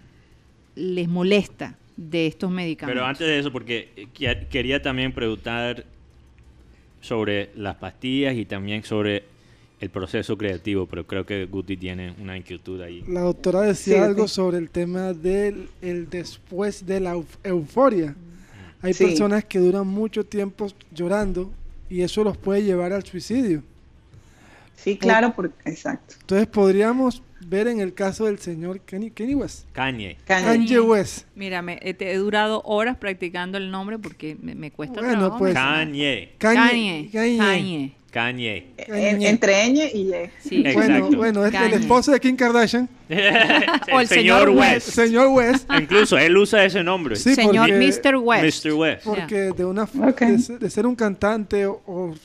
[0.75, 2.95] les molesta de estos medicamentos.
[2.99, 5.85] Pero antes de eso, porque que- quería también preguntar
[7.01, 9.23] sobre las pastillas y también sobre
[9.79, 13.03] el proceso creativo, pero creo que Guti tiene una inquietud ahí.
[13.07, 14.33] La doctora decía Sí, algo sí.
[14.35, 18.13] sobre el tema del el después de la euf- euforia.
[18.81, 19.05] Hay Sí.
[19.05, 21.49] personas que duran mucho tiempo llorando
[21.89, 23.63] y eso los puede llevar al suicidio.
[24.75, 26.15] Sí, claro, por- exacto.
[26.21, 29.65] Entonces podríamos ver en el caso del señor Kenny, Kenny West.
[29.73, 30.17] Kanye.
[30.25, 30.45] Kanye.
[30.45, 31.25] Kanye West.
[31.35, 35.17] Mira, me, eh, te- he durado horas practicando el nombre porque me, me cuesta Bueno,
[35.17, 35.53] trabajo pues.
[35.55, 36.33] Kanye.
[36.37, 37.09] Kanye.
[37.11, 37.37] Kanye.
[37.37, 37.93] Kanye.
[38.11, 38.67] Kanye.
[38.87, 40.11] En- entre ñ y y.
[40.41, 40.63] Sí.
[40.65, 41.05] Exacto.
[41.17, 42.89] Bueno, bueno, es el esposo de Kim Kardashian,
[43.93, 44.89] O el señor West.
[44.89, 45.69] señor West.
[45.79, 47.15] Incluso él usa ese nombre.
[47.15, 48.15] Sí, Señor porque- Mr.
[48.17, 48.65] West.
[48.65, 48.73] Mr.
[48.73, 49.03] West.
[49.03, 50.19] Porque de una f- Ok.
[50.21, 52.15] de, ser- de ser un cantante o, o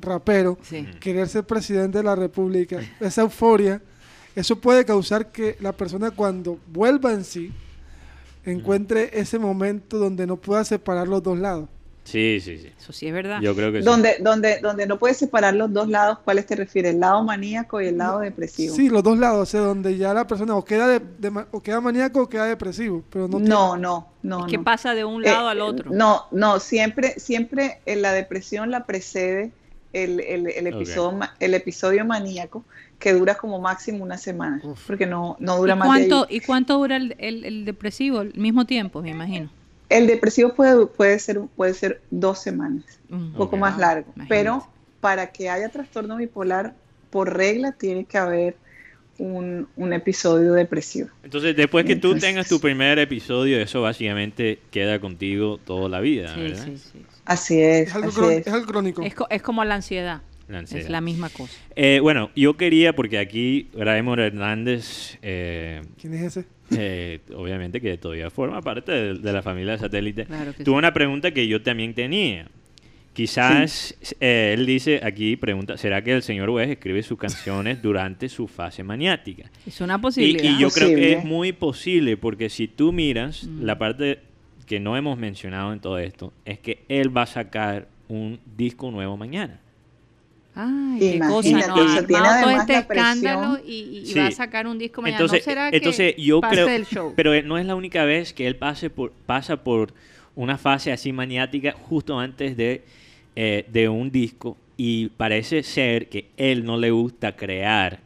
[0.00, 0.86] rapero, Sí.
[1.00, 3.80] querer ser presidente de la república, esa euforia,
[4.36, 7.52] eso puede causar que la persona cuando vuelva en sí
[8.44, 11.68] encuentre ese momento donde no pueda separar los dos lados.
[12.04, 12.72] Sí, sí, sí.
[12.80, 13.38] Eso sí es verdad.
[13.42, 13.84] Yo creo que sí.
[13.84, 16.94] Donde, donde, donde no puedes separar los dos lados, ¿cuáles te refieres?
[16.94, 18.74] El lado maníaco y el lado depresivo.
[18.74, 21.02] Sí, los dos lados, o sea, donde ya la persona o queda de,
[21.50, 24.46] o queda maníaco o queda depresivo, pero no, No, no, no.
[24.46, 24.64] ¿Qué no.
[24.64, 25.90] pasa de un Eh, lado al otro?
[25.92, 29.50] No, no, siempre, siempre en la depresión la precede
[29.92, 32.64] el, el- el episodio, ma- el episodio maníaco
[32.98, 34.86] que dura como máximo una semana, Uf.
[34.86, 36.36] porque no, no ¿Y dura más de cuánto, ahí.
[36.36, 38.22] ¿Y cuánto dura el, el- el depresivo?
[38.22, 39.50] El mismo tiempo, me imagino.
[39.88, 43.60] El depresivo puede, puede, ser, puede ser dos semanas, Un un poco Ok.
[43.60, 44.28] más largo, Imagínate.
[44.28, 44.68] pero
[45.00, 46.74] para que haya trastorno bipolar,
[47.10, 48.56] por regla tiene que haber
[49.18, 51.08] un, un episodio depresivo.
[51.22, 56.00] Entonces, después que tú Entonces- tengas tu primer episodio, eso básicamente queda contigo toda la
[56.00, 56.64] vida, Sí, ¿verdad?
[56.64, 57.06] sí, sí.
[57.24, 57.88] Así es.
[57.88, 58.46] es algo, así es.
[58.46, 59.02] es crónico.
[59.02, 60.20] Es, co- es como la ansiedad.
[60.48, 60.84] La ansiedad.
[60.84, 61.52] Es la misma cosa.
[61.76, 66.44] Eh, bueno, yo quería, porque aquí Raymond Hernández, eh, ¿Quién es ese?
[66.76, 70.78] eh, obviamente que todavía forma parte de, de la familia de satélite, Claro tuvo sí.
[70.78, 72.48] una pregunta que yo también tenía.
[73.12, 78.28] Quizás eh, él dice aquí, pregunta, ¿será que el señor West escribe sus canciones durante
[78.28, 79.50] su fase maniática?
[79.66, 80.44] Es una posibilidad.
[80.44, 83.64] y yo creo que es muy posible, porque si tú miras Mm.
[83.64, 84.20] la parte
[84.66, 88.90] que no hemos mencionado en todo esto, es que él va a sacar un disco
[88.90, 89.60] nuevo mañana.
[90.60, 91.56] Ay, qué cosa, ¿no?
[91.94, 94.18] eso tiene todo este la escándalo y, y- y Sí.
[94.18, 95.20] va a sacar un disco mañana.
[95.20, 97.12] Entonces, ¿No será que entonces yo parte creo, del show?
[97.14, 99.92] pero eh, no es la única vez que él pase por, pasa por
[100.34, 102.82] una fase así maniática justo antes de,
[103.36, 108.00] eh, de un disco y parece ser que él no le gusta crear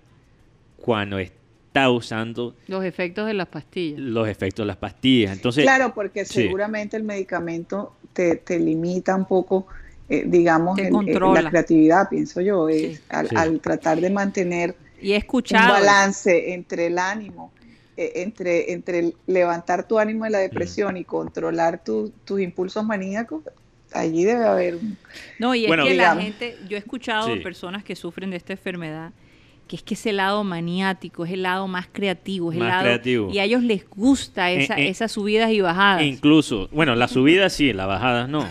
[0.76, 3.98] cuando está usando Los efectos de las pastillas.
[3.98, 5.32] los efectos de las pastillas.
[5.32, 6.34] Entonces, Claro, porque sí.
[6.42, 9.66] seguramente el medicamento te, te limita un poco,
[10.12, 11.40] eh, digamos, controla.
[11.42, 13.02] la creatividad, pienso yo, es Sí.
[13.08, 13.36] al, Sí.
[13.36, 15.22] al tratar de mantener Y un
[15.52, 17.50] balance entre el ánimo
[17.96, 23.42] eh, entre, entre levantar tu ánimo de la depresión y controlar tu- tus impulsos maníacos,
[23.92, 24.96] allí debe haber un...
[25.38, 26.24] No, y es Bueno, que la digamos.
[26.24, 27.34] gente, yo he escuchado Sí.
[27.34, 29.12] de personas que sufren de esta enfermedad,
[29.68, 32.82] que es que es el lado maniático, es el lado más creativo, es el lado...
[32.82, 33.30] creativo.
[33.30, 36.02] Y a ellos les gusta Eh, esa- eh, esas subidas y bajadas.
[36.02, 38.46] Incluso, bueno, las subidas sí, las bajadas no.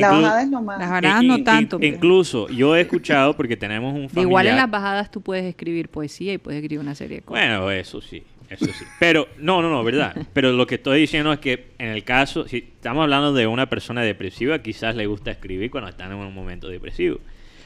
[0.00, 0.78] La bajada es lo más...
[0.78, 1.78] Las bajadas no in- in- tanto.
[1.78, 4.22] pero- Incluso yo he escuchado, porque tenemos un familiar...
[4.22, 7.42] igual en las bajadas tú puedes escribir poesía y puedes escribir una serie de cosas.
[7.46, 8.84] Bueno, eso sí, eso sí.
[8.98, 10.14] Pero, no, no, no, verdad.
[10.32, 13.66] Pero lo que estoy diciendo es que en el caso, si estamos hablando de una
[13.68, 17.18] persona depresiva, quizás le gusta escribir cuando está en un momento depresivo.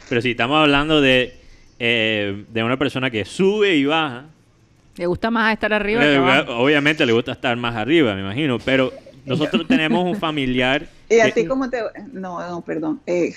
[0.08, 1.34] Pero si estamos hablando de,
[1.78, 4.26] eh, de una persona que sube y baja,
[4.96, 6.56] ¿Le gusta más estar arriba que eh, abajo?
[6.56, 8.58] obviamente le gusta estar más arriba, me imagino.
[8.58, 8.92] Pero
[9.26, 10.86] nosotros tenemos un familiar...
[11.08, 11.80] ¿Y a que- ti cómo te...?
[12.12, 13.00] No, no, perdón.
[13.06, 13.34] Eh,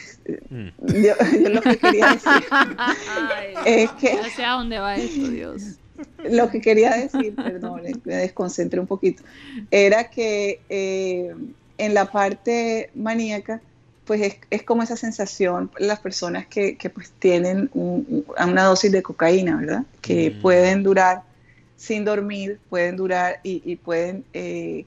[0.49, 0.67] Mm.
[1.03, 2.31] yo, yo lo que quería decir
[2.77, 4.15] Ay, es que...
[4.15, 5.61] no sé a dónde va esto, Dios.
[6.29, 9.21] Lo que quería decir, perdón, eh, me desconcentré un poquito,
[9.69, 11.35] era que eh,
[11.77, 13.61] en la parte maníaca,
[14.05, 18.63] pues es, es como esa sensación, las personas que, que, pues tienen un- un- una
[18.63, 19.83] dosis de cocaína, ¿verdad?
[20.01, 20.41] Que Mm.
[20.41, 21.21] pueden durar
[21.75, 24.85] sin dormir, pueden durar y, y pueden, eh,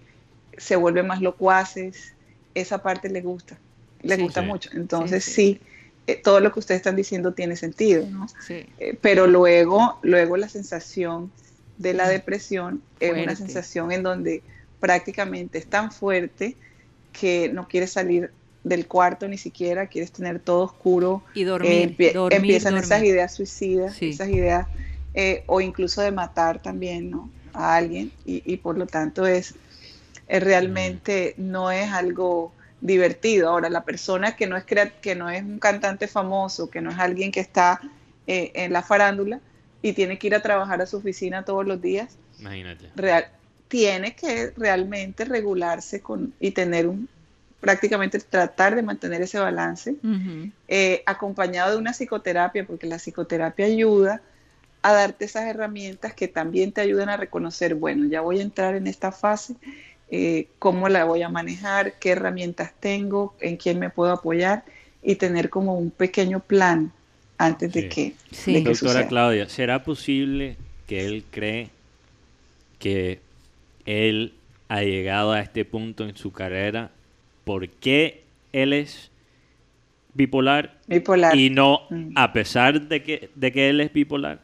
[0.56, 2.14] se vuelven más locuaces,
[2.54, 3.58] esa parte les gusta,
[4.04, 4.22] Sí.
[4.22, 4.46] gusta Sí.
[4.46, 4.70] mucho.
[4.74, 5.32] Entonces sí.
[5.32, 5.60] sí,
[6.06, 8.26] eh, todo lo que ustedes están diciendo tiene sentido, ¿no?
[8.46, 8.66] Sí.
[8.78, 11.30] Eh, pero luego, luego la sensación
[11.78, 14.42] de la depresión es una sensación en donde
[14.80, 16.56] prácticamente es tan fuerte
[17.12, 18.30] que no quieres salir
[18.64, 21.22] del cuarto ni siquiera, quieres tener todo oscuro.
[21.34, 22.84] Y eh, dormir, empie- dormir, empiezan dormir.
[22.84, 24.10] esas ideas suicidas, Sí.
[24.10, 24.66] esas ideas,
[25.14, 27.30] eh, o incluso de matar también ¿no?
[27.54, 29.54] a alguien, y, y por lo tanto es
[30.40, 33.48] realmente no es algo divertido.
[33.48, 36.90] Ahora, la persona que no es, crea- que no es un cantante famoso, que no
[36.90, 37.80] es alguien que está
[38.26, 39.40] eh, en la farándula
[39.82, 42.90] y tiene que ir a trabajar a su oficina todos los días, Imagínate.
[42.96, 43.26] real,
[43.68, 47.08] tiene que realmente regularse con, y tener un,
[47.60, 49.94] prácticamente tratar de mantener ese balance,
[50.68, 54.20] eh, acompañado de una psicoterapia, porque la psicoterapia ayuda
[54.82, 58.74] a darte esas herramientas que también te ayudan a reconocer, bueno, ya voy a entrar
[58.74, 59.54] en esta fase,
[60.14, 64.62] eh, cómo la voy a manejar, qué herramientas tengo, en quién me puedo apoyar
[65.02, 66.92] y tener como un pequeño plan
[67.38, 68.52] antes de que, Sí.
[68.52, 69.08] de que Doctora suceda.
[69.08, 70.56] Claudia, ¿será posible
[70.86, 71.70] que él cree
[72.78, 73.20] que
[73.86, 74.34] él
[74.68, 76.90] ha llegado a este punto en su carrera
[77.44, 78.22] porque
[78.52, 79.10] él es
[80.14, 81.34] bipolar Bipolar.
[81.34, 82.12] y no Mm.
[82.16, 84.40] a pesar de que, de que él es bipolar?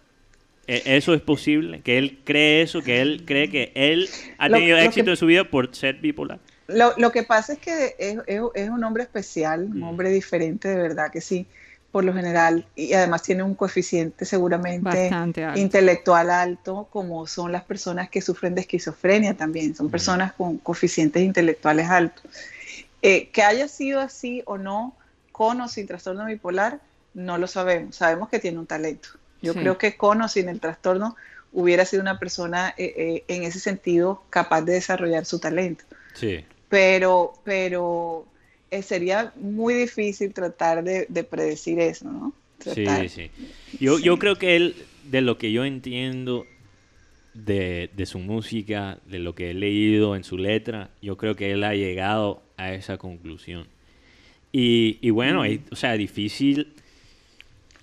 [0.68, 1.80] ¿E- ¿Eso es posible?
[1.80, 2.82] ¿Que él cree eso?
[2.82, 4.08] ¿Que él cree que él
[4.38, 6.38] ha tenido lo éxito que- en su vida por ser bipolar?
[6.68, 9.82] Lo, lo que pasa es que es, es- es un hombre especial, un Mm.
[9.84, 11.46] hombre diferente, de verdad que sí,
[11.90, 15.58] por lo general, y además tiene un coeficiente seguramente alto.
[15.58, 21.22] intelectual alto, como son las personas que sufren de esquizofrenia también, son personas con coeficientes
[21.22, 22.24] intelectuales altos.
[23.00, 24.94] Eh, que haya sido así o no,
[25.32, 26.80] con o sin trastorno bipolar,
[27.14, 29.08] no lo sabemos, sabemos que tiene un talento.
[29.42, 29.58] Yo Sí.
[29.60, 31.16] creo que con o sin el trastorno
[31.52, 35.84] hubiera sido una persona eh, eh, en ese sentido capaz de desarrollar su talento
[36.14, 36.44] Sí.
[36.68, 38.26] pero, pero
[38.70, 42.32] eh, sería muy difícil tratar de, de predecir eso, ¿no?
[42.58, 43.08] Tratar.
[43.08, 43.30] Sí, sí.
[43.80, 44.74] Yo, yo creo que él,
[45.04, 46.46] de lo que yo entiendo
[47.32, 51.52] de, de su música, de lo que he leído en su letra, yo creo que
[51.52, 53.66] él ha llegado a esa conclusión.
[54.52, 56.72] Y, y bueno, es, o sea, difícil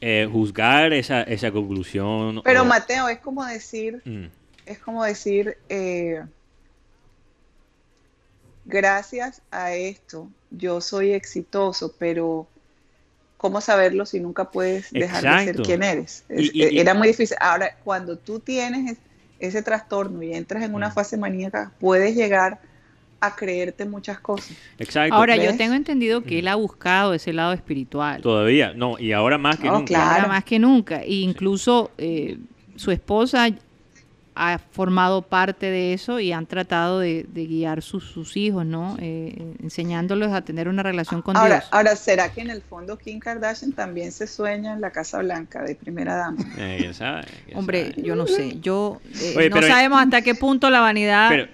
[0.01, 2.41] eh, juzgar esa, esa conclusión.
[2.43, 4.25] Pero o- Mateo, es como decir, Mm,
[4.65, 6.21] es como decir, eh,
[8.65, 12.47] gracias a esto yo soy exitoso, pero
[13.37, 16.23] ¿cómo saberlo si nunca puedes dejar de ser quien eres?
[16.29, 17.37] Y- Es- y- y- Era muy difícil.
[17.39, 18.97] Ahora, cuando tú tienes es-
[19.39, 20.93] ese trastorno y entras en una Mm.
[20.93, 22.59] fase maníaca, puedes llegar
[23.21, 24.55] a creerte muchas cosas.
[24.77, 25.15] exacto.
[25.15, 26.39] Ahora, yo tengo entendido que Mm.
[26.39, 28.21] él ha buscado ese lado espiritual.
[28.21, 29.85] Todavía, no, y ahora más que Oh, nunca.
[29.87, 30.15] claro.
[30.15, 31.01] Ahora más que nunca.
[31.01, 32.37] E incluso eh,
[32.75, 33.47] su esposa
[34.37, 38.97] ha formado parte de eso y han tratado de, de guiar sus, sus hijos, ¿no?
[38.99, 41.69] Eh, enseñándolos a tener una relación con Ahora, Dios.
[41.71, 45.63] ahora, ¿será que en el fondo Kim Kardashian también se sueña en la Casa Blanca
[45.63, 46.45] de primera dama?
[46.57, 47.23] Eh, quién sabe,
[47.53, 48.03] Hombre, sabe.
[48.03, 48.59] yo no sé.
[48.59, 51.47] Yo eh, Oye, no pero- sabemos hasta qué punto la vanidad Pero-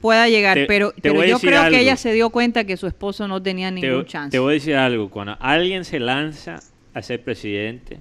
[0.00, 1.70] pueda llegar, te- pero, te yo creo algo.
[1.76, 4.30] que ella se dio cuenta que su esposo no tenía ningún te, chance.
[4.30, 5.10] te voy a decir algo.
[5.10, 6.60] Cuando alguien se lanza
[6.94, 7.98] a ser presidente,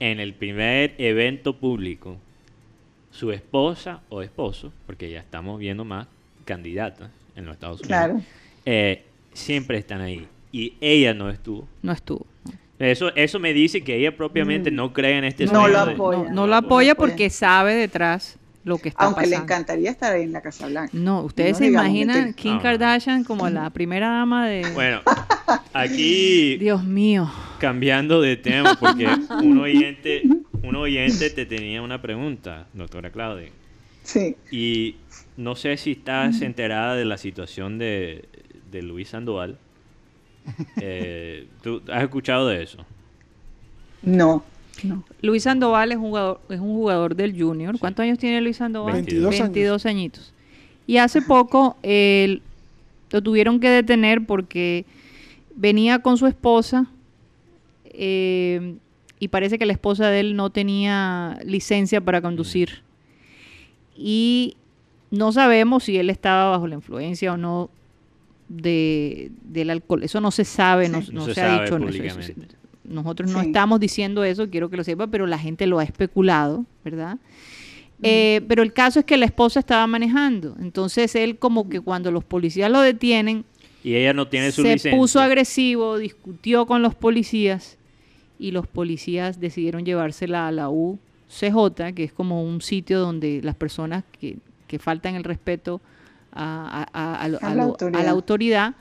[0.00, 2.16] en el primer evento público,
[3.10, 6.06] su esposa o esposo, porque ya estamos viendo más
[6.44, 8.20] candidatas en los Estados Unidos, Claro.
[8.64, 9.02] eh,
[9.32, 10.26] siempre están ahí.
[10.52, 11.66] Y ella no estuvo.
[11.82, 12.26] No estuvo.
[12.78, 15.52] Eso, eso me dice que ella propiamente no cree en este Mm.
[15.52, 16.18] No lo de- apoya.
[16.18, 16.94] No, no lo apoya apoya.
[16.94, 18.38] porque sabe detrás
[18.68, 20.90] lo que está Aunque le encantaría estar ahí en la Casa Blanca.
[20.92, 22.34] No, ustedes No se imaginan.
[22.34, 22.62] Kim No.
[22.62, 24.70] Kardashian como la primera dama de...
[24.74, 25.00] Bueno,
[25.72, 27.30] aquí Dios mío.
[27.58, 29.08] cambiando de tema, porque
[29.42, 30.22] un oyente,
[30.62, 33.48] un oyente te tenía una pregunta, doctora Claudia.
[34.04, 34.36] Sí.
[34.50, 34.96] Y
[35.36, 38.24] no sé si estás enterada de la situación de,
[38.70, 39.58] de Luis Sandoval.
[40.80, 42.78] Eh, ¿Tú has escuchado de eso?
[44.00, 44.42] No.
[44.84, 45.04] No.
[45.22, 47.78] Luis Sandoval es un jugador, es un jugador del Junior.
[47.78, 48.92] ¿Cuántos años tiene Luis Sandoval?
[48.94, 49.40] 22 años.
[49.40, 50.34] 22 añitos.
[50.86, 54.84] Y hace poco lo tuvieron que detener porque
[55.54, 56.86] venía con su esposa
[57.86, 58.74] eh,
[59.18, 62.82] y parece que la esposa de él no tenía licencia para conducir.
[63.96, 64.56] Y
[65.10, 67.70] no sabemos si él estaba bajo la influencia o no
[68.48, 70.02] de, del alcohol.
[70.04, 71.12] Eso no se sabe, no, Sí.
[71.12, 71.78] no No se se, ha dicho.
[71.78, 72.56] no públicamente.
[72.88, 73.46] Nosotros no Sí.
[73.48, 77.18] estamos diciendo eso, quiero que lo sepa, pero la gente lo ha especulado, ¿verdad?
[78.02, 80.56] Eh, pero el caso es que la esposa estaba manejando.
[80.60, 83.44] Entonces él como que cuando los policías lo detienen,
[83.82, 84.92] Y ella no tiene su se licencia.
[84.98, 87.76] puso agresivo, discutió con los policías
[88.38, 93.54] y los policías decidieron llevársela a la UCJ, que es como un sitio donde las
[93.56, 94.36] personas que,
[94.68, 95.80] que faltan el respeto
[96.32, 98.00] a, a- a- a lo- A a la lo- autoridad.
[98.00, 98.74] a la autoridad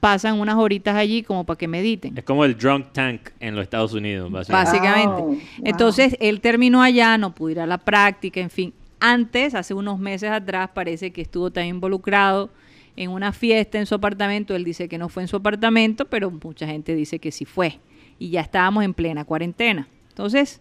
[0.00, 2.16] pasan unas horitas allí como para que mediten.
[2.16, 4.70] Es como el drunk tank en los Estados Unidos, básicamente.
[4.70, 5.22] Básicamente.
[5.22, 5.40] Wow.
[5.64, 8.74] Entonces, él terminó allá, no pudo ir a la práctica, en fin.
[9.00, 12.50] Antes, hace unos meses atrás, parece que estuvo también involucrado
[12.96, 14.54] en una fiesta en su apartamento.
[14.54, 17.80] Él dice que no fue en su apartamento, pero mucha gente dice que sí fue.
[18.18, 19.88] Y ya estábamos en plena cuarentena.
[20.10, 20.60] Entonces,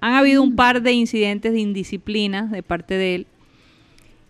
[0.00, 3.26] han habido un par de incidentes de indisciplina de parte de él.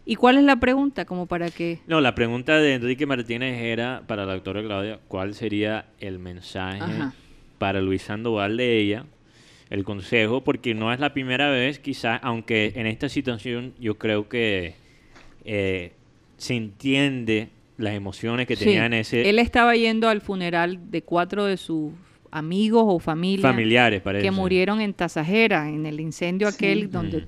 [0.09, 1.05] ¿Y cuál es la pregunta?
[1.05, 1.81] Como para que...
[1.89, 6.81] No, la pregunta de Enrique Martínez era para la doctora Claudia, ¿cuál sería el mensaje
[6.81, 7.13] Ajá.
[7.59, 9.05] para Luis Sandoval de ella?
[9.69, 14.29] El consejo, porque no es la primera vez, quizás, aunque en esta situación yo creo
[14.29, 14.75] que
[15.45, 15.91] eh,
[16.37, 21.47] se entiende las emociones que Sí, tenían ese Él estaba yendo al funeral de cuatro
[21.47, 21.91] de sus
[22.31, 23.43] amigos o familia.
[23.43, 24.23] familiares, parece.
[24.25, 26.55] que murieron en Tasajera, en el incendio Sí.
[26.57, 27.27] aquel donde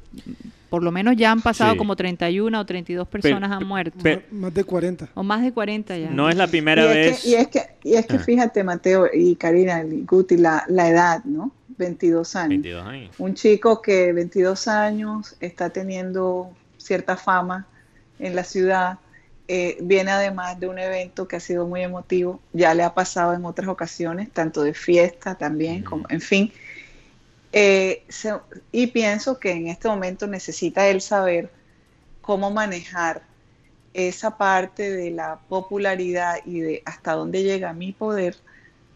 [0.70, 1.78] por lo menos ya han pasado Sí.
[1.78, 3.98] como 31 o 32 personas han muerto.
[4.02, 5.08] pe- Más de 40.
[5.14, 6.10] o más de 40 ya.
[6.10, 7.16] No es la primera y vez.
[7.16, 8.20] Es que, y es que, y es que Ah.
[8.20, 11.52] fíjate, Mateo y Karina y Guti, la, la edad, ¿no?
[11.78, 12.48] 22 años.
[12.50, 13.14] 22 años.
[13.18, 17.66] Un chico que 22 años está teniendo cierta fama
[18.18, 18.98] en la ciudad,
[19.46, 23.32] eh, viene además de un evento que ha sido muy emotivo, ya le ha pasado
[23.32, 25.90] en otras ocasiones, tanto de fiesta también, Ujú.
[25.90, 26.52] como, en fin.
[27.52, 28.34] Eh, se-
[28.72, 31.52] y pienso que en este momento necesita él saber
[32.20, 33.28] cómo manejar
[33.92, 38.36] esa parte de la popularidad y de hasta dónde llega mi poder,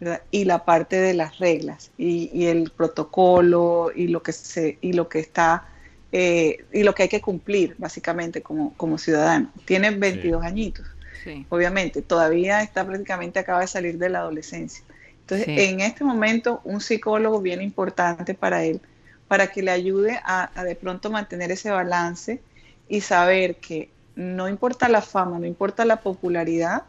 [0.00, 0.22] ¿verdad?
[0.30, 4.92] y la parte de las reglas y, y el protocolo y lo que se y
[4.94, 5.68] lo que está
[6.12, 9.52] eh, y lo que hay que cumplir básicamente como, como ciudadano.
[9.64, 10.86] Tiene 22 añitos,
[11.24, 11.46] Sí.
[11.50, 14.84] obviamente, todavía está prácticamente acaba de salir de la adolescencia.
[15.32, 15.60] Entonces, Sí.
[15.60, 18.80] en este momento, un psicólogo bien importante para él,
[19.28, 22.42] para que le ayude a, a de pronto mantener ese balance
[22.88, 26.84] y saber que no importa la fama, no importa la popularidad,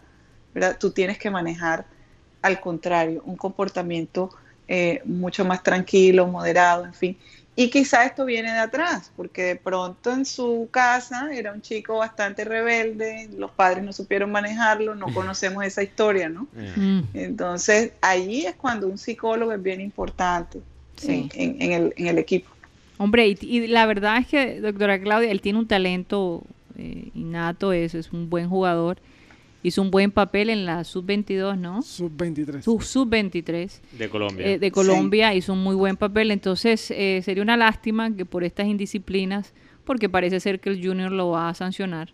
[0.54, 0.78] ¿verdad?
[0.80, 1.86] Tú tienes que manejar,
[2.42, 4.30] al contrario, un comportamiento
[4.68, 7.18] eh, mucho más tranquilo, moderado, en fin.
[7.56, 11.98] Y quizá esto viene de atrás, porque de pronto en su casa era un chico
[11.98, 16.48] bastante rebelde, los padres no supieron manejarlo, no conocemos esa historia, ¿no?
[17.14, 20.62] Entonces, allí es cuando un psicólogo es bien importante
[20.98, 21.30] Sí.
[21.36, 22.50] en, en- en el, en el equipo.
[22.98, 26.44] Hombre, y, y la verdad es que, doctora Claudia, él tiene un talento
[26.78, 28.98] eh, innato, es, es un buen jugador.
[29.64, 31.82] Hizo un buen papel en la sub-22, ¿no?
[31.82, 32.62] Sub-23.
[32.62, 33.80] Su- Sub-23.
[33.98, 34.46] de Colombia.
[34.46, 36.32] eh, de Colombia hizo un muy buen papel.
[36.32, 39.54] Entonces, eh, sería una lástima que por estas indisciplinas,
[39.86, 42.14] porque parece ser que el Junior lo va a sancionar.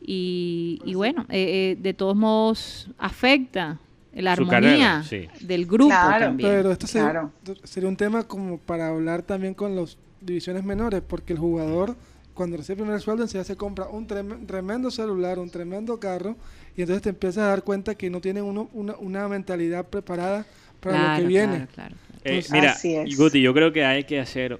[0.00, 3.78] Y, y bueno, eh, eh, de todos modos, afecta
[4.14, 5.28] la armonía carrera, sí.
[5.46, 6.48] del grupo Claro, también.
[6.50, 7.32] Pero esto sería, Claro.
[7.64, 11.96] sería un tema como para hablar también con las divisiones menores, porque el jugador
[12.38, 16.36] cuando recibe el primer sueldo enseguida se compra un trem- tremendo celular, un tremendo carro,
[16.76, 20.46] y entonces te empiezas a dar cuenta que no tienen uno, una, una mentalidad preparada
[20.80, 21.66] para lo que viene.
[21.66, 21.94] claro, claro.
[22.24, 23.16] Eh, Entonces- mira, Así es.
[23.16, 24.58] Guti, yo creo que hay que hacer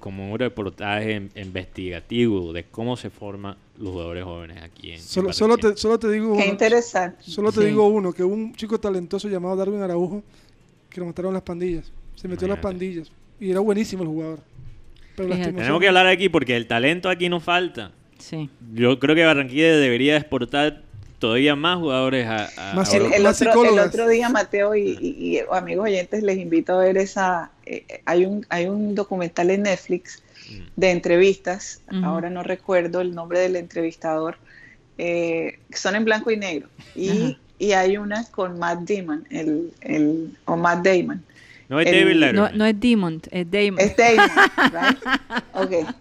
[0.00, 5.28] como un reportaje in- investigativo de cómo se forman los jugadores jóvenes aquí en Solo,
[5.28, 7.22] en solo, te, solo te digo Qué uno, interesante.
[7.22, 7.66] solo te Sí.
[7.68, 10.22] digo uno, que un chico talentoso llamado Darwin Araujo,
[10.90, 13.10] que lo mataron las pandillas, se metió a las pandillas,
[13.40, 14.40] y era buenísimo el jugador.
[15.18, 17.90] Pero Tenemos que hablar aquí porque el talento aquí no falta.
[18.18, 18.48] Sí.
[18.74, 20.82] Yo creo que Barranquilla debería exportar
[21.18, 24.28] todavía más jugadores a, a- Más a El, Solo- el más otro, el otro día,
[24.28, 27.50] Mateo y, y- y amigos oyentes, les invito a ver esa.
[27.66, 30.22] eh, hay, un, hay un documental en Netflix
[30.76, 34.38] de entrevistas, ahora no recuerdo el nombre del entrevistador,
[34.96, 36.68] eh, que son en blanco y negro.
[36.96, 41.22] Y, y hay una con Matt Damon, el, el, o Matt Damon.
[41.68, 42.58] No es el- David No, Letterman.
[42.58, 43.78] no es Demon, es Damon.
[43.80, 44.30] Es Damon,
[44.72, 44.98] right?
[45.52, 45.94] Ok.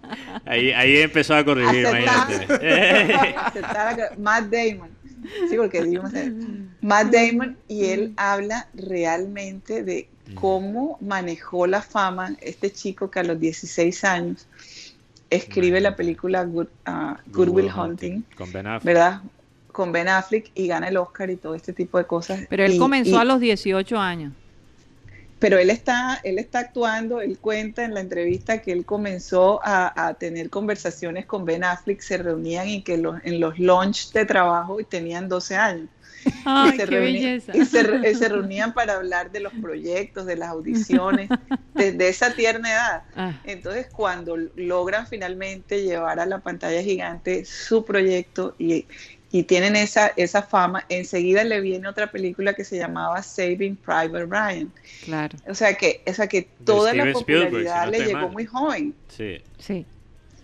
[0.45, 2.45] Ahí, ahí empezó a corregir, imagínate.
[3.37, 4.89] Aceptar Matt Damon.
[5.49, 6.33] Sí, porque eh,
[6.81, 13.23] Matt Damon y él habla realmente de cómo manejó la fama este chico que a
[13.23, 14.47] los 16 años
[15.29, 18.85] escribe la película Good, ah, Good Will Hunting, Con Ben Affleck.
[18.93, 19.21] ¿verdad?
[19.71, 22.41] Con Ben Affleck y gana el Oscar y todo este tipo de cosas.
[22.49, 24.31] Pero él Y- comenzó y- a los 18 años.
[25.39, 30.07] Pero él está, él está actuando, él cuenta en la entrevista que él comenzó a,
[30.07, 34.25] a tener conversaciones con Ben Affleck, se reunían y que los, en los lunch de
[34.25, 35.89] trabajo y tenían 12 años.
[36.43, 37.51] Ay, y se, qué reuni- belleza.
[37.55, 41.29] y se re- y se reunían para hablar de los proyectos, de las audiciones,
[41.73, 43.03] desde esa tierna edad.
[43.15, 48.87] Ah, Entonces, cuando logran finalmente llevar a la pantalla gigante su proyecto y,
[49.31, 54.25] y tienen esa, esa fama, enseguida le viene otra película que se llamaba Saving Private
[54.25, 54.71] Ryan.
[55.03, 58.31] claro, O sea que, o sea que toda la popularidad si no le llegó mal.
[58.31, 58.93] muy joven.
[59.09, 59.37] Sí.
[59.59, 59.85] sí.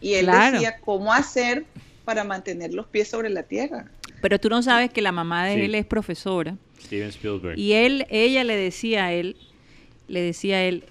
[0.01, 0.53] Y él Claro.
[0.53, 1.65] decía cómo hacer
[2.03, 3.85] para mantener los pies sobre la tierra.
[4.22, 5.61] Pero tú no sabes que la mamá de Sí.
[5.61, 6.57] él es profesora.
[6.81, 7.57] Steven Spielberg.
[7.57, 9.38] Y él, ella le decía a él,
[10.10, 10.84] le decía a él,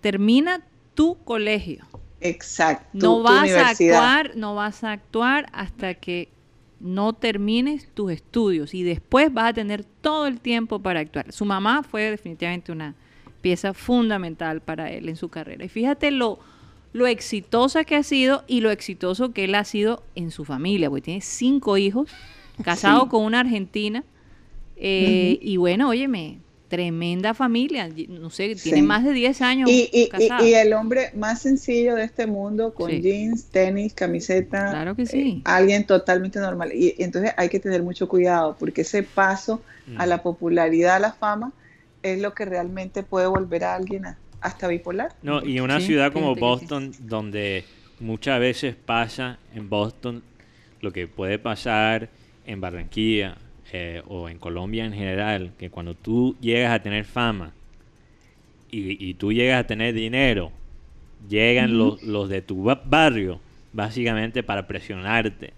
[0.00, 0.62] termina
[0.94, 1.84] tu colegio.
[2.22, 2.88] Exacto.
[2.94, 6.28] No tu- vas a actuar, no vas a actuar hasta que
[6.84, 11.32] no termines tus estudios y después vas a tener todo el tiempo para actuar.
[11.32, 12.94] Su mamá fue definitivamente una
[13.40, 15.64] pieza fundamental para él en su carrera.
[15.64, 16.38] Y fíjate lo,
[16.92, 20.90] lo exitosa que ha sido y lo exitoso que él ha sido en su familia,
[20.90, 22.10] porque tiene cinco hijos,
[22.62, 23.08] casado Sí.
[23.08, 24.04] con una argentina.
[24.76, 26.38] eh, Y bueno, óyeme,
[26.74, 27.88] tremenda familia.
[28.08, 28.82] No sé, tiene Sí.
[28.82, 30.46] más de 10 años Y, y- y- casado.
[30.46, 33.00] y el hombre más sencillo de este mundo, con Sí.
[33.00, 34.70] jeans, tenis, camiseta.
[34.70, 36.72] Claro que eh, alguien totalmente normal.
[36.74, 40.00] Y, y entonces hay que tener mucho cuidado, porque ese paso Mm.
[40.00, 41.52] a la popularidad, a la fama,
[42.02, 45.14] es lo que realmente puede volver a alguien a- hasta bipolar.
[45.22, 46.34] No, y una Sí, ciudad como.
[46.34, 47.64] Boston, donde
[48.00, 50.22] muchas veces pasa en Boston
[50.80, 52.08] lo que puede pasar
[52.46, 53.38] en Barranquilla
[53.76, 57.50] eh, o en Colombia en general, que cuando tú llegas a tener fama
[58.70, 60.52] y, y tú llegas a tener dinero,
[61.28, 63.40] llegan los, los de tu ba- barrio
[63.72, 65.52] básicamente para presionarte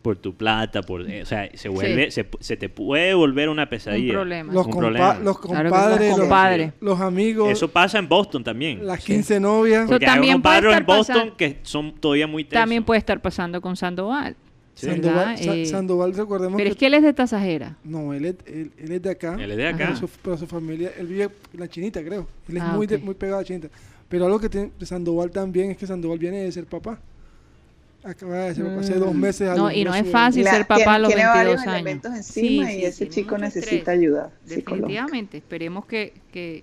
[0.00, 3.68] por tu plata, por, eh, o sea, se vuelve, se, se te puede volver una
[3.68, 4.12] pesadilla.
[4.12, 4.52] problema.
[4.52, 5.18] Los, Un compa- problema.
[5.18, 6.72] los Claro compadres, los los, compadres.
[6.80, 8.86] los amigos, Eso pasa en Boston también.
[8.86, 9.80] las 15 novias.
[9.82, 12.44] Eso Porque hay también unos puede barrios estar en Boston pasando- que son todavía muy
[12.44, 12.62] tesos.
[12.62, 14.36] También puede estar pasando con Sandoval.
[14.76, 14.86] Sí.
[14.86, 16.72] Sandoval, Sa- Eh, Sandoval, recordemos pero que...
[16.72, 17.76] es que él es de Tasajera.
[17.82, 19.34] No, él es, él, él es de acá.
[19.40, 19.86] Él es de acá.
[19.86, 22.28] Pero su, pero su familia, él vive en la chinita, creo.
[22.48, 23.68] Él es Ah, muy, de- muy pegado a la chinita.
[24.08, 27.00] Pero algo que tiene de Sandoval también es que Sandoval viene de ser papá.
[28.04, 29.56] Acaba de ser papá hace dos meses.
[29.56, 31.74] No, y no es fácil La- ser papá tiene- a los tiene 22 varios años.
[31.74, 33.88] elementos encima y ese chico necesita estrés.
[33.98, 34.74] ayuda psicológica.
[34.76, 35.36] Definitivamente.
[35.38, 36.62] Esperemos que, que,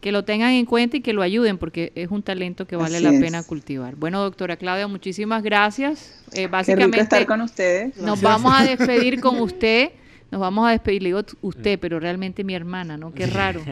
[0.00, 2.96] que lo tengan en cuenta y que lo ayuden porque es un talento que vale
[2.96, 3.20] Así la es.
[3.20, 3.96] pena cultivar.
[3.96, 6.22] Bueno, doctora Claudia, muchísimas gracias.
[6.32, 7.96] Eh, Qué rico básicamente estar con ustedes.
[7.96, 9.90] nos vamos a despedir con usted.
[10.30, 13.14] Nos vamos a despedir, le digo usted, pero realmente mi hermana, ¿no?
[13.14, 13.62] Qué raro.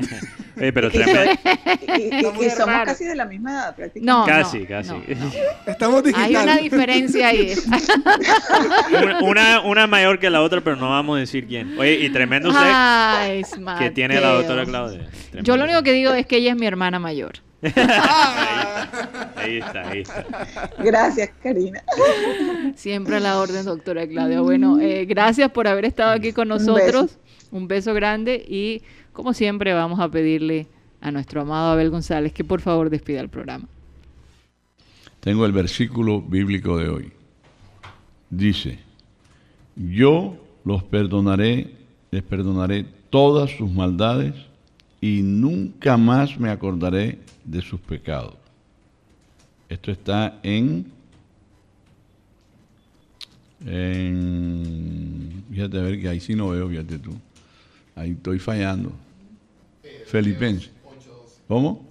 [0.56, 1.32] Eh, pero Y, tremendo-
[1.98, 2.86] y- y- y Muy somos raro.
[2.86, 4.00] casi de la misma edad prácticamente.
[4.00, 4.90] No, Casi, no, casi.
[4.90, 5.32] no, no.
[5.70, 6.62] Estamos Hay una digitales.
[6.62, 7.54] diferencia ahí.
[9.20, 11.78] una, una, mayor que la otra, pero no vamos a decir quién.
[11.78, 13.42] Oye, y tremendo sex Ay,
[13.78, 15.06] que tiene la doctora Claudia.
[15.42, 17.34] Yo lo único que digo es que ella es mi hermana mayor.
[19.46, 20.26] Ahí está, ahí está.
[20.78, 21.82] Gracias, Karina.
[22.74, 24.40] Siempre a la orden, doctora Claudia.
[24.40, 27.18] Bueno, eh, gracias por haber estado aquí con Un nosotros.
[27.52, 28.82] Un beso grande y
[29.12, 30.66] como siempre vamos a pedirle
[31.00, 33.68] a nuestro amado Abel González que por favor despida el programa.
[35.20, 37.12] Tengo el versículo bíblico de hoy.
[38.28, 38.80] Dice,
[39.76, 41.70] yo los perdonaré,
[42.10, 44.34] les perdonaré todas sus maldades
[45.00, 48.45] y nunca más me acordaré de sus pecados.
[49.68, 50.92] Esto está en,
[55.50, 57.12] fíjate a ver que ahí sí no veo, fíjate tú.
[57.94, 58.92] Ahí estoy fallando.
[60.06, 60.70] Filipenses.
[61.48, 61.84] ¿Cómo?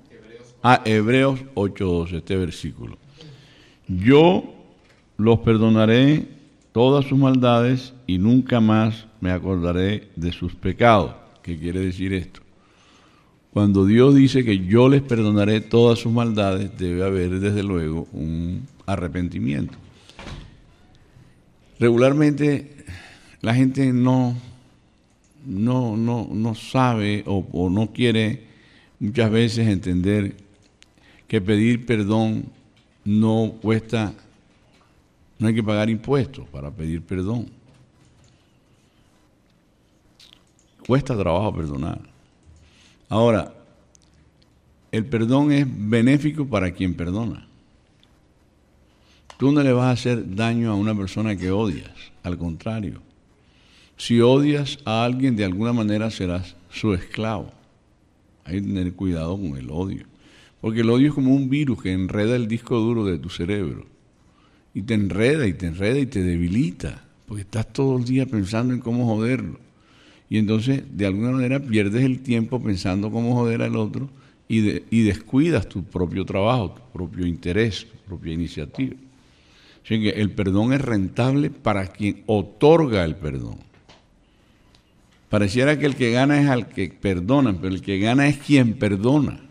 [0.63, 2.97] Ah, Hebreos 8:12, este versículo.
[3.87, 4.55] Yo
[5.17, 6.27] los perdonaré
[6.71, 11.13] todas sus maldades y nunca más me acordaré de sus pecados.
[11.41, 12.41] ¿Qué quiere decir esto?
[13.55, 18.67] Cuando Dios dice que yo les perdonaré todas sus maldades, debe haber desde luego un
[18.85, 19.77] arrepentimiento.
[21.79, 22.83] Regularmente
[23.39, 24.35] la gente no,
[25.45, 28.43] no, no, no sabe o, o no quiere
[28.99, 30.35] muchas veces entender
[31.25, 32.47] que pedir perdón
[33.05, 34.13] no cuesta,
[35.39, 37.45] no hay que pagar impuestos para pedir perdón.
[40.85, 42.14] Cuesta trabajo perdonar.
[43.09, 43.53] Ahora,
[44.91, 47.47] el perdón es benéfico para quien perdona.
[49.37, 51.91] Tú no le vas a hacer daño a una persona que odias,
[52.23, 53.01] al contrario.
[53.97, 57.51] Si odias a alguien, de alguna manera serás su esclavo.
[58.45, 60.05] Hay que tener cuidado con el odio.
[60.61, 63.85] Porque el odio es como un virus que enreda el disco duro de tu cerebro.
[64.73, 67.03] Y te enreda y te enreda y te debilita.
[67.27, 69.64] Porque estás todo el día pensando en cómo joderlo.
[70.29, 74.09] Y entonces, de alguna manera, pierdes el tiempo pensando cómo joder al otro
[74.47, 78.95] y, y descuidas tu propio trabajo, tu propio interés, tu propia iniciativa.
[79.83, 83.57] Así que el perdón es rentable para quien otorga el perdón.
[85.29, 88.73] Pareciera que el que gana es al que perdona, pero el que gana es quien
[88.73, 89.41] perdona.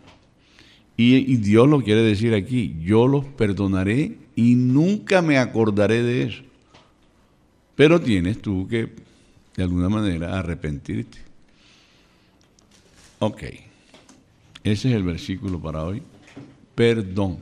[0.97, 6.23] Y, y Dios lo quiere decir aquí, yo los perdonaré y nunca me acordaré de
[6.23, 6.43] eso.
[7.75, 8.89] Pero tienes tú que,
[9.55, 11.19] de alguna manera, arrepentirte.
[13.19, 13.43] Ok,
[14.63, 16.03] ese es el versículo para hoy.
[16.75, 17.39] Perdón.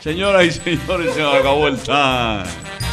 [0.00, 2.91] Señoras y señores, se acabó el time.